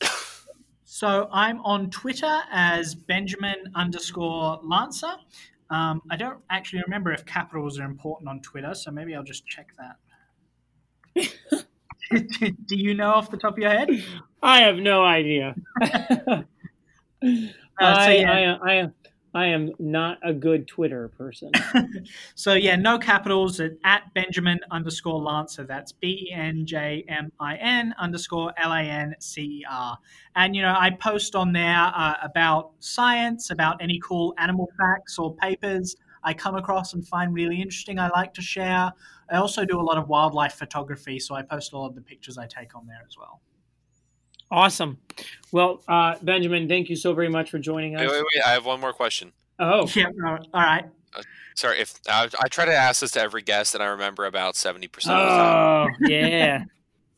So 0.86 1.28
I'm 1.32 1.60
on 1.62 1.90
Twitter 1.90 2.42
as 2.52 2.94
Benjamin 2.94 3.56
underscore 3.74 4.60
Lancer. 4.62 5.10
Um, 5.70 6.02
I 6.10 6.16
don't 6.16 6.38
actually 6.50 6.82
remember 6.82 7.12
if 7.12 7.24
capitals 7.24 7.78
are 7.78 7.84
important 7.84 8.28
on 8.28 8.40
Twitter, 8.40 8.74
so 8.74 8.90
maybe 8.90 9.14
I'll 9.14 9.24
just 9.24 9.46
check 9.46 9.68
that. 9.78 9.96
Do 12.10 12.76
you 12.76 12.94
know 12.94 13.10
off 13.10 13.30
the 13.30 13.36
top 13.36 13.54
of 13.54 13.58
your 13.58 13.70
head? 13.70 13.88
I 14.42 14.60
have 14.60 14.76
no 14.76 15.04
idea. 15.04 15.54
Uh, 17.80 18.04
so 18.04 18.10
yeah. 18.12 18.56
I, 18.62 18.70
I, 18.70 18.82
I 18.82 18.88
am 19.46 19.72
not 19.78 20.18
a 20.22 20.32
good 20.32 20.68
Twitter 20.68 21.08
person. 21.08 21.50
So 22.36 22.54
yeah, 22.54 22.76
no 22.76 22.98
capitals 22.98 23.60
at, 23.60 23.72
at 23.84 24.12
Benjamin 24.14 24.60
underscore 24.70 25.20
Lancer. 25.20 25.64
That's 25.64 25.92
B 25.92 26.28
E 26.30 26.32
N 26.32 26.66
J 26.66 27.04
M 27.08 27.32
I 27.40 27.56
N 27.56 27.94
underscore 27.98 28.52
L 28.58 28.72
A 28.72 28.80
N 28.80 29.14
C 29.18 29.42
E 29.42 29.64
R. 29.68 29.98
And 30.36 30.54
you 30.54 30.62
know, 30.62 30.74
I 30.76 30.90
post 30.90 31.34
on 31.34 31.52
there 31.52 31.92
uh, 31.94 32.14
about 32.22 32.72
science, 32.80 33.50
about 33.50 33.82
any 33.82 34.00
cool 34.00 34.34
animal 34.38 34.68
facts 34.78 35.18
or 35.18 35.34
papers 35.36 35.96
I 36.24 36.32
come 36.34 36.56
across 36.56 36.94
and 36.94 37.06
find 37.06 37.34
really 37.34 37.60
interesting. 37.60 37.98
I 37.98 38.08
like 38.08 38.32
to 38.34 38.42
share. 38.42 38.92
I 39.30 39.36
also 39.36 39.64
do 39.64 39.78
a 39.78 39.82
lot 39.82 39.98
of 39.98 40.08
wildlife 40.08 40.54
photography, 40.54 41.18
so 41.18 41.34
I 41.34 41.42
post 41.42 41.72
a 41.72 41.78
lot 41.78 41.88
of 41.88 41.94
the 41.94 42.00
pictures 42.00 42.38
I 42.38 42.46
take 42.46 42.74
on 42.74 42.86
there 42.86 43.04
as 43.06 43.16
well. 43.18 43.40
Awesome. 44.54 44.98
Well, 45.52 45.82
uh, 45.88 46.16
Benjamin, 46.22 46.68
thank 46.68 46.88
you 46.88 46.96
so 46.96 47.14
very 47.14 47.28
much 47.28 47.50
for 47.50 47.58
joining 47.58 47.96
us. 47.96 48.00
Wait, 48.00 48.10
wait, 48.10 48.24
wait. 48.34 48.42
I 48.46 48.52
have 48.52 48.64
one 48.64 48.80
more 48.80 48.92
question. 48.92 49.32
Oh, 49.58 49.88
Yeah. 49.94 50.06
All 50.26 50.38
right. 50.54 50.84
Sorry, 51.56 51.78
if 51.78 51.94
I, 52.08 52.28
I 52.40 52.48
try 52.48 52.64
to 52.64 52.74
ask 52.74 53.00
this 53.00 53.12
to 53.12 53.20
every 53.20 53.42
guest, 53.42 53.74
and 53.74 53.82
I 53.82 53.86
remember 53.86 54.26
about 54.26 54.56
seventy 54.56 54.88
percent 54.88 55.16
of 55.16 55.28
the 55.28 55.36
time. 55.36 55.96
oh, 56.02 56.08
yeah. 56.08 56.64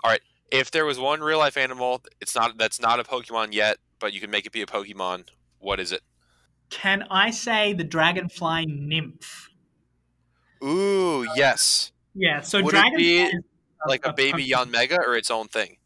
All 0.05 0.11
right. 0.11 0.20
If 0.51 0.70
there 0.70 0.84
was 0.84 0.99
one 0.99 1.22
real 1.22 1.39
life 1.39 1.57
animal, 1.57 2.03
it's 2.20 2.34
not 2.34 2.59
that's 2.59 2.78
not 2.78 3.01
a 3.01 3.03
Pokemon 3.03 3.55
yet, 3.55 3.78
but 3.99 4.12
you 4.12 4.20
can 4.20 4.30
make 4.30 4.45
it 4.45 4.53
be 4.53 4.61
a 4.61 4.66
Pokemon. 4.66 5.28
What 5.59 5.80
is 5.80 5.91
it? 5.91 6.03
Can 6.68 7.05
I 7.11 7.30
say 7.30 7.72
the 7.72 7.84
dragonfly 7.84 8.66
nymph? 8.66 9.49
Ooh, 10.62 11.26
yes. 11.34 11.93
Yeah. 12.14 12.43
So 12.43 12.62
Would 12.62 12.74
it 12.74 12.97
be 12.97 13.22
is 13.22 13.34
Like 13.87 14.05
a 14.05 14.12
baby 14.12 14.47
Yanmega 14.47 14.99
or 14.99 15.16
its 15.16 15.30
own 15.30 15.49
thing. 15.49 15.76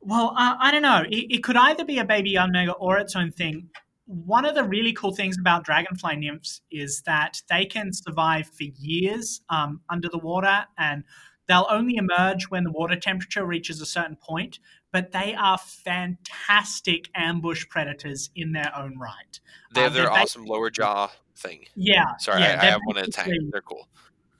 Well, 0.00 0.34
uh, 0.36 0.56
I 0.58 0.70
don't 0.70 0.82
know. 0.82 1.04
It, 1.08 1.26
it 1.30 1.44
could 1.44 1.56
either 1.56 1.84
be 1.84 1.98
a 1.98 2.04
baby 2.04 2.34
Yanmega 2.34 2.74
or 2.78 2.98
its 2.98 3.16
own 3.16 3.32
thing. 3.32 3.68
One 4.06 4.44
of 4.44 4.54
the 4.54 4.64
really 4.64 4.92
cool 4.92 5.14
things 5.14 5.36
about 5.38 5.64
dragonfly 5.64 6.16
nymphs 6.16 6.62
is 6.70 7.02
that 7.02 7.42
they 7.50 7.66
can 7.66 7.92
survive 7.92 8.46
for 8.46 8.64
years 8.64 9.42
um, 9.50 9.80
under 9.90 10.08
the 10.08 10.18
water 10.18 10.64
and 10.78 11.04
they'll 11.46 11.66
only 11.68 11.96
emerge 11.96 12.44
when 12.44 12.64
the 12.64 12.70
water 12.70 12.96
temperature 12.96 13.44
reaches 13.44 13.80
a 13.80 13.86
certain 13.86 14.16
point, 14.16 14.60
but 14.92 15.12
they 15.12 15.34
are 15.34 15.58
fantastic 15.58 17.10
ambush 17.14 17.66
predators 17.68 18.30
in 18.34 18.52
their 18.52 18.72
own 18.76 18.98
right. 18.98 19.40
They 19.74 19.82
have 19.82 19.92
Um, 19.92 19.96
their 19.96 20.10
awesome 20.10 20.46
lower 20.46 20.70
jaw 20.70 21.10
thing. 21.36 21.66
Yeah. 21.74 22.16
Sorry, 22.18 22.40
yeah, 22.40 22.58
I, 22.62 22.66
I 22.66 22.70
have 22.70 22.80
one 22.84 22.96
in 22.96 23.04
a 23.04 23.08
tank. 23.08 23.32
They're 23.50 23.60
cool. 23.60 23.88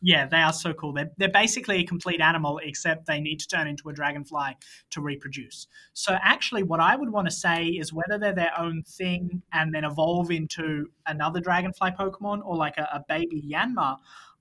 Yeah, 0.01 0.27
they 0.27 0.37
are 0.39 0.53
so 0.53 0.73
cool. 0.73 0.93
They're, 0.93 1.11
they're 1.17 1.29
basically 1.29 1.79
a 1.81 1.85
complete 1.85 2.21
animal, 2.21 2.61
except 2.63 3.07
they 3.07 3.21
need 3.21 3.41
to 3.41 3.49
turn 3.49 3.67
into 3.67 3.89
a 3.89 3.93
dragonfly 3.93 4.57
to 4.91 5.01
reproduce. 5.01 5.67
So, 5.93 6.17
actually, 6.23 6.63
what 6.63 6.79
I 6.81 6.95
would 6.95 7.11
want 7.11 7.27
to 7.27 7.33
say 7.35 7.67
is 7.67 7.93
whether 7.93 8.17
they're 8.19 8.33
their 8.35 8.57
own 8.59 8.85
thing 8.85 9.43
and 9.53 9.75
then 9.75 9.85
evolve 9.85 10.31
into 10.31 10.87
another 11.07 11.41
dragonfly 11.41 11.91
Pokemon 11.99 12.43
or 12.45 12.57
like 12.57 12.77
a, 12.79 12.89
a 12.93 13.05
baby 13.09 13.43
Yanma, 13.53 13.99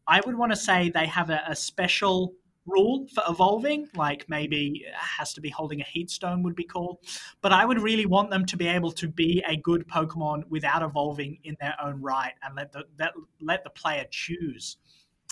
I 0.07 0.21
would 0.25 0.37
want 0.37 0.51
to 0.51 0.55
say 0.55 0.89
they 0.89 1.07
have 1.07 1.29
a, 1.31 1.41
a 1.47 1.55
special 1.55 2.33
rule 2.67 3.07
for 3.15 3.23
evolving, 3.29 3.87
like 3.95 4.25
maybe 4.27 4.83
it 4.85 4.93
has 4.93 5.33
to 5.33 5.41
be 5.41 5.49
holding 5.49 5.79
a 5.81 5.85
heat 5.85 6.09
stone 6.11 6.43
would 6.43 6.55
be 6.55 6.65
cool. 6.65 6.99
But 7.41 7.53
I 7.53 7.65
would 7.65 7.81
really 7.81 8.05
want 8.05 8.29
them 8.29 8.45
to 8.45 8.57
be 8.57 8.67
able 8.67 8.91
to 8.91 9.07
be 9.07 9.43
a 9.47 9.55
good 9.55 9.87
Pokemon 9.87 10.43
without 10.49 10.83
evolving 10.83 11.39
in 11.43 11.55
their 11.61 11.75
own 11.81 12.01
right 12.01 12.33
and 12.43 12.55
let 12.55 12.71
the 12.73 12.83
let, 12.99 13.13
let 13.41 13.63
the 13.63 13.69
player 13.69 14.05
choose 14.11 14.77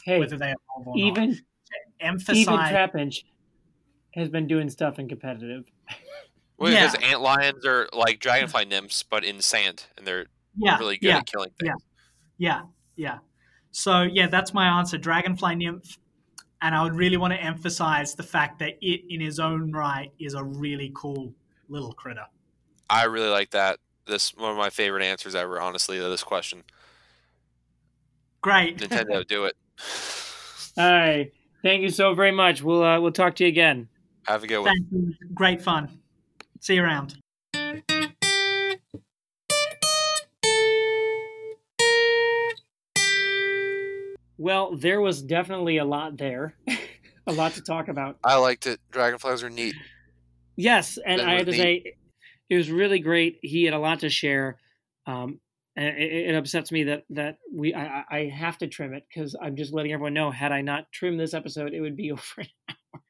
Hey, 0.06 0.20
whether 0.20 0.38
they 0.38 0.53
evolve 0.53 0.88
or 0.88 0.95
not. 0.95 1.08
even 1.08 1.39
Emphasize, 1.99 2.38
even 2.38 2.53
Trapinch 2.53 3.24
has 4.14 4.30
been 4.30 4.47
doing 4.47 4.70
stuff 4.70 4.99
in 4.99 5.10
competitive. 5.10 5.66
Well, 6.58 6.72
Yeah. 6.72 6.89
because 6.89 7.12
ant 7.12 7.20
lions 7.20 7.66
are 7.66 7.89
like 7.91 8.22
dragonfly 8.22 8.64
nymphs, 8.64 9.03
but 9.03 9.26
in 9.26 9.41
sand, 9.41 9.88
and 9.97 10.08
they're 10.08 10.28
yeah, 10.56 10.78
really 10.78 10.95
good 10.97 11.10
yeah, 11.10 11.18
at 11.18 11.26
killing 11.26 11.49
things. 11.60 11.84
Yeah, 12.38 12.56
yeah, 12.56 12.62
yeah. 12.95 13.18
So 13.72 14.03
yeah, 14.03 14.28
that's 14.28 14.53
my 14.53 14.80
answer. 14.80 14.97
Dragonfly 14.97 15.56
nymph, 15.56 15.97
and 16.62 16.74
I 16.74 16.82
would 16.82 16.95
really 16.95 17.18
want 17.18 17.34
to 17.34 17.43
emphasize 17.43 18.16
the 18.16 18.24
fact 18.24 18.60
that 18.60 18.78
it, 18.80 19.01
in 19.10 19.20
his 19.20 19.38
own 19.38 19.74
right, 19.74 20.14
is 20.18 20.34
a 20.34 20.45
really 20.45 20.93
cool 20.95 21.34
little 21.68 21.91
critter. 21.91 22.26
I 22.89 23.03
really 23.03 23.28
like 23.28 23.49
that. 23.51 23.80
This 24.08 24.34
one 24.34 24.51
of 24.51 24.58
my 24.58 24.70
favorite 24.70 25.03
answers 25.03 25.36
ever, 25.36 25.60
honestly, 25.60 25.97
to 25.97 26.08
this 26.08 26.24
question. 26.24 26.64
Great. 28.39 28.78
Nintendo, 28.78 29.28
do 29.28 29.43
it. 29.43 29.58
All 30.78 30.91
right. 30.91 31.32
Thank 31.63 31.82
you 31.82 31.89
so 31.89 32.13
very 32.13 32.32
much. 32.32 32.61
We'll 32.61 32.84
uh, 32.84 32.99
we'll 32.99 33.11
talk 33.11 33.36
to 33.36 33.43
you 33.43 33.49
again. 33.49 33.88
Have 34.28 34.43
a 34.43 34.47
good 34.47 34.59
one. 34.59 34.65
Thank 34.65 34.88
you. 34.91 35.13
Great 35.34 35.61
fun. 35.61 35.99
See 36.59 36.76
you 36.76 36.84
around. 36.84 37.15
Well, 44.38 44.76
there 44.76 45.01
was 45.01 45.21
definitely 45.21 45.78
a 45.78 45.86
lot 45.86 46.17
there, 46.17 46.55
a 47.28 47.34
lot 47.34 47.53
to 47.53 47.61
talk 47.61 47.88
about. 47.88 48.17
I 48.23 48.36
liked 48.36 48.67
it. 48.67 48.80
Dragonflies 48.91 49.43
are 49.43 49.49
neat. 49.49 49.76
Yes, 50.57 50.99
and 51.03 51.21
I 51.21 51.36
have 51.36 51.45
to 51.45 51.47
was 51.47 51.57
say, 51.57 51.95
it 52.49 52.55
was 52.55 52.69
really 52.69 52.99
great. 52.99 53.39
He 53.41 53.63
had 53.63 53.73
a 53.73 53.80
lot 53.80 54.01
to 54.01 54.09
share. 54.09 54.57
Um, 55.07 55.39
and 55.76 55.97
it, 55.97 56.30
it 56.30 56.36
upsets 56.36 56.71
me 56.71 56.84
that 56.86 57.03
that 57.11 57.38
we 57.51 57.73
I, 57.73 58.03
I- 58.09 58.30
have 58.34 58.57
to 58.59 58.67
trim 58.67 58.93
it 58.93 59.05
because 59.07 59.36
I'm 59.41 59.55
just 59.55 59.73
letting 59.73 59.91
everyone 59.93 60.13
know. 60.13 60.32
Had 60.32 60.51
I 60.51 60.61
not 60.61 60.91
trimmed 60.91 61.19
this 61.19 61.34
episode, 61.34 61.73
it 61.73 61.82
would 61.82 61.95
be 61.97 62.11
over 62.13 62.21
an 62.38 62.47
hour. 62.69 63.01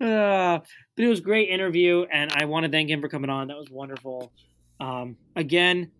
Uh, 0.00 0.58
but 0.96 1.04
it 1.04 1.08
was 1.08 1.20
great 1.20 1.48
interview, 1.48 2.04
and 2.12 2.32
I 2.32 2.44
want 2.46 2.64
to 2.64 2.70
thank 2.70 2.90
him 2.90 3.00
for 3.00 3.08
coming 3.08 3.30
on. 3.30 3.48
That 3.48 3.56
was 3.56 3.70
wonderful. 3.70 4.32
Um, 4.80 5.16
again, 5.36 5.90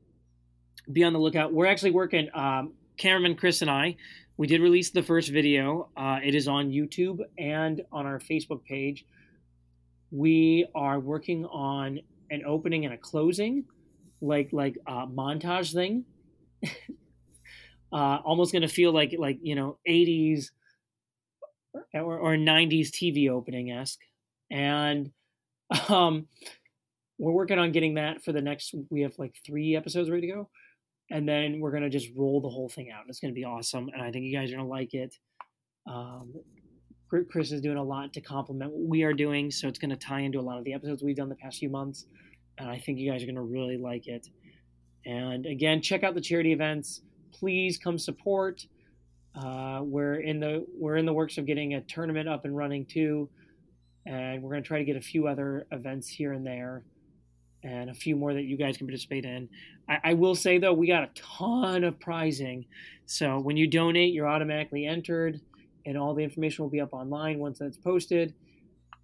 be 0.93 1.05
on 1.05 1.13
the 1.13 1.19
lookout. 1.19 1.53
We're 1.53 1.67
actually 1.67 1.93
working. 1.93 2.29
Um, 2.35 2.75
cameraman 2.97 3.37
Chris 3.37 3.63
and 3.63 3.71
I. 3.71 3.97
We 4.37 4.47
did 4.47 4.61
release 4.61 4.91
the 4.91 5.03
first 5.03 5.31
video. 5.31 5.91
Uh, 5.97 6.19
it 6.23 6.35
is 6.35 6.49
on 6.49 6.71
YouTube 6.71 7.21
and 7.39 7.83
on 7.93 8.05
our 8.05 8.19
Facebook 8.19 8.65
page. 8.65 9.07
We 10.11 10.67
are 10.75 10.99
working 10.99 11.45
on 11.47 12.01
an 12.31 12.43
opening 12.45 12.85
and 12.85 12.95
a 12.95 12.99
closing, 12.99 13.65
like 14.21 14.51
like 14.53 14.77
a 14.87 15.07
montage 15.07 15.73
thing. 15.73 16.05
uh, 17.93 18.19
almost 18.25 18.53
gonna 18.53 18.69
feel 18.69 18.93
like 18.93 19.15
like 19.19 19.39
you 19.43 19.55
know 19.55 19.79
80s 19.89 20.51
or, 21.93 22.19
or 22.19 22.37
90s 22.37 22.91
TV 22.91 23.31
opening 23.31 23.71
esque, 23.71 24.01
and 24.51 25.11
um, 25.89 26.27
we're 27.19 27.33
working 27.33 27.59
on 27.59 27.73
getting 27.73 27.95
that 27.95 28.23
for 28.23 28.33
the 28.33 28.41
next. 28.43 28.75
We 28.91 29.03
have 29.03 29.19
like 29.19 29.35
three 29.45 29.77
episodes 29.77 30.11
ready 30.11 30.27
to 30.29 30.33
go, 30.35 30.49
and 31.11 31.29
then 31.29 31.61
we're 31.61 31.73
gonna 31.73 31.91
just 31.91 32.09
roll 32.17 32.41
the 32.41 32.49
whole 32.49 32.69
thing 32.69 32.91
out. 32.91 33.05
It's 33.09 33.21
gonna 33.21 33.33
be 33.33 33.45
awesome, 33.45 33.89
and 33.93 34.03
I 34.03 34.11
think 34.11 34.25
you 34.25 34.37
guys 34.37 34.53
are 34.53 34.57
gonna 34.57 34.69
like 34.69 34.95
it. 34.95 35.17
Um, 35.87 36.35
Chris- 37.09 37.27
Chris 37.31 37.53
is 37.53 37.61
doing 37.61 37.77
a 37.77 37.83
lot 37.83 38.13
to 38.15 38.21
complement 38.21 38.73
what 38.73 38.89
we 38.89 39.03
are 39.03 39.13
doing, 39.13 39.51
so 39.51 39.69
it's 39.69 39.79
going 39.79 39.91
to 39.91 39.97
tie 39.97 40.21
into 40.21 40.41
a 40.41 40.43
lot 40.43 40.59
of 40.59 40.65
the 40.65 40.73
episodes 40.73 41.03
we've 41.03 41.17
done 41.17 41.29
the 41.29 41.37
past 41.37 41.59
few 41.59 41.69
months, 41.69 42.07
and 42.59 42.69
I 42.69 42.79
think 42.79 42.99
you 42.99 43.11
guys 43.11 43.23
are 43.23 43.27
going 43.27 43.35
to 43.37 43.43
really 43.43 43.77
like 43.77 44.07
it. 44.07 44.29
And 45.07 45.47
again, 45.47 45.83
check 45.83 46.03
out 46.03 46.15
the 46.15 46.21
charity 46.21 46.53
events. 46.53 47.03
Please 47.33 47.79
come 47.79 47.99
support. 47.99 48.67
Uh, 49.35 49.81
we're 49.83 50.21
in 50.21 50.39
the 50.39 50.65
we're 50.79 50.97
in 50.97 51.07
the 51.07 51.13
works 51.13 51.39
of 51.39 51.47
getting 51.47 51.75
a 51.75 51.81
tournament 51.83 52.29
up 52.29 52.45
and 52.45 52.57
running 52.57 52.87
too, 52.87 53.29
and 54.07 54.43
we're 54.43 54.51
going 54.51 54.63
to 54.63 54.67
try 54.67 54.79
to 54.79 54.85
get 54.85 54.97
a 54.97 55.01
few 55.01 55.27
other 55.27 55.67
events 55.73 56.09
here 56.09 56.33
and 56.33 56.47
there, 56.47 56.85
and 57.65 57.91
a 57.91 57.95
few 57.95 58.15
more 58.15 58.33
that 58.33 58.45
you 58.45 58.57
guys 58.57 58.77
can 58.77 58.87
participate 58.87 59.25
in. 59.25 59.49
I, 59.89 59.99
I 60.05 60.15
will 60.15 60.37
say 60.37 60.59
though, 60.59 60.73
we 60.73 60.87
got 60.87 61.03
a 61.03 61.11
ton 61.15 61.83
of 61.83 61.99
prizing, 61.99 62.65
so 63.07 63.41
when 63.41 63.57
you 63.57 63.67
donate, 63.67 64.15
you're 64.15 64.29
automatically 64.29 64.87
entered 64.87 65.41
and 65.87 65.99
all 65.99 66.15
the 66.15 66.23
information 66.23 66.65
will 66.65 66.71
be 66.71 66.81
up 66.81 66.93
online 66.93 67.39
once 67.39 67.59
that's 67.59 67.77
posted. 67.77 68.35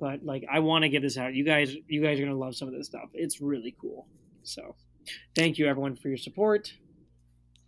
But 0.00 0.24
like, 0.24 0.44
I 0.50 0.60
want 0.60 0.82
to 0.82 0.88
get 0.88 1.02
this 1.02 1.18
out. 1.18 1.34
You 1.34 1.44
guys, 1.44 1.76
you 1.86 2.02
guys 2.02 2.18
are 2.18 2.24
gonna 2.24 2.38
love 2.38 2.56
some 2.56 2.68
of 2.68 2.74
this 2.74 2.86
stuff. 2.86 3.10
It's 3.12 3.40
really 3.40 3.76
cool. 3.80 4.08
So, 4.42 4.74
thank 5.34 5.58
you 5.58 5.66
everyone 5.66 5.94
for 5.94 6.08
your 6.08 6.16
support. 6.16 6.72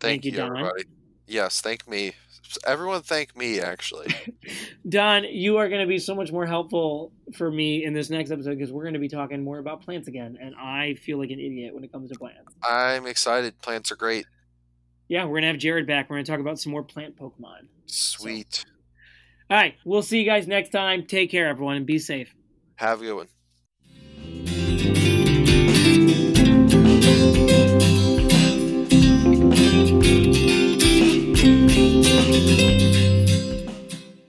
Thank, 0.00 0.22
Thank 0.22 0.24
you, 0.24 0.32
Don. 0.32 0.56
everybody. 0.56 0.84
Yes, 1.28 1.60
thank 1.60 1.86
me. 1.88 2.12
Everyone 2.66 3.02
thank 3.02 3.36
me, 3.36 3.60
actually. 3.60 4.08
Don, 4.88 5.24
you 5.24 5.58
are 5.58 5.68
going 5.68 5.80
to 5.80 5.86
be 5.86 5.98
so 5.98 6.14
much 6.14 6.32
more 6.32 6.44
helpful 6.44 7.12
for 7.34 7.50
me 7.50 7.84
in 7.84 7.94
this 7.94 8.10
next 8.10 8.30
episode 8.30 8.58
because 8.58 8.72
we're 8.72 8.82
going 8.82 8.94
to 8.94 9.00
be 9.00 9.08
talking 9.08 9.42
more 9.42 9.58
about 9.58 9.82
plants 9.82 10.08
again, 10.08 10.36
and 10.40 10.54
I 10.56 10.94
feel 10.94 11.18
like 11.18 11.30
an 11.30 11.38
idiot 11.38 11.72
when 11.72 11.84
it 11.84 11.92
comes 11.92 12.10
to 12.10 12.18
plants. 12.18 12.52
I'm 12.62 13.06
excited. 13.06 13.58
Plants 13.62 13.92
are 13.92 13.96
great. 13.96 14.26
Yeah, 15.08 15.24
we're 15.24 15.34
going 15.34 15.42
to 15.42 15.48
have 15.48 15.58
Jared 15.58 15.86
back. 15.86 16.10
We're 16.10 16.16
going 16.16 16.24
to 16.24 16.30
talk 16.30 16.40
about 16.40 16.58
some 16.58 16.72
more 16.72 16.82
plant 16.82 17.16
Pokemon. 17.16 17.68
Sweet. 17.86 18.64
All 19.52 19.58
right, 19.58 19.74
we'll 19.84 20.00
see 20.00 20.18
you 20.18 20.24
guys 20.24 20.46
next 20.46 20.70
time. 20.70 21.04
Take 21.04 21.30
care, 21.30 21.46
everyone, 21.46 21.76
and 21.76 21.84
be 21.84 21.98
safe. 21.98 22.34
Have 22.76 23.02
a 23.02 23.04
good 23.04 23.14
one. 23.14 23.28